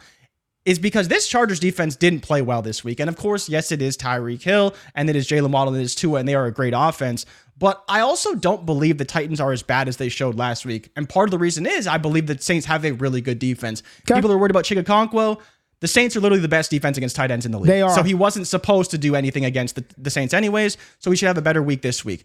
[0.67, 3.01] is because this Chargers defense didn't play well this week.
[3.01, 5.85] And of course, yes, it is Tyreek Hill and it is Jalen Waddle and it
[5.85, 7.25] is Tua, and they are a great offense.
[7.59, 10.91] But I also don't believe the Titans are as bad as they showed last week.
[10.97, 13.83] And part of the reason is I believe the Saints have a really good defense.
[14.03, 14.15] Okay.
[14.15, 15.41] People are worried about Chig Okonkwo.
[15.81, 17.69] The Saints are literally the best defense against tight ends in the league.
[17.69, 17.95] They are.
[17.95, 20.77] So he wasn't supposed to do anything against the, the Saints anyways.
[20.99, 22.25] So he should have a better week this week.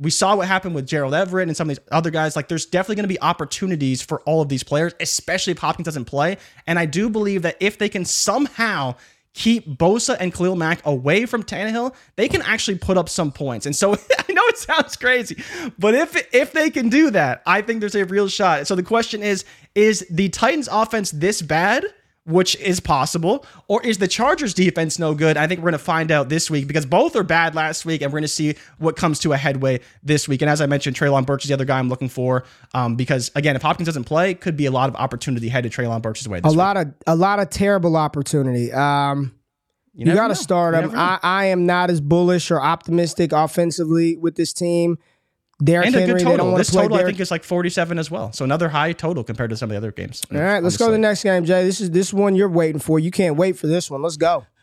[0.00, 2.34] We saw what happened with Gerald Everett and some of these other guys.
[2.34, 5.84] Like, there's definitely going to be opportunities for all of these players, especially if Hopkins
[5.84, 6.38] doesn't play.
[6.66, 8.96] And I do believe that if they can somehow
[9.34, 13.66] keep Bosa and Khalil Mack away from Tannehill, they can actually put up some points.
[13.66, 13.92] And so
[14.28, 15.42] I know it sounds crazy,
[15.78, 18.66] but if if they can do that, I think there's a real shot.
[18.66, 19.44] So the question is:
[19.74, 21.84] Is the Titans' offense this bad?
[22.26, 25.38] Which is possible, or is the Chargers defense no good?
[25.38, 28.02] I think we're going to find out this week because both are bad last week,
[28.02, 30.42] and we're going to see what comes to a headway this week.
[30.42, 32.44] And as I mentioned, Treylon Burks is the other guy I'm looking for
[32.74, 36.02] um, because again, if Hopkins doesn't play, could be a lot of opportunity headed Treylon
[36.02, 36.40] Burks' way.
[36.44, 36.56] a week.
[36.56, 38.70] lot of a lot of terrible opportunity.
[38.70, 39.34] Um,
[39.94, 40.98] you, never got to start You him.
[40.98, 44.98] I, I am not as bullish or optimistic offensively with this team.
[45.62, 46.54] Derrick and a Henry, good total.
[46.56, 48.32] This total, I think, is like 47 as well.
[48.32, 50.22] So another high total compared to some of the other games.
[50.32, 51.64] All right, let's go to the next game, Jay.
[51.64, 52.98] This is this one you're waiting for.
[52.98, 54.02] You can't wait for this one.
[54.02, 54.46] Let's go.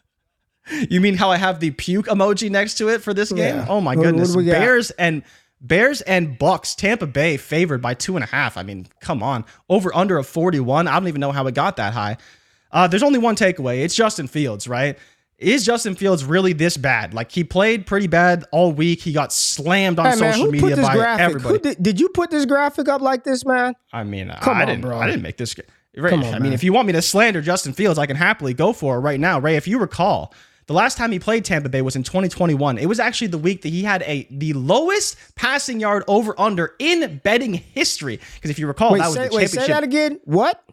[0.90, 3.56] You mean how I have the puke emoji next to it for this game?
[3.56, 3.66] Yeah.
[3.70, 4.36] Oh my What- what goodness!
[4.36, 4.46] do?
[4.46, 5.24] Bears and
[5.62, 6.76] Bears and Bucks.
[6.76, 8.58] Tampa Bay favored by two and a half.
[8.58, 10.90] I mean, come on, over under of 41.
[10.90, 12.18] I don't even know how it got that high.
[12.70, 13.82] Uh, there's only one takeaway.
[13.84, 14.98] It's Justin Fields, right?
[15.38, 17.14] Is Justin Fields really this bad?
[17.14, 19.02] Like he played pretty bad all week.
[19.02, 21.26] He got slammed on Hey man, social media by graphic?
[21.26, 21.60] everybody.
[21.60, 23.76] Did, did you put this graphic up like this, man?
[23.94, 24.82] I mean, Come I on, didn't.
[24.82, 24.98] bro.
[24.98, 25.54] I didn't make this.
[25.54, 25.66] Come
[26.04, 26.42] on, I man.
[26.44, 29.00] mean, if you want me to slander Justin Fields, I can happily go for it
[29.00, 29.56] right now, Ray.
[29.58, 30.34] If you recall,
[30.66, 32.78] the last time he played Tampa Bay was in 2021.
[32.80, 36.74] It was actually the week that he had a the lowest passing yard over under
[36.80, 38.20] in betting history.
[38.36, 39.68] Because if you recall, wait, that was say, the wait, championship.
[39.68, 40.20] say that again.
[40.24, 40.64] What?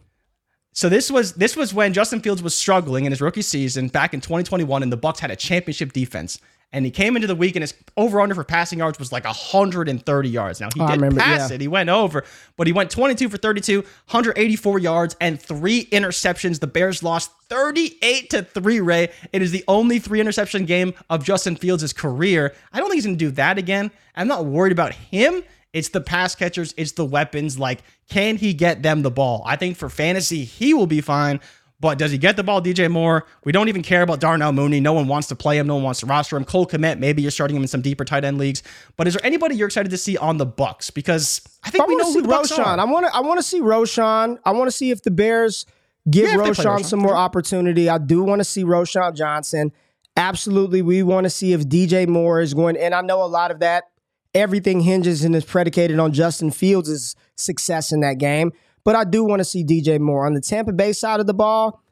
[0.74, 4.12] So this was this was when Justin Fields was struggling in his rookie season back
[4.12, 6.38] in 2021, and the Bucks had a championship defense.
[6.72, 9.24] And he came into the week, and his over under for passing yards was like
[9.24, 10.60] 130 yards.
[10.60, 11.54] Now he Oh, did remember, pass yeah.
[11.54, 12.24] it; he went over,
[12.56, 16.58] but he went 22 for 32, 184 yards, and three interceptions.
[16.58, 18.80] The Bears lost 38 to three.
[18.80, 22.52] Ray, it is the only three interception game of Justin Fields' career.
[22.72, 23.92] I don't think he's going to do that again.
[24.16, 25.44] I'm not worried about him.
[25.74, 27.58] It's the pass catchers, it's the weapons.
[27.58, 29.42] Like, can he get them the ball?
[29.44, 31.40] I think for fantasy, he will be fine.
[31.80, 33.26] But does he get the ball, DJ Moore?
[33.44, 34.80] We don't even care about Darnell Mooney.
[34.80, 35.66] No one wants to play him.
[35.66, 36.44] No one wants to roster him.
[36.44, 38.62] Cole Kmet, maybe you're starting him in some deeper tight end leagues.
[38.96, 40.90] But is there anybody you're excited to see on the Bucks?
[40.90, 42.66] Because I think I we want know to who see the Bucks Roschon.
[42.66, 42.78] are.
[42.78, 43.14] I want to.
[43.14, 44.38] I want to see Roschon.
[44.44, 45.66] I want to see if the Bears
[46.08, 47.90] give Yeah, if they play Roschon Roschon, some more opportunity.
[47.90, 49.72] I do want to see Roschon Johnson.
[50.16, 52.76] Absolutely, we want to see if DJ Moore is going.
[52.76, 53.90] And I know a lot of that.
[54.34, 58.52] Everything hinges and is predicated on Justin Fields' success in that game.
[58.84, 61.34] But I do want to see DJ Moore on the Tampa Bay side of the
[61.34, 61.82] ball.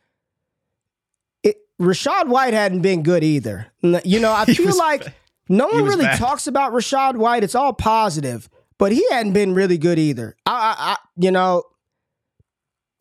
[1.42, 3.68] It, Rachaad White hadn't been good either.
[3.82, 5.14] You know, I feel like bad.
[5.48, 6.18] no one really bad.
[6.18, 7.44] talks about Rachaad White.
[7.44, 10.36] It's all positive, but he hadn't been really good either.
[10.44, 11.62] I, I, I you know,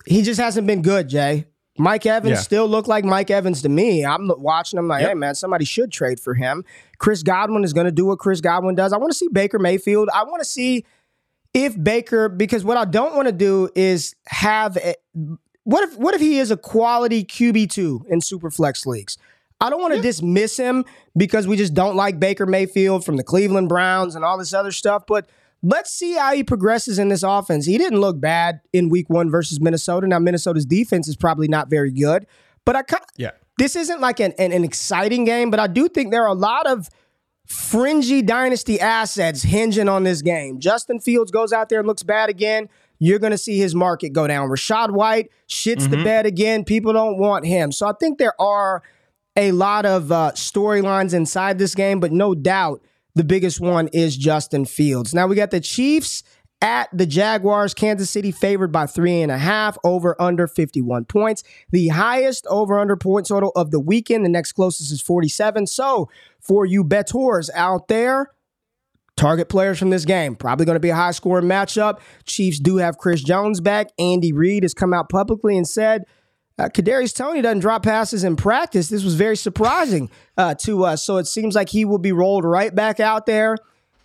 [0.05, 1.47] he just hasn't been good, Jay.
[1.81, 2.37] Mike Evans Yeah.
[2.41, 4.05] still look like Mike Evans to me.
[4.05, 5.09] I'm watching him like, Yep.
[5.09, 6.63] hey man, somebody should trade for him.
[6.99, 8.93] Chris Godwin is going to do what Chris Godwin does.
[8.93, 10.09] I want to see Baker Mayfield.
[10.13, 10.85] I want to see
[11.53, 14.93] if Baker, because what I don't want to do is have a,
[15.63, 19.17] what if what if he is a quality QB two in super flex leagues?
[19.59, 23.23] I don't want to dismiss him because we just don't like Baker Mayfield from the
[23.23, 25.03] Cleveland Browns and all this other stuff.
[25.07, 25.29] But
[25.63, 27.65] let's see how he progresses in this offense.
[27.65, 30.07] He didn't look bad in Week One versus Minnesota.
[30.07, 32.25] Now Minnesota's defense is probably not very good,
[32.65, 33.31] but I kind Yeah.
[33.57, 36.33] this isn't like an, an, an exciting game, but I do think there are a
[36.33, 36.89] lot of
[37.47, 40.59] fringy dynasty assets hinging on this game.
[40.59, 42.69] Justin Fields goes out there and looks bad again.
[42.99, 44.47] You're going to see his market go down.
[44.49, 46.63] Rachaad White shits the bed again.
[46.63, 47.71] People don't want him.
[47.71, 48.83] So I think there are
[49.35, 52.81] a lot of uh, storylines inside this game, but no doubt
[53.15, 55.13] the biggest one is Justin Fields.
[55.13, 56.23] Now we got the Chiefs
[56.61, 57.73] at the Jaguars.
[57.73, 61.43] Kansas City favored by three and a half, over under 51 points.
[61.71, 64.23] The highest over under point total of the weekend.
[64.23, 65.67] The next closest is 47.
[65.67, 66.09] So
[66.39, 68.31] for you bettors out there,
[69.17, 70.35] target players from this game.
[70.35, 71.99] Probably going to be a high scoring matchup.
[72.25, 73.87] Chiefs do have Chris Jones back.
[73.99, 76.05] Andy Reid has come out publicly and said
[76.59, 78.89] uh, Kadarius Toney doesn't drop passes in practice.
[78.89, 81.03] This was very surprising uh, to us.
[81.03, 83.57] So it seems like he will be rolled right back out there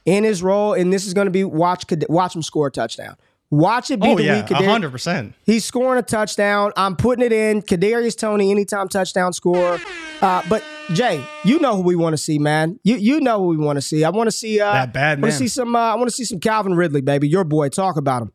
[0.04, 3.16] in his role, and this is going to be watch watch him score a touchdown.
[3.50, 4.50] Watch it be Oh the yeah, week.
[4.50, 5.34] Hundred percent.
[5.44, 6.72] He's scoring a touchdown.
[6.76, 7.62] I'm putting it in.
[7.62, 9.78] Kadarius Toney, anytime touchdown score.
[10.20, 12.80] Uh, but Jay, you know who we want to see, man.
[12.82, 14.02] You you know who we want to see.
[14.02, 15.38] I want to see uh, That bad I want to man.
[15.38, 15.76] see some.
[15.76, 17.28] Uh, I want to see some Calvin Ridley, baby.
[17.28, 17.68] Your boy.
[17.68, 18.32] Talk about him.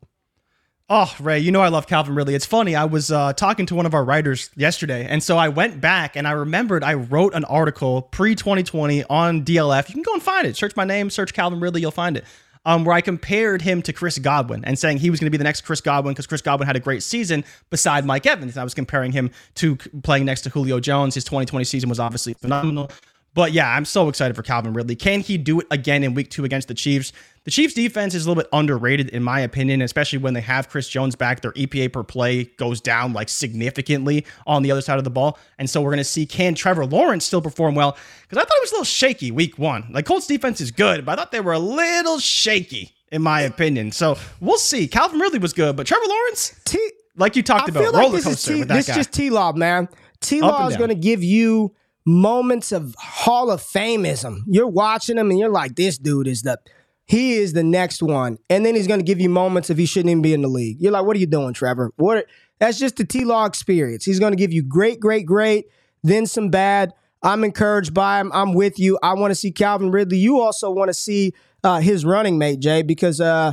[0.94, 2.34] Oh, Ray, you know I love Calvin Ridley.
[2.34, 2.76] It's funny.
[2.76, 6.16] I was uh, talking to one of our writers yesterday, and so I went back
[6.16, 9.88] and I remembered I wrote an article pre 2020 on DLF.
[9.88, 10.54] You can go and find it.
[10.54, 12.26] Search my name, search Calvin Ridley, you'll find it.
[12.66, 15.38] Um, where I compared him to Chris Godwin and saying he was going to be
[15.38, 18.52] the next Chris Godwin because Chris Godwin had a great season beside Mike Evans.
[18.52, 21.14] And I was comparing him to playing next to Julio Jones.
[21.14, 22.90] His 2020 season was obviously phenomenal.
[23.34, 24.94] But yeah, I'm so excited for Calvin Ridley.
[24.94, 27.12] Can he do it again in week two against the Chiefs?
[27.44, 30.68] The Chiefs defense is a little bit underrated, in my opinion, especially when they have
[30.68, 31.40] Chris Jones back.
[31.40, 35.38] Their EPA per play goes down like significantly on the other side of the ball.
[35.58, 37.96] And so we're going to see can Trevor Lawrence still perform well?
[38.22, 39.88] Because I thought it was a little shaky week one.
[39.90, 43.40] Like Colts defense is good, but I thought they were a little shaky, in my
[43.40, 43.90] opinion.
[43.90, 44.86] So we'll see.
[44.86, 48.02] Calvin Ridley was good, but Trevor Lawrence, T- like you talked I about, feel like
[48.02, 48.92] roller this is coaster T- with that this guy.
[48.92, 49.88] is just T Law, man.
[50.20, 51.74] T Law is going to give you
[52.06, 54.42] moments of Hall of Fameism.
[54.46, 56.58] You're watching him and you're like, this dude is the
[57.12, 58.38] he is the next one.
[58.48, 60.48] And then he's going to give you moments if he shouldn't even be in the
[60.48, 60.78] league.
[60.80, 61.92] You're like, what are you doing, Trevor?
[61.96, 62.24] What?
[62.58, 64.06] That's just the T Law experience.
[64.06, 65.66] He's going to give you great, great, great,
[66.02, 66.94] then some bad.
[67.22, 68.32] I'm encouraged by him.
[68.32, 68.98] I'm with you.
[69.02, 70.16] I want to see Calvin Ridley.
[70.16, 73.52] You also want to see uh, his running mate, Jay, because uh,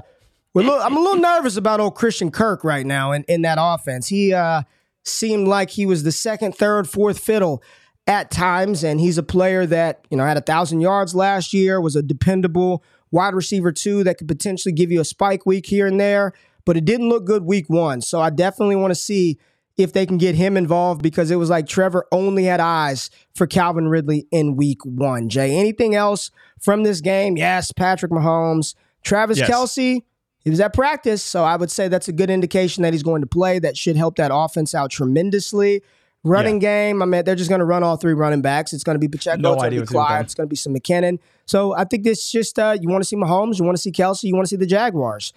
[0.54, 4.08] little, I'm a little nervous about old Christian Kirk right now in, in that offense.
[4.08, 4.62] He uh,
[5.04, 7.62] seemed like he was the second, third, fourth fiddle
[8.08, 11.82] at times, and he's a player that you know had a thousand yards last year,
[11.82, 15.88] was a dependable wide receiver two that could potentially give you a spike week here
[15.88, 16.34] and there.
[16.66, 19.40] But it didn't look good week one, so I definitely want to see
[19.78, 23.48] if they can get him involved because it was like Trevor only had eyes for
[23.48, 25.30] Calvin Ridley in week one.
[25.30, 27.38] Jay, anything else from this game?
[27.38, 29.50] Yes, Patrick Mahomes, Travis Yes.
[29.50, 30.04] Kelce.
[30.44, 33.22] He was at practice, so I would say that's a good indication that he's going
[33.22, 33.60] to play.
[33.60, 35.82] That should help that offense out tremendously.
[36.26, 38.74] Running game, I mean, they're just going to run all three running backs.
[38.74, 40.56] It's going to be Pacheco, No it's going to be Clyde, it's going to be
[40.58, 41.20] some McKinnon.
[41.46, 43.92] So I think this just uh, you want to see Mahomes, you want to see
[43.92, 45.34] Kelce, you want to see the Jaguars.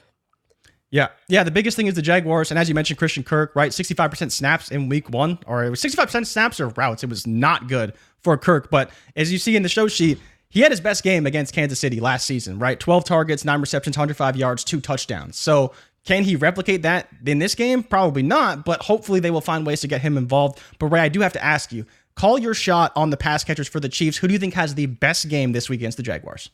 [0.91, 1.09] Yeah.
[1.29, 1.43] Yeah.
[1.43, 2.51] The biggest thing is the Jaguars.
[2.51, 3.71] And as you mentioned, Christian Kirk, right?
[3.71, 7.03] 65% snaps in week one, or it was 65% snaps or routes.
[7.03, 8.71] It was not good for Kirk.
[8.71, 10.19] But as you see in the show sheet,
[10.51, 12.79] he had his best game against Kansas City last season, right?
[12.79, 15.39] 12 targets, nine receptions, 105 yards, two touchdowns.
[15.39, 15.73] So
[16.05, 17.83] can he replicate that in this game?
[17.83, 20.61] Probably not, but hopefully they will find ways to get him involved.
[20.79, 21.87] But Ray, I do have to ask you
[22.17, 24.19] call your shot on the pass catchers for the Chiefs.
[24.19, 26.51] Who do you think has the best game this week against the Jaguars?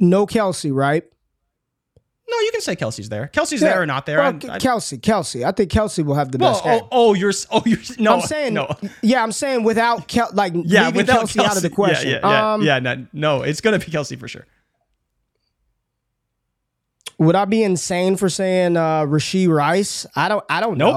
[0.00, 1.04] No Kelce, right?
[2.28, 3.30] No, you can say Kelce's there.
[3.32, 4.18] Kelce's there or not there.
[4.18, 5.44] Well, I- I- Kelce, Kelce.
[5.44, 6.80] I think Kelce will have the well, best game.
[6.84, 8.14] oh, oh, you're oh you're no.
[8.14, 8.74] I'm saying, no.
[9.02, 12.10] yeah, I'm saying without Kel- like Yeah, leaving without Kelce, out of the question.
[12.10, 14.46] Yeah, yeah, yeah, um, yeah no, no, it's gonna be Kelce for sure.
[17.18, 20.06] Would I be insane for saying uh, Rashee Rice?
[20.16, 20.44] I don't.
[20.48, 20.94] I don't Nope.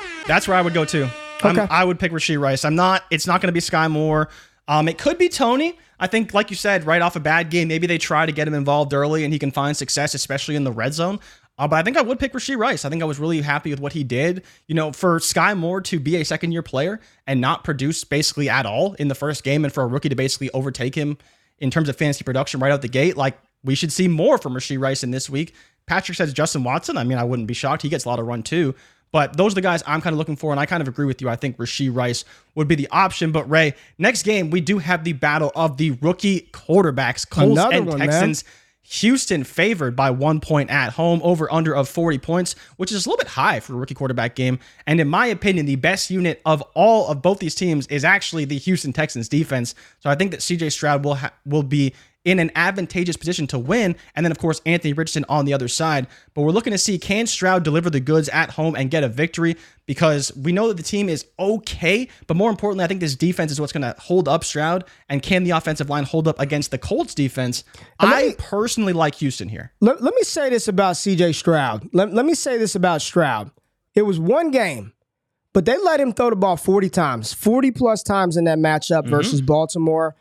[0.00, 0.06] know.
[0.26, 1.04] That's where I would go too.
[1.04, 1.12] I'm-
[1.58, 1.66] Okay.
[1.70, 2.64] I would pick Rashee Rice.
[2.64, 3.04] I'm not.
[3.10, 4.28] It's not going to be Skyy Moore.
[4.68, 5.78] Um, it could be Toney.
[6.00, 8.48] I think, like you said, right off a bad game, maybe they try to get
[8.48, 11.20] him involved early and he can find success, especially in the red zone.
[11.58, 12.84] Uh, but I think I would pick Rashee Rice.
[12.84, 14.42] I think I was really happy with what he did.
[14.66, 18.48] You know, for Skyy Moore to be a second year player and not produce basically
[18.48, 21.16] at all in the first game, and for a rookie to basically overtake him
[21.58, 24.54] in terms of fantasy production right out the gate, like we should see more from
[24.54, 25.54] Rashee Rice in this week.
[25.86, 26.96] Patrick says Justin Watson.
[26.96, 27.82] I mean, I wouldn't be shocked.
[27.82, 28.74] He gets a lot of run too.
[29.12, 31.06] But those are the guys I'm kind of looking for, and I kind of agree
[31.06, 31.28] with you.
[31.28, 33.32] I think Rashee Rice would be the option.
[33.32, 37.76] But Ray, next game we do have the battle of the rookie quarterbacks, Colts Another
[37.76, 38.08] and one, man.
[38.08, 38.44] Texans.
[38.88, 43.08] Houston favored by one point at home, over under of 40 points, which is a
[43.08, 44.60] little bit high for a rookie quarterback game.
[44.86, 48.44] And in my opinion, the best unit of all of both these teams is actually
[48.44, 49.74] the Houston Texans defense.
[49.98, 51.94] So I think that CJ Stroud will ha- will be
[52.26, 53.96] in an advantageous position to win.
[54.16, 56.08] And then, of course, Anthony Richardson on the other side.
[56.34, 59.08] But we're looking to see can Stroud deliver the goods at home and get a
[59.08, 59.56] victory
[59.86, 62.08] because we know that the team is okay.
[62.26, 64.84] But more importantly, I think this defense is what's going to hold up Stroud.
[65.08, 67.62] And can the offensive line hold up against the Colts defense?
[68.00, 69.72] I personally like Houston here.
[69.80, 71.88] Let, let me say this about CJ Stroud.
[71.92, 73.52] Let, let me say this about Stroud.
[73.94, 74.92] It was one game,
[75.52, 79.02] but they let him throw the ball 40 times, 40 plus times in that matchup
[79.02, 79.10] mm-hmm.
[79.10, 80.16] versus Baltimore.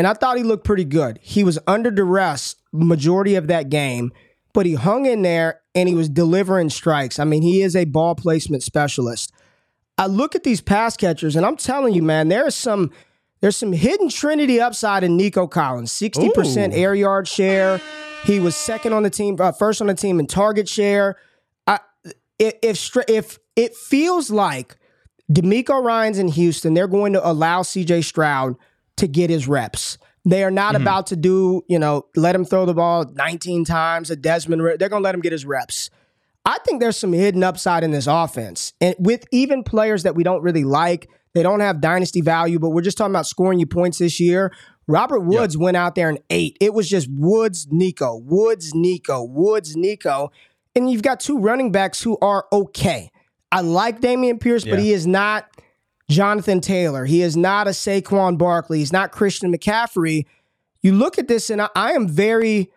[0.00, 1.18] And I thought he looked pretty good.
[1.20, 4.14] He was under duress the majority of that game,
[4.54, 7.18] but he hung in there and he was delivering strikes.
[7.18, 9.30] I mean, he is a ball placement specialist.
[9.98, 12.90] I look at these pass catchers, and I'm telling you, man, there is some
[13.42, 15.92] there's some hidden Trinity upside in Nico Collins.
[15.92, 16.74] 60% Ooh.
[16.74, 17.78] air yard share.
[18.24, 21.18] He was second on the team, uh, first on the team in target share.
[21.66, 21.80] I,
[22.38, 24.78] if if if it feels like
[25.30, 28.56] DeMeco Ryan's in Houston, they're going to allow CJ Stroud
[28.96, 29.98] to get his reps.
[30.24, 30.82] They are not mm-hmm.
[30.82, 34.60] about to do, you know, let him throw the ball 19 times a Desmond.
[34.78, 35.90] They're going to let him get his reps.
[36.44, 38.72] I think there's some hidden upside in this offense.
[38.80, 42.70] And with even players that we don't really like, they don't have dynasty value, but
[42.70, 44.52] we're just talking about scoring you points this year.
[44.86, 46.56] Robert Woods went out there and ate.
[46.60, 50.32] It was just Woods, Nico, Woods, Nico, Woods, Nico.
[50.74, 53.10] and you've got two running backs who are okay.
[53.52, 54.74] I like Dameon Pierce, Yeah.
[54.74, 55.46] but he is not
[56.10, 57.04] Jonathan Taylor.
[57.06, 58.78] He is not a Saquon Barkley.
[58.80, 60.26] He's not Christian McCaffrey.
[60.82, 62.70] You look at this, and I, I am very.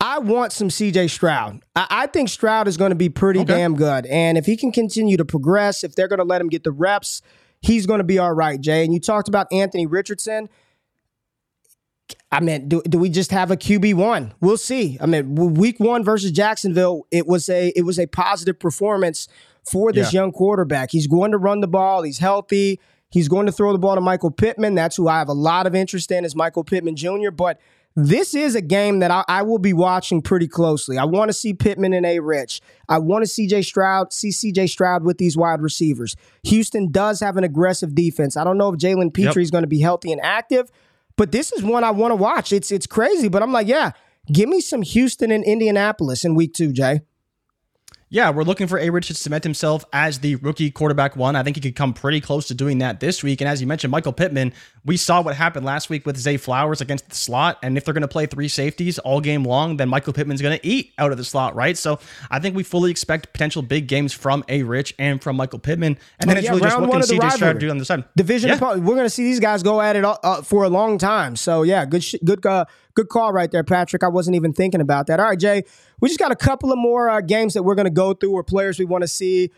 [0.00, 1.60] I want some CJ Stroud.
[1.74, 3.52] I, I think Stroud is going to be pretty Okay.
[3.54, 4.06] damn good.
[4.06, 6.70] And if he can continue to progress, if they're going to let him get the
[6.70, 7.20] reps,
[7.60, 8.84] he's going to be all right, Jay.
[8.84, 10.48] And you talked about Anthony Richardson.
[12.30, 14.32] I mean, do, do we just have a QB one?
[14.40, 14.96] We'll see.
[15.00, 19.26] I mean, week one versus Jacksonville, it was a it was a positive performance
[19.70, 20.20] for this Yeah.
[20.22, 20.90] young quarterback.
[20.90, 22.02] He's going to run the ball.
[22.02, 22.80] He's healthy.
[23.10, 24.74] He's going to throw the ball to Michael Pittman.
[24.74, 27.30] That's who I have a lot of interest in is Michael Pittman Jr.
[27.34, 27.58] But
[27.96, 30.98] this is a game that I, I will be watching pretty closely.
[30.98, 32.20] I want to see Pittman and A.
[32.20, 32.60] Rich.
[32.88, 36.14] I want to see CJ Stroud, see CJ Stroud with these wide receivers.
[36.44, 38.36] Houston does have an aggressive defense.
[38.36, 40.70] I don't know if Jalen Pitre is going to be healthy and active,
[41.16, 42.52] but this is one I want to watch.
[42.52, 43.92] It's it's crazy, but I'm like, yeah,
[44.30, 47.00] give me some Houston and Indianapolis in week two, Jay.
[48.10, 48.88] Yeah, we're looking for A.
[48.88, 51.36] Rich to cement himself as the rookie quarterback one.
[51.36, 53.42] I think he could come pretty close to doing that this week.
[53.42, 56.80] And as you mentioned, Michael Pittman, we saw what happened last week with Zay Flowers
[56.80, 57.58] against the slot.
[57.62, 60.58] And if they're going to play three safeties all game long, then Michael Pittman's going
[60.58, 61.76] to eat out of the slot, right?
[61.76, 61.98] So
[62.30, 64.62] I think we fully expect potential big games from A.
[64.62, 65.98] Rich and from Michael Pittman.
[66.18, 68.04] And then Oh, it's really just what can CJ Stroud do on the side.
[68.16, 68.58] Division Yeah.
[68.58, 71.36] We're going to see these guys go at it all, uh, for a long time.
[71.36, 72.64] So yeah, good sh- good uh,
[72.98, 74.02] good call right there, Patrick.
[74.02, 75.20] I wasn't even thinking about that.
[75.20, 75.62] All right, Jay,
[76.00, 78.32] we just got a couple of more uh, games that we're going to go through
[78.32, 79.50] or players we want to see.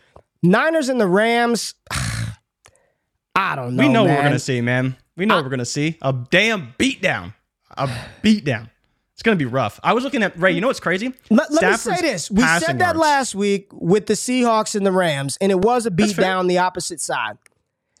[0.43, 1.73] Niners and the Rams.
[3.35, 3.83] I don't know.
[3.83, 4.95] we know what we're going to see, man.
[5.17, 5.97] We know what we're going to see.
[6.01, 7.33] A damn beatdown.
[7.71, 7.87] A
[8.23, 8.69] beatdown.
[9.13, 9.79] It's going to be rough.
[9.83, 10.51] I was looking at Ray.
[10.51, 11.13] You know what's crazy?
[11.29, 12.29] Let, let me say this.
[12.29, 12.99] We said that yards.
[12.99, 16.57] last week with the Seahawks and the Rams, and it was a beat down the
[16.57, 17.37] opposite side.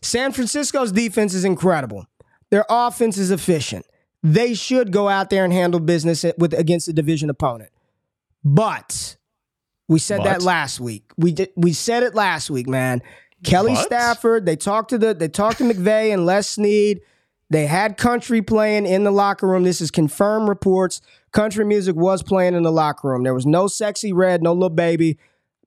[0.01, 2.05] San Francisco's defense is incredible.
[2.49, 3.85] Their offense is efficient.
[4.23, 7.71] They should go out there and handle business with against a division opponent.
[8.43, 9.17] But
[9.87, 11.11] we said that last week.
[11.17, 13.01] We did we said it last week, man.
[13.43, 13.85] Kelly But?
[13.85, 17.01] Stafford, they talked to the they talked to McVay and Les Snead.
[17.49, 19.63] They had country playing in the locker room.
[19.63, 21.01] This is confirmed reports.
[21.33, 23.23] Country music was playing in the locker room.
[23.23, 25.17] There was no Sexyy Red, no little baby.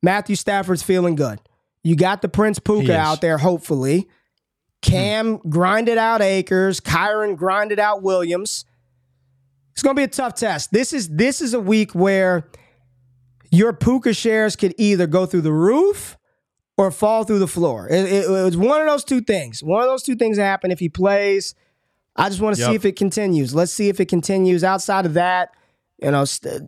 [0.03, 1.41] Matthew Stafford's feeling good.
[1.83, 4.09] You got the Prince Puka out there, hopefully.
[4.85, 6.79] Cam grinded out Akers.
[6.81, 8.65] Kyren grinded out Williams.
[9.73, 10.71] It's gonna be a tough test.
[10.73, 12.49] This is this is a week where
[13.51, 16.17] your Puka shares could either go through the roof
[16.77, 17.89] or fall through the floor.
[17.89, 19.63] It, it- it was one of those two things.
[19.63, 21.55] One of those two things happen if he plays.
[22.17, 23.55] I just want to see if it continues.
[23.55, 24.63] Let's see if it continues.
[24.63, 25.49] Outside of that,
[26.01, 26.63] you know, st-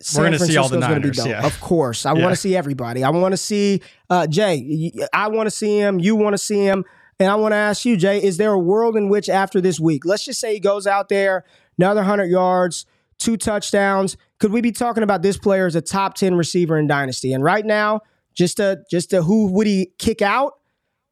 [0.00, 1.46] San gonna see all the Francisco's gonna be Niners, yeah.
[1.46, 2.22] Of course, I Yeah.
[2.22, 3.04] want to see everybody.
[3.04, 3.80] I want to see
[4.10, 4.90] uh, Jay.
[5.12, 6.00] I want to see him.
[6.00, 6.84] You want to see him,
[7.22, 8.20] and I want to ask you, Jay.
[8.20, 11.08] Is there a world in which after this week, let's just say he goes out
[11.08, 11.44] there
[11.78, 12.84] another hundred yards,
[13.18, 16.88] two touchdowns, could we be talking about this player as a top ten receiver in
[16.88, 17.32] Dynasty?
[17.32, 18.00] And right now,
[18.34, 20.54] just a just to who would he kick out?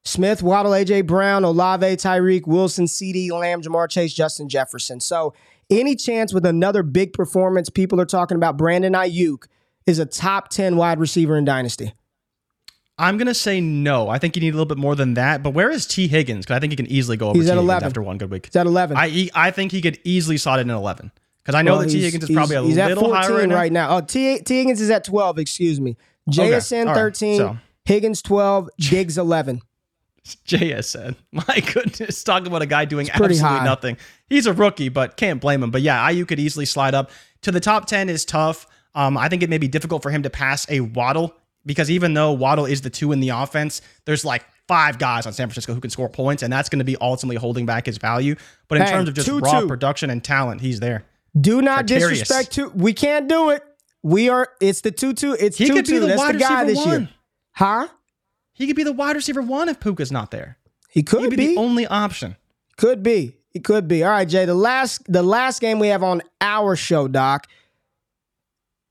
[0.03, 4.99] Smith, Waddle, AJ Brown, Olave, Tyreek, Wilson, CeeDee, Lamb, Ja'Marr Chase, Justin Jefferson.
[4.99, 5.33] So,
[5.71, 9.45] any chance with another big performance, people are talking about Brandon Aiyuk
[9.87, 11.93] is a top 10 wide receiver in Dynasty.
[13.01, 14.09] I'm gonna say no.
[14.09, 15.43] I think you need a little bit more than that.
[15.43, 16.45] But where is Tee Higgins?
[16.45, 17.87] Because I think he can easily go over He's T at Higgins 11.
[17.87, 18.47] after one good week.
[18.47, 18.97] He's at 11.
[18.97, 21.11] I I think he could easily slot it in 11
[21.43, 23.73] because I know Well, that Tee Higgins is probably a at little 14 higher right
[23.73, 23.97] now.
[23.97, 25.97] Oh, T, Tee Higgins is at 12, excuse me.
[26.31, 26.95] JSN all right.
[26.95, 29.63] 13, So- Higgins 12, Diggs 11.
[30.47, 31.17] JSN.
[31.33, 33.65] My goodness, talk about a guy doing absolutely high.
[33.65, 33.97] nothing.
[34.29, 35.71] He's a rookie, but can't blame him.
[35.71, 37.11] But yeah, Aiyuk could easily slide up
[37.43, 38.67] to the top 10 is tough.
[38.95, 41.35] Um, I think it may be difficult for him to pass a Waddle
[41.67, 45.33] because even though Waddle is the two in the offense, there's like five guys on
[45.33, 47.99] San Francisco who can score points, and that's going to be ultimately holding back his
[47.99, 48.35] value.
[48.69, 49.43] But in Hey, terms of just 2-2.
[49.43, 51.05] raw production and talent, he's there.
[51.39, 52.71] Do not disrespect two.
[52.71, 53.63] We can't do it.
[54.03, 55.37] We are, it's the 2 2.
[55.39, 56.01] It's He 2 could be 2.
[56.01, 56.89] the That's wide the guy this one.
[57.03, 57.09] year.
[57.53, 57.89] Huh?
[58.53, 60.57] He could be the wide receiver one if Puka's not there.
[60.89, 61.47] He could He'd be, be.
[61.55, 62.37] the only option.
[62.77, 63.37] Could be.
[63.53, 64.03] It could be.
[64.03, 64.45] All right, Jay.
[64.45, 67.47] The last the last game we have on our show, Doc,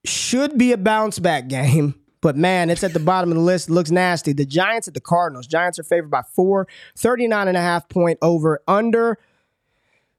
[0.05, 1.95] should be a bounce back game.
[2.21, 3.69] But man, it's at the bottom of the list.
[3.69, 4.33] Looks nasty.
[4.33, 5.47] The Giants at the Cardinals.
[5.47, 6.67] Giants are favored by four,
[6.97, 9.17] 39 and a half point over under.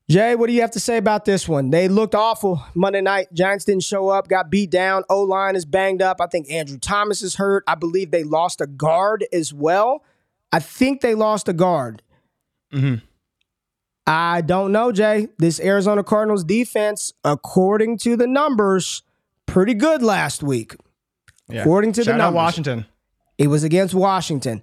[0.08, 1.70] Jay, what do you have to say about this one?
[1.70, 3.32] They looked awful Monday night.
[3.32, 5.04] Giants didn't show up, got beat down.
[5.08, 6.20] O line is banged up.
[6.20, 7.62] I think Andrew Thomas is hurt.
[7.68, 10.02] I believe they lost a guard as well.
[10.52, 12.02] I think they lost a guard.
[12.72, 13.04] Mm-hmm.
[14.04, 15.28] I don't know, Jay.
[15.38, 19.04] This Arizona Cardinals defense, according to the numbers,
[19.46, 20.74] pretty good last week.
[21.52, 21.60] Yeah.
[21.62, 22.36] According to the Shout out numbers.
[22.36, 22.86] Washington.
[23.38, 24.62] It was against Washington.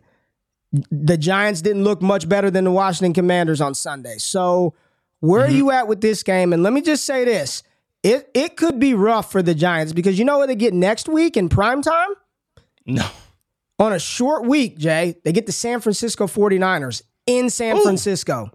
[0.92, 4.18] The Giants didn't look much better than the Washington Commanders on Sunday.
[4.18, 4.74] So,
[5.20, 5.52] where Mm-hmm.
[5.54, 6.54] are you at with this game?
[6.54, 7.64] And let me just say this
[8.04, 11.08] it it could be rough for the Giants because you know what they get next
[11.10, 12.10] week in prime time?
[12.86, 13.08] No.
[13.80, 17.84] On a short week, Jay, they get the San Francisco 49ers in San Ooh.
[17.84, 18.50] Francisco.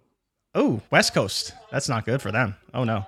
[0.54, 1.54] Oh, West Coast.
[1.70, 2.54] That's not good for them.
[2.74, 3.06] Oh no.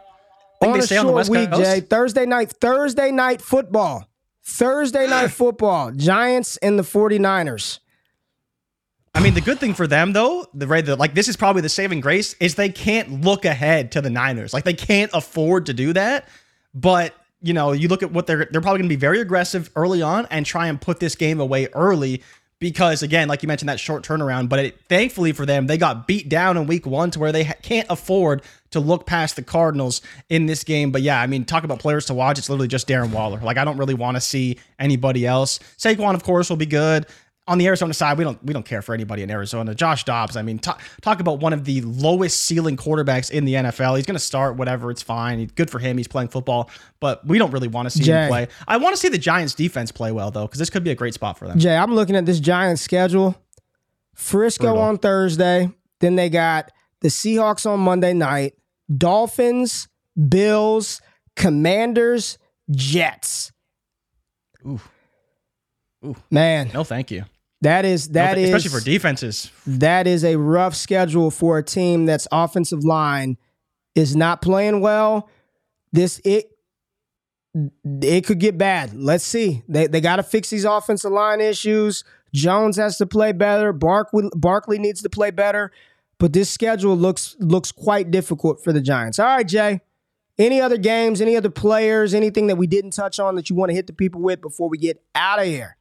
[0.61, 1.63] Think On they a short on the West week, Coast?
[1.63, 1.81] Jay.
[1.81, 4.09] Thursday night, Thursday night football.
[4.45, 5.91] Thursday night football.
[5.93, 7.81] Giants and the 49ers.
[9.17, 11.63] I mean, the good thing for them though, the right, the, like this is probably
[11.63, 14.53] the saving grace is they can't look ahead to the Niners.
[14.53, 16.29] Like they can't afford to do that.
[16.75, 19.71] But you know, you look at what they're they're probably going to be very aggressive
[19.77, 22.23] early on and try and put this game away early
[22.59, 24.49] because again, like you mentioned, that short turnaround.
[24.49, 27.45] But it, thankfully for them, they got beat down in week one to where they
[27.45, 28.43] ha- can't afford
[28.75, 30.93] to look past the Cardinals in this game.
[30.93, 32.39] But yeah, I mean, talk about players to watch.
[32.39, 33.41] It's literally just Darren Waller.
[33.41, 35.59] Like I don't really want to see anybody else.
[35.79, 37.07] Saquon, of course, will be good
[37.47, 39.75] on the Arizona side, we don't we don't care for anybody in Arizona.
[39.75, 43.55] Josh Dobbs, I mean, talk, talk about one of the lowest ceiling quarterbacks in the
[43.55, 43.97] NFL.
[43.97, 45.47] He's going to start whatever, it's fine.
[45.55, 45.99] Good for him.
[45.99, 46.71] He's playing football,
[47.01, 48.25] but we don't really want to see Jay.
[48.25, 48.49] him play.
[48.67, 50.95] I want to see the Giants defense play well though, because this could be a
[50.95, 51.59] great spot for them.
[51.59, 53.37] Jay, I'm looking at this Giants schedule.
[54.15, 54.83] Frisco Brutal.
[54.83, 55.71] on Thursday.
[56.01, 58.55] Then they got the Seahawks on Monday night.
[58.95, 59.89] Dolphins,
[60.29, 61.01] Bills,
[61.37, 62.39] Commanders,
[62.71, 63.53] Jets.
[64.67, 64.81] Ooh.
[66.05, 66.17] Ooh.
[66.31, 67.25] Man, No, thank you.
[67.63, 69.51] that is No, that th- is especially for defenses.
[69.67, 73.37] that is a rough schedule for a team that's offensive line
[73.95, 75.29] is not playing well.
[75.93, 76.51] This it
[77.93, 78.95] it could get bad.
[78.95, 79.63] Let's see.
[79.69, 82.05] They they got to fix these offensive line issues.
[82.35, 83.73] Jones has to play better.
[83.73, 85.71] Barkley Barkley needs to play better.
[86.19, 89.19] But this schedule looks looks quite difficult for the Giants.
[89.19, 89.81] All right, Jay.
[90.37, 91.21] Any other games?
[91.21, 92.13] Any other players?
[92.13, 94.69] Anything that we didn't touch on that you want to hit the people with before
[94.69, 95.77] we get out of here?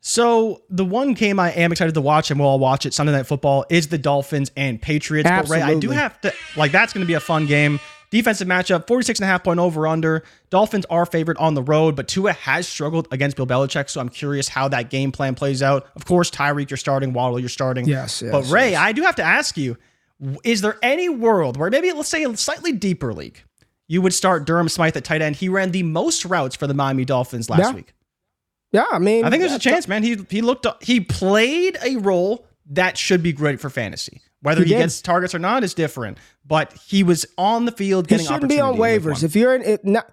[0.00, 3.12] So the one game I am excited to watch, and we'll all watch it Sunday
[3.12, 5.30] Night Football, is the Dolphins and Patriots.
[5.30, 7.80] But Ray, I do have to like that's going to be a fun game.
[8.14, 10.22] Defensive matchup, 46 and a half point over under.
[10.48, 14.08] Dolphins are favored on the road, but Tua has struggled against Bill Belichick, so I'm
[14.08, 15.88] curious how that game plan plays out.
[15.96, 17.88] Of course, Tyreek, you're starting, Waddle, you're starting.
[17.88, 18.80] Yes, yes, But Ray, yes.
[18.80, 19.76] I do have to ask you,
[20.44, 23.42] is there any world where maybe let's say a slightly deeper league,
[23.88, 25.34] you would start Durham Smythe at tight end?
[25.34, 27.72] He ran the most routes for the Miami Dolphins last Yeah.
[27.72, 27.94] week.
[28.70, 30.04] Yeah, I mean, I think there's a chance, man.
[30.04, 34.20] He he looked he played a role that should be great for fantasy.
[34.44, 36.18] Whether He he, gets targets or not is different.
[36.46, 39.24] But he was on the field He getting shouldn't be on opportunity in week waivers.
[39.24, 40.10] If you're in, if, not,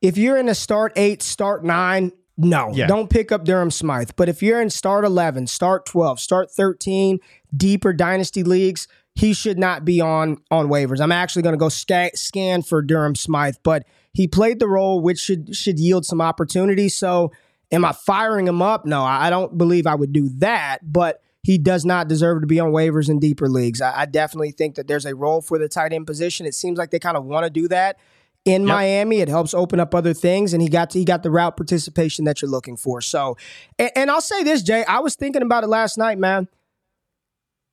[0.00, 2.86] if you're in a start eight, start nine, no, Yeah.
[2.86, 4.10] don't pick up Durham Smythe.
[4.16, 7.18] But if you're in start eleven, start twelve, start thirteen,
[7.56, 8.86] deeper dynasty leagues,
[9.16, 11.00] he should not be on on waivers.
[11.00, 15.00] I'm actually going to go sca- scan for Durham Smythe, but he played the role,
[15.00, 16.88] which should should yield some opportunity.
[16.88, 17.32] So,
[17.72, 18.86] am I firing him up?
[18.86, 21.20] No, I don't believe I would do that, but.
[21.44, 23.82] He does not deserve to be on waivers in deeper leagues.
[23.82, 26.46] I, I definitely think that there's a role for the tight end position.
[26.46, 27.98] It seems like they kind of want to do that
[28.46, 29.20] in Miami.
[29.20, 32.40] It helps open up other things, and he got he got the route participation that
[32.40, 33.02] you're looking for.
[33.02, 33.36] So,
[33.78, 36.48] and, and I'll say this, Jay, I was thinking about it last night, man.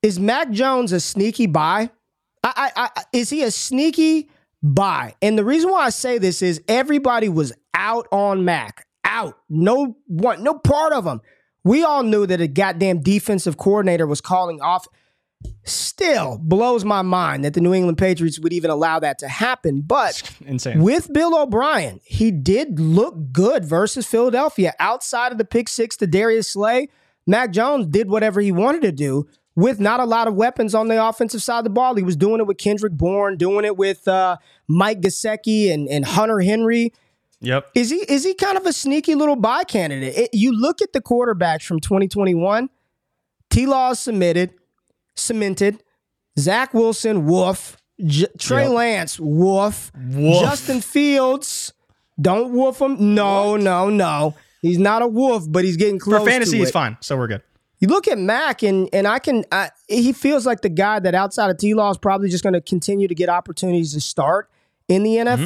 [0.02, 1.90] Is Mac Jones a sneaky buy?
[2.44, 4.28] I, I, I, is he a sneaky
[4.62, 5.14] buy?
[5.22, 9.38] And the reason why I say this is everybody was out on Mac, out.
[9.48, 11.22] No one, no part of them.
[11.64, 14.86] We all knew that a goddamn defensive coordinator was calling off.
[15.64, 19.80] Still blows my mind that the New England Patriots would even allow that to happen.
[19.80, 20.22] But
[20.76, 24.74] with Bill O'Brien, he did look good versus Philadelphia.
[24.78, 26.88] Outside of the pick six to Darius Slay,
[27.26, 30.88] Mac Jones did whatever he wanted to do with not a lot of weapons on
[30.88, 31.94] the offensive side of the ball.
[31.94, 36.04] He was doing it with Kendrick Bourne, doing it with uh, Mike Gesicki and, and
[36.04, 36.92] Hunter Henry.
[37.42, 37.70] Yep.
[37.74, 40.16] Is he is he kind of a sneaky little buy candidate?
[40.16, 42.70] It- you look at the quarterbacks from 2021.
[43.50, 43.66] T.
[43.66, 44.54] Law is submitted,
[45.16, 45.82] cemented.
[46.38, 47.76] Zach Wilson, woof.
[48.04, 48.72] J- Trey Yep.
[48.72, 49.92] Lance, woof.
[49.94, 50.40] Woof.
[50.40, 51.72] Justin Fields,
[52.20, 53.14] don't woof him.
[53.14, 54.34] No, no, no.
[54.62, 56.20] He's not a wolf, but he's getting close.
[56.20, 56.96] For fantasy, he's fine.
[57.00, 57.42] So we're good.
[57.80, 59.44] You look at Mac, and and I can.
[59.50, 61.74] I, he feels like the guy that outside of T.
[61.74, 64.48] Law is probably just going to continue to get opportunities to start
[64.88, 65.44] in the Mm-hmm.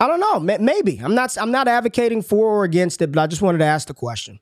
[0.00, 0.40] I don't know.
[0.58, 1.36] Maybe I'm not.
[1.38, 4.40] I'm not advocating for or against it, but I just wanted to ask the question.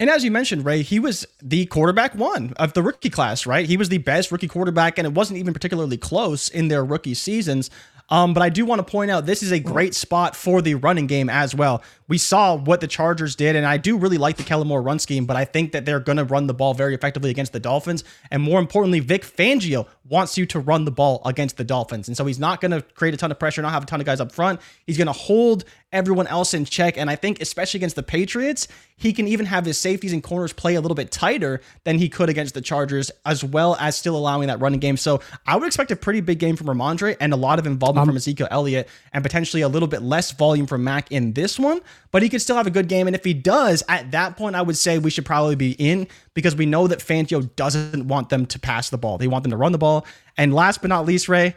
[0.00, 3.66] And as you mentioned, Ray, he was the quarterback one of the rookie class, right?
[3.66, 7.14] He was the best rookie quarterback, and it wasn't even particularly close in their rookie
[7.14, 7.70] seasons.
[8.10, 10.74] Um, but I do want to point out this is a great spot for the
[10.74, 11.82] running game as well.
[12.06, 14.98] We saw what the Chargers did, and I do really like the Kellen Moore run
[14.98, 17.60] scheme, but I think that they're going to run the ball very effectively against the
[17.60, 18.04] Dolphins.
[18.30, 22.08] And more importantly, Vic Fangio wants you to run the ball against the Dolphins.
[22.08, 24.00] And so he's not going to create a ton of pressure, not have a ton
[24.00, 24.60] of guys up front.
[24.86, 25.64] He's going to hold
[25.94, 26.98] everyone else in check.
[26.98, 30.52] And I think, especially against the Patriots, he can even have his safeties and corners
[30.52, 34.16] play a little bit tighter than he could against the Chargers, as well as still
[34.16, 34.96] allowing that running game.
[34.96, 38.02] So I would expect a pretty big game from Rhamondre and a lot of involvement
[38.02, 41.58] um, from Ezekiel Elliott and potentially a little bit less volume from Mac in this
[41.58, 41.80] one,
[42.10, 43.06] but he could still have a good game.
[43.06, 46.08] And if he does, at that point, I would say we should probably be in
[46.34, 49.18] because we know that Fangio doesn't want them to pass the ball.
[49.18, 50.06] They want them to run the ball.
[50.36, 51.54] And last but not least, Ray,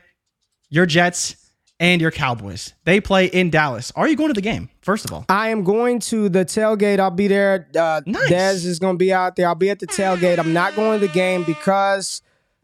[0.70, 1.36] your Jets
[1.80, 2.74] and your Cowboys.
[2.86, 3.92] They play in Dallas.
[3.96, 5.26] Are you going to the game, first of all?
[5.30, 7.00] I am going to the tailgate.
[7.00, 7.68] I'll be there.
[7.78, 8.30] Uh, nice.
[8.30, 9.48] Dez is going to be out there.
[9.48, 10.40] I'll be at the tailgate.
[10.40, 12.22] I'm not going to the game because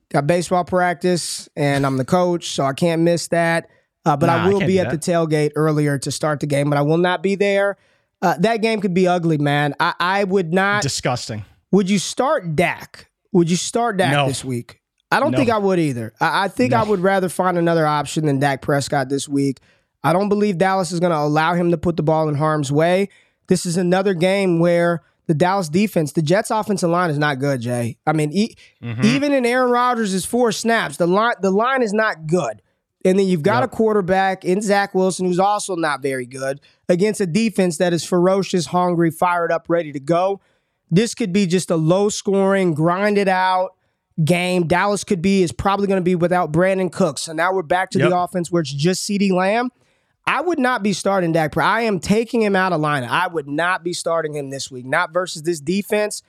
[0.10, 3.70] got baseball practice and I'm the coach, so I can't miss that.
[4.06, 6.70] Uh, but nah, I will I be at the tailgate earlier to start the game,
[6.70, 7.78] but I will not be there.
[8.22, 9.74] Uh, that game could be ugly, man.
[9.80, 10.82] I, I would not.
[10.82, 11.46] Disgusting.
[11.72, 13.10] Would you start Dak?
[13.32, 14.28] Would you start Dak no.
[14.28, 14.82] this week?
[15.14, 15.38] I don't no.
[15.38, 16.14] think I would either.
[16.20, 16.78] I, I think no.
[16.80, 19.60] I would rather find another option than Dak Prescott this week.
[20.04, 22.72] I don't believe Dallas is going to allow him to put the ball in harm's
[22.72, 23.10] way.
[23.48, 27.62] This is another game where the Dallas defense, the Jets offensive line is not good,
[27.62, 27.98] Jay.
[28.06, 29.06] I mean, e- mm-hmm.
[29.06, 32.62] even in Aaron Rodgers' four snaps, the line the line is not good.
[33.06, 33.74] And then you've got yep.
[33.74, 38.06] a quarterback in Zach Wilson who's also not very good against a defense that is
[38.06, 40.40] ferocious, hungry, fired up, ready to go.
[40.90, 43.76] This could be just a low scoring, grind it out
[44.24, 44.68] game.
[44.68, 47.24] Dallas could be is probably going to be without Brandin Cooks.
[47.24, 48.10] So now we're back to yep.
[48.10, 49.70] the offense where it's just CeeDee Lamb.
[50.26, 51.58] I would not be starting Dak.
[51.58, 53.04] I am taking him out of line.
[53.04, 56.24] I would not be starting him this week, not versus this defense.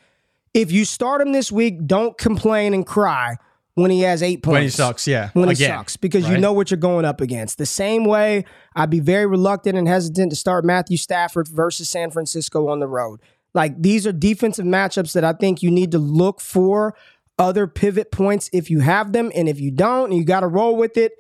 [0.53, 3.37] If you start him this week, don't complain and cry
[3.75, 4.55] when he has eight points.
[4.55, 5.31] When he sucks, yeah.
[5.33, 6.33] When Again, he sucks, because right?
[6.33, 7.59] you know what you're going up against.
[7.59, 8.45] The same way,
[8.75, 12.89] I'd be very reluctant and hesitant to start Matthew Stafford versus San Francisco on the
[12.89, 13.21] road.
[13.53, 16.97] Like these are defensive matchups that I think you need to look for
[17.39, 19.31] other pivot points if you have them.
[19.35, 21.13] And if you don't, you got to roll with it,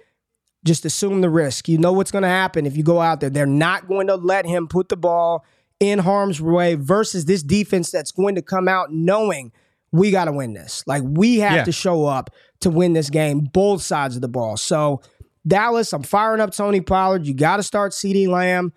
[0.64, 1.68] just assume the risk.
[1.68, 3.30] You know what's going to happen if you go out there.
[3.30, 5.44] They're not going to let him put the ball
[5.80, 9.52] in harm's way versus this defense that's going to come out knowing
[9.92, 10.82] we got to win this.
[10.86, 11.64] Like we have yeah.
[11.64, 12.30] to show up
[12.60, 14.56] to win this game, both sides of the ball.
[14.56, 15.02] So,
[15.46, 17.26] Dallas, I'm firing up Tony Pollard.
[17.26, 18.72] You got to start CeeDee Lamb.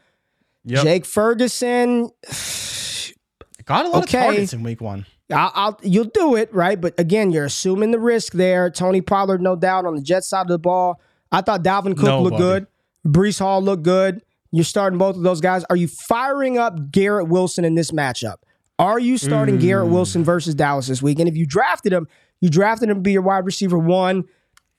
[0.65, 0.84] Yep.
[0.84, 2.09] Jake Ferguson.
[3.65, 4.19] Got a lot okay.
[4.19, 5.05] of targets in week one.
[5.34, 6.80] I'll, I'll, you'll do it, right?
[6.80, 8.70] But again, you're assuming the risk there.
[8.70, 11.02] Tony Pollard, no doubt, on the Jets side of the ball.
[11.32, 12.24] I thought Dalvin Cook Nobody.
[12.24, 12.68] looked good.
[13.06, 14.22] Breece Hall looked good.
[14.52, 15.66] You're starting both of those guys.
[15.70, 18.38] Are you firing up Garrett Wilson in this matchup?
[18.80, 19.62] Are you starting mm.
[19.62, 21.20] Garrett Wilson versus Dallas this week?
[21.20, 22.08] And if you drafted him,
[22.40, 24.26] you drafted him to be your wide receiver one.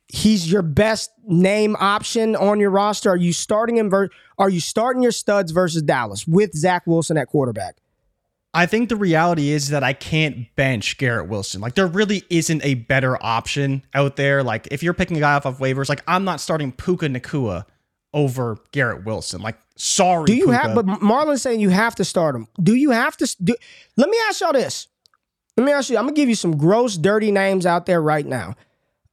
[0.07, 3.11] He's your best name option on your roster.
[3.11, 3.91] Are you starting him?
[3.91, 4.09] Ver-
[4.39, 7.77] are you starting your studs versus Dallas with Zach Wilson at quarterback?
[8.59, 11.61] I think the reality is that I can't bench Garrett Wilson.
[11.61, 14.43] Like there really isn't a better option out there.
[14.43, 17.67] Like if you're picking a guy off of waivers, like I'm not starting Puka Nacua
[18.13, 19.43] over Garrett Wilson.
[19.43, 20.25] Like sorry.
[20.25, 20.59] Do you Puka.
[20.59, 20.75] have?
[20.75, 22.49] But Marlon's saying you have to start him.
[22.61, 23.37] Do you have to?
[23.45, 23.55] Do,
[23.97, 24.89] let me ask y'all this.
[25.57, 25.97] Let me ask you.
[25.97, 28.57] I'm gonna give you some gross, dirty names out there right now.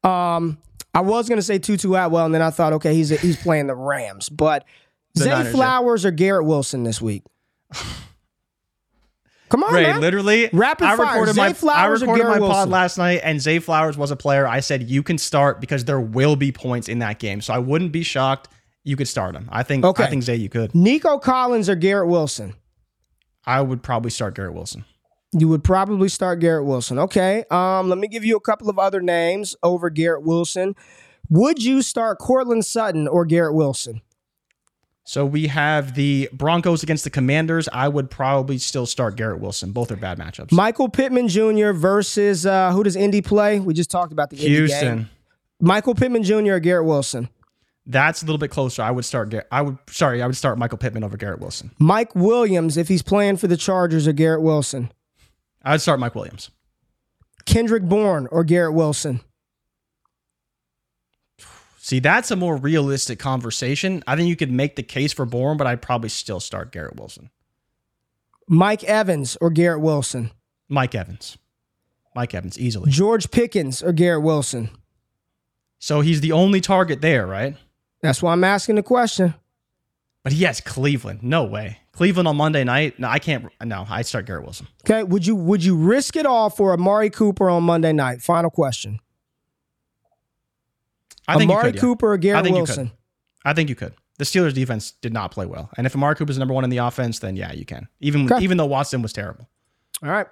[0.03, 0.57] Um,
[0.95, 3.67] I was gonna say Tutu Atwell, and then I thought, okay, he's a, he's playing
[3.67, 4.65] the Rams, but
[5.13, 6.07] the Zay Niners, Flowers yeah.
[6.07, 7.21] or Garrett Wilson this week.
[9.49, 10.01] Come on, Ray, man.
[10.01, 11.07] literally, rapid I fire.
[11.11, 12.49] recorded Zay my Flowers I recorded my Wilson.
[12.51, 14.47] pod last night, and Zay Flowers was a player.
[14.47, 17.59] I said you can start because there will be points in that game, so I
[17.59, 18.47] wouldn't be shocked.
[18.83, 19.47] You could start him.
[19.51, 19.85] I think.
[19.85, 20.03] Okay.
[20.03, 20.73] I think Zay, you could.
[20.75, 22.53] Nico Collins or Garrett Wilson.
[23.45, 24.85] I would probably start Garrett Wilson.
[25.31, 26.97] You would probably start Garrett Wilson.
[26.97, 27.43] Okay.
[27.51, 30.75] Um, let me give you a couple of other names over Garrett Wilson.
[31.29, 34.01] Would you start Courtland Sutton or Garrett Wilson?
[35.07, 37.69] So we have the Broncos against the Commanders.
[37.71, 39.71] I would probably still start Garrett Wilson.
[39.71, 40.51] Both are bad matchups.
[40.51, 41.73] Michael Pittman Jr.
[41.73, 43.59] versus uh, who does Indy play?
[43.59, 45.09] We just talked about the Houston.
[45.61, 46.53] Michael Pittman Jr.
[46.53, 47.29] or Garrett Wilson?
[47.85, 48.81] That's a little bit closer.
[48.81, 49.31] I would start.
[49.51, 50.23] I would sorry.
[50.23, 51.69] I would start Michael Pittman over Garrett Wilson.
[51.77, 54.91] Mike Williams if he's playing for the Chargers or Garrett Wilson.
[55.63, 56.49] I'd start Mike Williams.
[57.45, 59.21] Kendrick Bourne or Garrett Wilson.
[61.85, 64.03] See, that's a more realistic conversation.
[64.07, 66.95] I think you could make the case for Bourne, but I'd probably still start Garrett
[66.95, 67.29] Wilson.
[68.49, 70.31] Mike Evans or Garrett Wilson?
[70.67, 71.37] Mike Evans.
[72.15, 72.89] Mike Evans, easily.
[72.89, 74.71] George Pickens or Garrett Wilson?
[75.77, 77.55] So he's the only target there, right?
[78.01, 79.35] That's why I'm asking the question.
[80.23, 81.21] But he has Cleveland.
[81.21, 81.81] No way.
[81.91, 82.97] Cleveland on Monday night.
[82.97, 83.45] No, I can't.
[83.63, 84.67] No, I start Garrett Wilson.
[84.83, 85.03] Okay.
[85.03, 88.23] Would you would you risk it all for Amari Cooper on Monday night?
[88.23, 89.01] Final question.
[91.27, 92.91] I think Amari could, Cooper or Garrett I Wilson?
[93.43, 93.93] I think you could.
[94.17, 95.69] The Steelers defense did not play well.
[95.77, 97.87] And if Amari Cooper is number one in the offense, then yeah, you can.
[97.99, 98.43] Even okay.
[98.43, 99.49] even though Watson was terrible.
[100.03, 100.27] All right.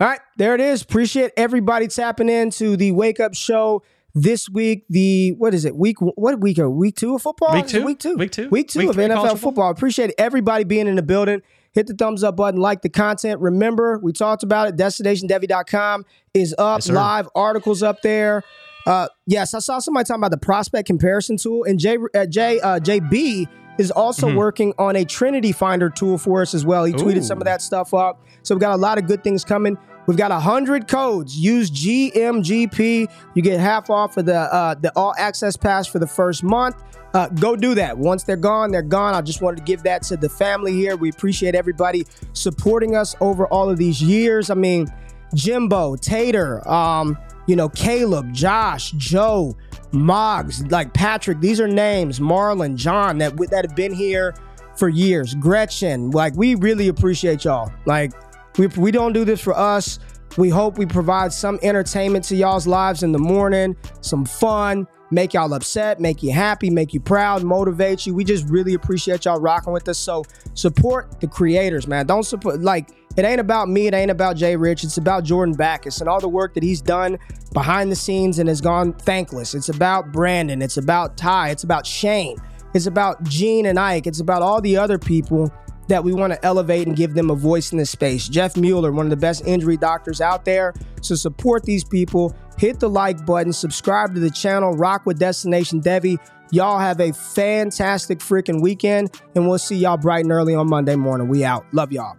[0.00, 0.20] All right.
[0.36, 0.82] There it is.
[0.82, 3.82] Appreciate everybody tapping into the wake up show
[4.14, 4.84] this week.
[4.88, 5.76] The what is it?
[5.76, 6.58] Week what week?
[6.58, 7.52] Are week two of football?
[7.52, 7.84] Week two?
[7.84, 8.16] Week two.
[8.16, 8.48] Week two?
[8.48, 9.50] Week two Week of three of college NFL football?
[9.50, 9.70] football.
[9.70, 11.42] Appreciate everybody being in the building.
[11.72, 13.40] Hit the thumbs up button, like the content.
[13.40, 14.76] Remember, we talked about it.
[14.76, 16.94] DestinationDevy.com is up, sir.
[16.94, 18.42] live articles up there.
[18.86, 22.60] Uh, yes, I saw somebody talking about the prospect comparison tool, and J, uh, J,
[22.60, 23.48] uh, JB
[23.78, 26.84] is also working on a Trinity Finder tool for us as well.
[26.84, 28.24] He tweeted some of that stuff up.
[28.42, 29.76] So we've got a lot of good things coming.
[30.06, 31.36] We've got hundred codes.
[31.36, 33.10] Use GMGP.
[33.34, 36.76] You get half off of the uh, the all access pass for the first month.
[37.12, 37.98] Uh, go do that.
[37.98, 39.14] Once they're gone, they're gone.
[39.14, 40.96] I just wanted to give that to the family here.
[40.96, 44.48] We appreciate everybody supporting us over all of these years.
[44.48, 44.86] I mean,
[45.34, 49.56] Jimbo, Tater, um, you know, Caleb, Josh, Joe,
[49.92, 51.40] Moggs, like Patrick.
[51.40, 52.20] These are names.
[52.20, 54.34] Marlon, John that that have been here
[54.76, 55.34] for years.
[55.34, 57.72] Gretchen, like we really appreciate y'all.
[57.86, 58.12] Like
[58.58, 59.98] we we don't do this for us.
[60.36, 65.32] We hope we provide some entertainment to y'all's lives in the morning, some fun, make
[65.32, 68.14] y'all upset, make you happy, make you proud, motivate you.
[68.14, 69.98] We just really appreciate y'all rocking with us.
[69.98, 70.24] So
[70.54, 72.06] support the creators, man.
[72.06, 74.84] Don't support like it ain't about me, it ain't about Jay Rich.
[74.84, 77.18] It's about Jordan Backus and all the work that he's done
[77.52, 79.54] behind the scenes and has gone thankless.
[79.54, 82.36] It's about Brandon, it's about Ty, it's about Shane,
[82.74, 85.52] it's about Gene and Ike, it's about all the other people
[85.88, 88.28] that we want to elevate and give them a voice in this space.
[88.28, 90.74] Jeff Mueller, one of the best injury doctors out there.
[91.00, 92.34] So support these people.
[92.58, 96.18] Hit the like button, subscribe to the channel, rock with Destination Devy.
[96.50, 100.96] Y'all have a fantastic freaking weekend, and we'll see y'all bright and early on Monday
[100.96, 101.28] morning.
[101.28, 101.66] We out.
[101.72, 102.16] Love y'all.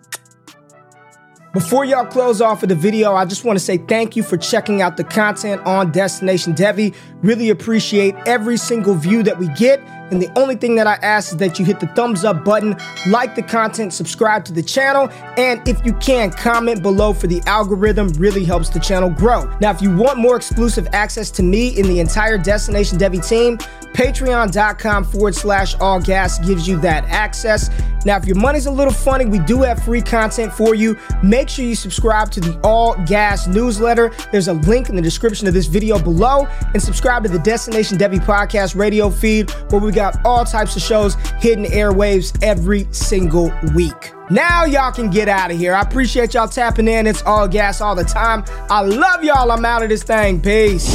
[1.58, 4.38] Before y'all close off of the video, I just want to say thank you for
[4.38, 6.94] checking out the content on Destination Devy.
[7.24, 9.80] Really appreciate every single view that we get.
[10.12, 12.76] And the only thing that I ask is that you hit the thumbs up button,
[13.08, 17.42] like the content, subscribe to the channel, and if you can, comment below for the
[17.46, 19.46] algorithm really helps the channel grow.
[19.60, 23.58] Now, if you want more exclusive access to me and the entire Destination Devy team,
[23.94, 27.70] patreon.com forward slash all gas gives you that access.
[28.06, 30.98] Now, if your money's a little funny, we do have free content for you.
[31.24, 34.12] Make sure you subscribe to the All Gas newsletter.
[34.32, 36.48] There's a link in the description of this video below.
[36.74, 40.82] And subscribe to the Destination Devy podcast radio feed, where we got all types of
[40.84, 44.14] shows hitting airwaves every single week.
[44.30, 45.74] Now y'all can get out of here.
[45.74, 47.07] I appreciate y'all tapping in.
[47.07, 48.45] It's all gas all the time.
[48.69, 49.52] I love y'all.
[49.52, 50.40] I'm out of this thing.
[50.40, 50.88] Peace.